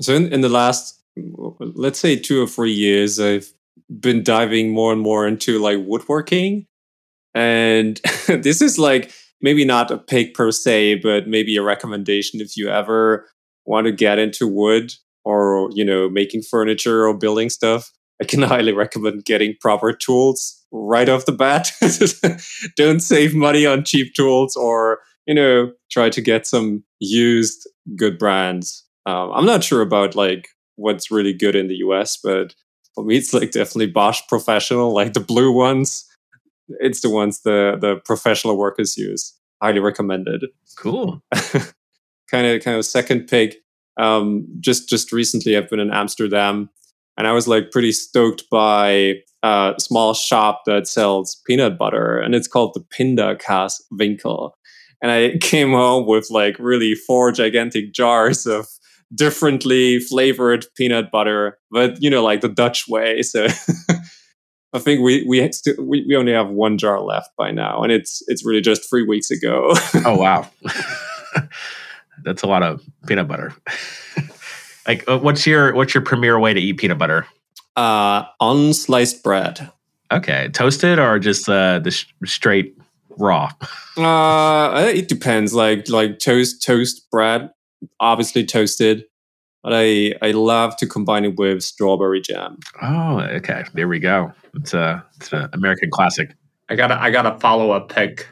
So 0.03 0.15
in, 0.15 0.33
in 0.33 0.43
the 0.43 0.51
last 0.51 1.03
let's 1.17 1.99
say 1.99 2.17
two 2.17 2.43
or 2.43 2.47
three 2.47 2.73
years, 2.73 3.19
I've 3.19 3.51
been 3.89 4.23
diving 4.23 4.71
more 4.71 4.93
and 4.93 5.01
more 5.01 5.27
into 5.27 5.59
like 5.59 5.79
woodworking. 5.81 6.67
And 7.35 7.97
this 8.27 8.61
is 8.63 8.79
like 8.79 9.13
maybe 9.41 9.65
not 9.65 9.91
a 9.91 9.99
pick 9.99 10.35
per 10.35 10.51
se, 10.51 10.97
but 10.97 11.29
maybe 11.29 11.57
a 11.57 11.63
recommendation 11.63 12.41
if 12.41 12.57
you 12.57 12.69
ever 12.69 13.27
want 13.65 13.87
to 13.87 13.93
get 13.93 14.19
into 14.19 14.47
wood 14.47 14.93
or, 15.25 15.69
you 15.73 15.85
know, 15.85 16.09
making 16.09 16.43
furniture 16.43 17.07
or 17.07 17.17
building 17.17 17.51
stuff. 17.51 17.91
I 18.21 18.25
can 18.25 18.43
highly 18.55 18.73
recommend 18.73 19.25
getting 19.25 19.55
proper 19.61 19.93
tools 19.93 20.65
right 20.73 21.09
off 21.09 21.27
the 21.27 21.33
bat. 21.33 21.73
Don't 22.77 23.01
save 23.01 23.35
money 23.35 23.67
on 23.67 23.85
cheap 23.85 24.15
tools 24.15 24.57
or, 24.57 25.01
you 25.27 25.35
know, 25.35 25.73
try 25.91 26.11
to 26.11 26.21
get 26.21 26.47
some 26.47 26.85
used 27.01 27.69
good 27.97 28.19
brands. 28.19 28.85
Um, 29.07 29.31
I'm 29.33 29.47
not 29.47 29.65
sure 29.65 29.83
about 29.83 30.15
like 30.15 30.49
what's 30.77 31.11
really 31.11 31.33
good 31.33 31.57
in 31.57 31.69
the 31.69 31.77
US, 31.77 32.19
but 32.23 32.55
for 32.95 33.05
me, 33.05 33.17
it's 33.19 33.35
like 33.35 33.53
definitely 33.53 33.89
Bosch 33.89 34.23
Professional, 34.29 34.93
like 34.93 35.13
the 35.13 35.21
blue 35.21 35.53
ones. 35.53 36.05
It's 36.81 37.01
the 37.01 37.11
ones 37.11 37.43
the 37.43 37.77
the 37.81 37.97
professional 38.05 38.57
workers 38.57 38.97
use. 38.97 39.35
Highly 39.63 39.81
recommended. 39.81 40.47
Cool. 40.79 41.23
kind 42.31 42.47
of 42.47 42.63
kind 42.63 42.77
of 42.77 42.85
second 42.85 43.27
pick. 43.29 43.57
Um, 43.99 44.47
just 44.61 44.89
just 44.89 45.13
recently, 45.13 45.57
I've 45.57 45.71
been 45.71 45.81
in 45.81 45.93
Amsterdam, 45.93 46.69
and 47.17 47.27
I 47.27 47.33
was 47.33 47.49
like 47.49 47.71
pretty 47.71 47.93
stoked 47.93 48.45
by 48.51 49.15
a 49.43 49.75
small 49.79 50.13
shop 50.15 50.63
that 50.67 50.87
sells 50.87 51.41
peanut 51.47 51.79
butter, 51.79 52.19
and 52.19 52.35
it's 52.35 52.49
called 52.49 52.75
the 52.75 52.81
Pindakaas 52.81 53.81
Winkel. 53.93 54.53
And 55.03 55.11
I 55.11 55.37
came 55.41 55.71
home 55.71 56.07
with 56.07 56.29
like 56.31 56.57
really 56.59 56.95
four 56.95 57.33
gigantic 57.33 57.93
jars 57.93 58.47
of 58.47 58.67
differently 59.15 60.01
flavored 60.01 60.67
peanut 60.77 61.11
butter, 61.11 61.59
but 61.71 62.03
you 62.03 62.11
know, 62.11 62.23
like 62.23 62.41
the 62.41 62.49
Dutch 62.49 62.89
way. 62.89 63.23
So 63.23 63.47
I 64.73 64.79
think 64.79 65.01
we 65.01 65.25
we, 65.27 65.51
st- 65.53 65.79
we 65.79 66.05
we 66.07 66.17
only 66.17 66.33
have 66.33 66.49
one 66.49 66.79
jar 66.79 67.01
left 67.01 67.31
by 67.37 67.51
now, 67.51 67.83
and 67.83 67.93
it's 67.93 68.23
it's 68.29 68.45
really 68.45 68.61
just 68.61 68.89
three 68.89 69.05
weeks 69.05 69.31
ago. 69.31 69.73
oh 70.05 70.17
wow, 70.19 70.49
that's 72.25 72.43
a 72.43 72.47
lot 72.47 72.63
of 72.63 72.83
peanut 73.07 73.29
butter. 73.29 73.55
like, 74.87 75.05
uh, 75.09 75.19
what's 75.19 75.47
your 75.47 75.75
what's 75.75 75.95
your 75.95 76.03
premier 76.03 76.39
way 76.39 76.53
to 76.53 76.61
eat 76.61 76.75
peanut 76.75 76.99
butter? 76.99 77.27
Uh, 77.77 78.25
on 78.41 78.73
sliced 78.73 79.23
bread. 79.23 79.71
Okay, 80.13 80.49
toasted 80.53 80.99
or 80.99 81.19
just 81.19 81.49
uh, 81.49 81.79
the 81.81 81.91
sh- 81.91 82.07
straight 82.25 82.77
raw? 83.19 83.51
Uh, 83.97 84.91
it 84.95 85.09
depends. 85.09 85.55
Like 85.55 85.89
like 85.89 86.19
toast 86.19 86.63
toast 86.63 87.11
bread 87.11 87.51
obviously 88.01 88.45
toasted, 88.45 89.05
but 89.67 89.75
I 89.75 90.15
I 90.23 90.31
love 90.31 90.77
to 90.77 90.87
combine 90.87 91.25
it 91.25 91.37
with 91.37 91.61
strawberry 91.61 92.21
jam. 92.21 92.61
Oh, 92.81 93.19
okay. 93.19 93.65
There 93.75 93.89
we 93.89 93.99
go. 93.99 94.33
It's 94.55 94.73
a 94.73 95.05
it's 95.17 95.33
an 95.33 95.49
American 95.53 95.91
classic. 95.91 96.37
I 96.69 96.77
got 96.77 96.93
I 96.93 97.11
got 97.11 97.27
a 97.27 97.37
follow 97.41 97.73
up 97.73 97.89
pick 97.89 98.29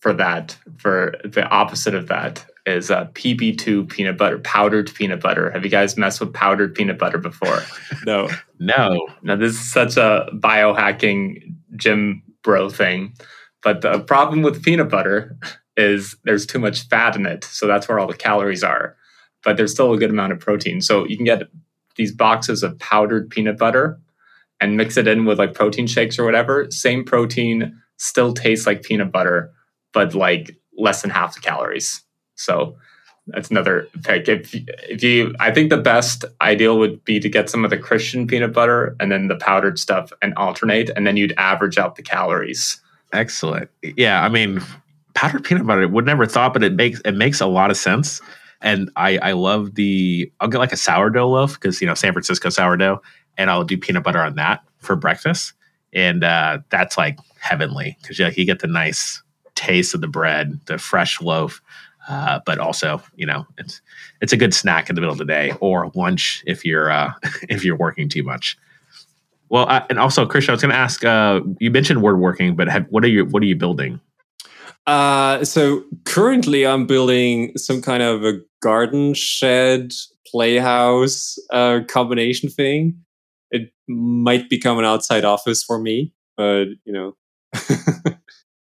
for 0.00 0.12
that. 0.14 0.58
For 0.78 1.14
the 1.22 1.46
opposite 1.48 1.94
of 1.94 2.08
that 2.08 2.44
is 2.66 2.90
uh, 2.90 3.06
a 3.08 3.12
PB2 3.12 3.90
peanut 3.90 4.18
butter, 4.18 4.40
powdered 4.40 4.92
peanut 4.92 5.20
butter. 5.20 5.52
Have 5.52 5.62
you 5.62 5.70
guys 5.70 5.96
messed 5.96 6.18
with 6.18 6.32
powdered 6.32 6.74
peanut 6.74 6.98
butter 6.98 7.18
before? 7.18 7.62
no. 8.04 8.28
No. 8.58 9.06
Now 9.22 9.36
this 9.36 9.52
is 9.52 9.72
such 9.72 9.96
a 9.96 10.26
biohacking 10.34 11.54
gym 11.76 12.24
bro 12.42 12.68
thing. 12.68 13.14
But 13.62 13.82
the 13.82 14.00
problem 14.00 14.42
with 14.42 14.64
peanut 14.64 14.90
butter 14.90 15.38
is 15.76 16.16
there's 16.24 16.44
too 16.44 16.58
much 16.58 16.88
fat 16.88 17.14
in 17.14 17.24
it. 17.24 17.44
So 17.44 17.68
that's 17.68 17.86
where 17.86 18.00
all 18.00 18.08
the 18.08 18.14
calories 18.14 18.64
are. 18.64 18.96
But 19.44 19.56
there's 19.56 19.72
still 19.72 19.92
a 19.92 19.98
good 19.98 20.10
amount 20.10 20.32
of 20.32 20.40
protein. 20.40 20.80
So 20.80 21.06
you 21.06 21.16
can 21.16 21.24
get 21.24 21.42
these 21.96 22.12
boxes 22.12 22.62
of 22.62 22.78
powdered 22.78 23.28
peanut 23.30 23.58
butter 23.58 23.98
and 24.60 24.76
mix 24.76 24.96
it 24.96 25.08
in 25.08 25.24
with 25.24 25.38
like 25.38 25.54
protein 25.54 25.86
shakes 25.86 26.18
or 26.18 26.24
whatever. 26.24 26.70
Same 26.70 27.04
protein, 27.04 27.76
still 27.96 28.32
tastes 28.32 28.66
like 28.66 28.82
peanut 28.82 29.10
butter, 29.10 29.52
but 29.92 30.14
like 30.14 30.56
less 30.78 31.02
than 31.02 31.10
half 31.10 31.34
the 31.34 31.40
calories. 31.40 32.02
So 32.36 32.76
that's 33.26 33.50
another 33.50 33.88
pick. 34.02 34.28
If 34.28 34.54
if 34.54 35.02
you, 35.02 35.34
I 35.38 35.52
think 35.52 35.70
the 35.70 35.76
best 35.76 36.24
ideal 36.40 36.78
would 36.78 37.04
be 37.04 37.20
to 37.20 37.28
get 37.28 37.50
some 37.50 37.64
of 37.64 37.70
the 37.70 37.78
Christian 37.78 38.26
peanut 38.26 38.52
butter 38.52 38.96
and 38.98 39.12
then 39.12 39.28
the 39.28 39.36
powdered 39.36 39.78
stuff 39.78 40.12
and 40.22 40.34
alternate, 40.34 40.90
and 40.90 41.06
then 41.06 41.16
you'd 41.16 41.34
average 41.36 41.78
out 41.78 41.96
the 41.96 42.02
calories. 42.02 42.80
Excellent. 43.12 43.70
Yeah, 43.96 44.24
I 44.24 44.28
mean, 44.28 44.60
powdered 45.14 45.44
peanut 45.44 45.66
butter 45.66 45.86
would 45.86 46.06
never 46.06 46.26
thought, 46.26 46.52
but 46.52 46.64
it 46.64 46.74
makes 46.74 47.00
it 47.04 47.12
makes 47.12 47.40
a 47.40 47.46
lot 47.46 47.70
of 47.70 47.76
sense. 47.76 48.20
And 48.62 48.90
I 48.96 49.18
I 49.18 49.32
love 49.32 49.74
the 49.74 50.30
I'll 50.40 50.48
get 50.48 50.58
like 50.58 50.72
a 50.72 50.76
sourdough 50.76 51.28
loaf 51.28 51.54
because 51.54 51.80
you 51.80 51.86
know 51.86 51.94
San 51.94 52.12
Francisco 52.12 52.48
sourdough, 52.48 53.02
and 53.36 53.50
I'll 53.50 53.64
do 53.64 53.76
peanut 53.76 54.04
butter 54.04 54.20
on 54.20 54.36
that 54.36 54.62
for 54.78 54.96
breakfast, 54.96 55.52
and 55.92 56.24
uh, 56.24 56.58
that's 56.70 56.96
like 56.96 57.18
heavenly 57.40 57.96
because 58.00 58.18
yeah, 58.18 58.30
you 58.36 58.44
get 58.44 58.60
the 58.60 58.68
nice 58.68 59.22
taste 59.54 59.94
of 59.94 60.00
the 60.00 60.08
bread, 60.08 60.60
the 60.66 60.78
fresh 60.78 61.20
loaf. 61.20 61.60
Uh, 62.08 62.40
but 62.44 62.58
also, 62.58 63.00
you 63.14 63.26
know, 63.26 63.46
it's 63.58 63.80
it's 64.20 64.32
a 64.32 64.36
good 64.36 64.54
snack 64.54 64.88
in 64.88 64.94
the 64.94 65.00
middle 65.00 65.12
of 65.12 65.18
the 65.18 65.24
day 65.24 65.52
or 65.60 65.90
lunch 65.94 66.42
if 66.46 66.64
you're 66.64 66.90
uh, 66.90 67.12
if 67.48 67.64
you're 67.64 67.76
working 67.76 68.08
too 68.08 68.22
much. 68.22 68.56
Well, 69.48 69.68
uh, 69.68 69.84
and 69.90 69.98
also, 69.98 70.24
Christian, 70.24 70.52
I 70.52 70.54
was 70.54 70.62
going 70.62 70.72
to 70.72 70.78
ask. 70.78 71.04
Uh, 71.04 71.40
you 71.60 71.70
mentioned 71.70 72.02
woodworking, 72.02 72.56
but 72.56 72.68
have, 72.68 72.86
what 72.88 73.04
are 73.04 73.08
you 73.08 73.26
what 73.26 73.42
are 73.42 73.46
you 73.46 73.54
building? 73.54 74.00
Uh, 74.86 75.44
so 75.44 75.84
currently, 76.04 76.66
I'm 76.66 76.86
building 76.86 77.56
some 77.56 77.82
kind 77.82 78.02
of 78.02 78.24
a 78.24 78.40
garden 78.62 79.14
shed 79.14 79.92
playhouse 80.26 81.38
uh, 81.52 81.80
combination 81.88 82.48
thing. 82.48 82.96
It 83.50 83.72
might 83.88 84.48
become 84.48 84.78
an 84.78 84.84
outside 84.84 85.24
office 85.24 85.62
for 85.62 85.78
me, 85.78 86.12
but 86.36 86.64
you 86.84 86.92
know, 86.92 87.16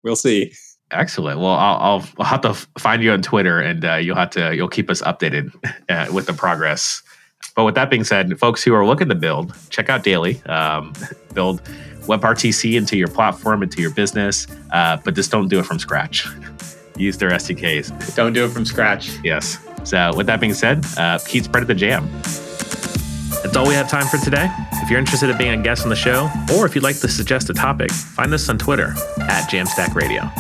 we'll 0.03 0.16
see. 0.16 0.53
Excellent. 0.91 1.39
Well, 1.39 1.53
I'll, 1.53 1.78
I'll, 1.78 2.05
I'll, 2.20 2.26
have 2.26 2.41
to 2.41 2.53
find 2.78 3.01
you 3.01 3.11
on 3.11 3.22
Twitter, 3.22 3.59
and 3.59 3.84
uh, 3.84 3.95
you'll 3.95 4.16
have 4.16 4.30
to 4.32 4.55
you'll 4.55 4.70
keep 4.70 4.89
us 4.89 5.01
updated 5.01 5.51
uh, 5.89 6.07
with 6.13 6.28
the 6.28 6.34
progress. 6.34 7.01
But 7.55 7.63
with 7.63 7.75
that 7.75 7.89
being 7.89 8.03
said, 8.03 8.37
folks 8.39 8.63
who 8.63 8.73
are 8.73 8.85
looking 8.85 9.09
to 9.09 9.15
build, 9.15 9.53
check 9.69 9.89
out 9.89 10.03
Daily. 10.03 10.41
Um, 10.43 10.93
build 11.33 11.61
WebRTC 12.07 12.77
into 12.77 12.97
your 12.97 13.07
platform, 13.07 13.63
into 13.63 13.81
your 13.81 13.91
business, 13.91 14.47
uh, 14.71 14.97
but 15.03 15.15
just 15.15 15.31
don't 15.31 15.47
do 15.47 15.59
it 15.59 15.65
from 15.65 15.79
scratch. 15.79 16.27
Use 16.97 17.17
their 17.17 17.31
SDKs. 17.31 18.15
Don't 18.15 18.33
do 18.33 18.45
it 18.45 18.49
from 18.49 18.65
scratch. 18.65 19.19
Yes. 19.23 19.59
So, 19.83 20.11
with 20.15 20.27
that 20.27 20.39
being 20.39 20.53
said, 20.53 20.85
uh, 20.97 21.19
keep 21.27 21.43
spreading 21.43 21.67
the 21.67 21.75
jam. 21.75 22.09
That's 23.43 23.55
all 23.57 23.67
we 23.67 23.73
have 23.75 23.89
time 23.89 24.07
for 24.07 24.17
today. 24.17 24.49
If 24.81 24.89
you're 24.89 24.99
interested 24.99 25.29
in 25.29 25.37
being 25.37 25.59
a 25.59 25.61
guest 25.61 25.83
on 25.83 25.89
the 25.89 25.95
show, 25.95 26.29
or 26.57 26.65
if 26.65 26.73
you'd 26.73 26.83
like 26.83 26.97
to 26.99 27.07
suggest 27.07 27.49
a 27.49 27.53
topic, 27.53 27.91
find 27.91 28.33
us 28.33 28.49
on 28.49 28.57
Twitter 28.57 28.93
at 29.19 29.49
Jamstack 29.49 29.93
Radio. 29.93 30.31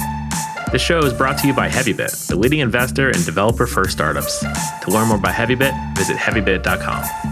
This 0.75 0.81
show 0.81 0.99
is 0.99 1.13
brought 1.13 1.37
to 1.37 1.47
you 1.47 1.53
by 1.53 1.69
HeavyBit, 1.69 2.27
the 2.27 2.35
leading 2.35 2.59
investor 2.59 3.07
in 3.07 3.23
developer 3.23 3.65
first 3.65 3.91
startups. 3.91 4.39
To 4.39 4.89
learn 4.89 5.07
more 5.07 5.15
about 5.15 5.33
HeavyBit, 5.33 5.95
visit 5.95 6.17
heavybit.com. 6.17 7.24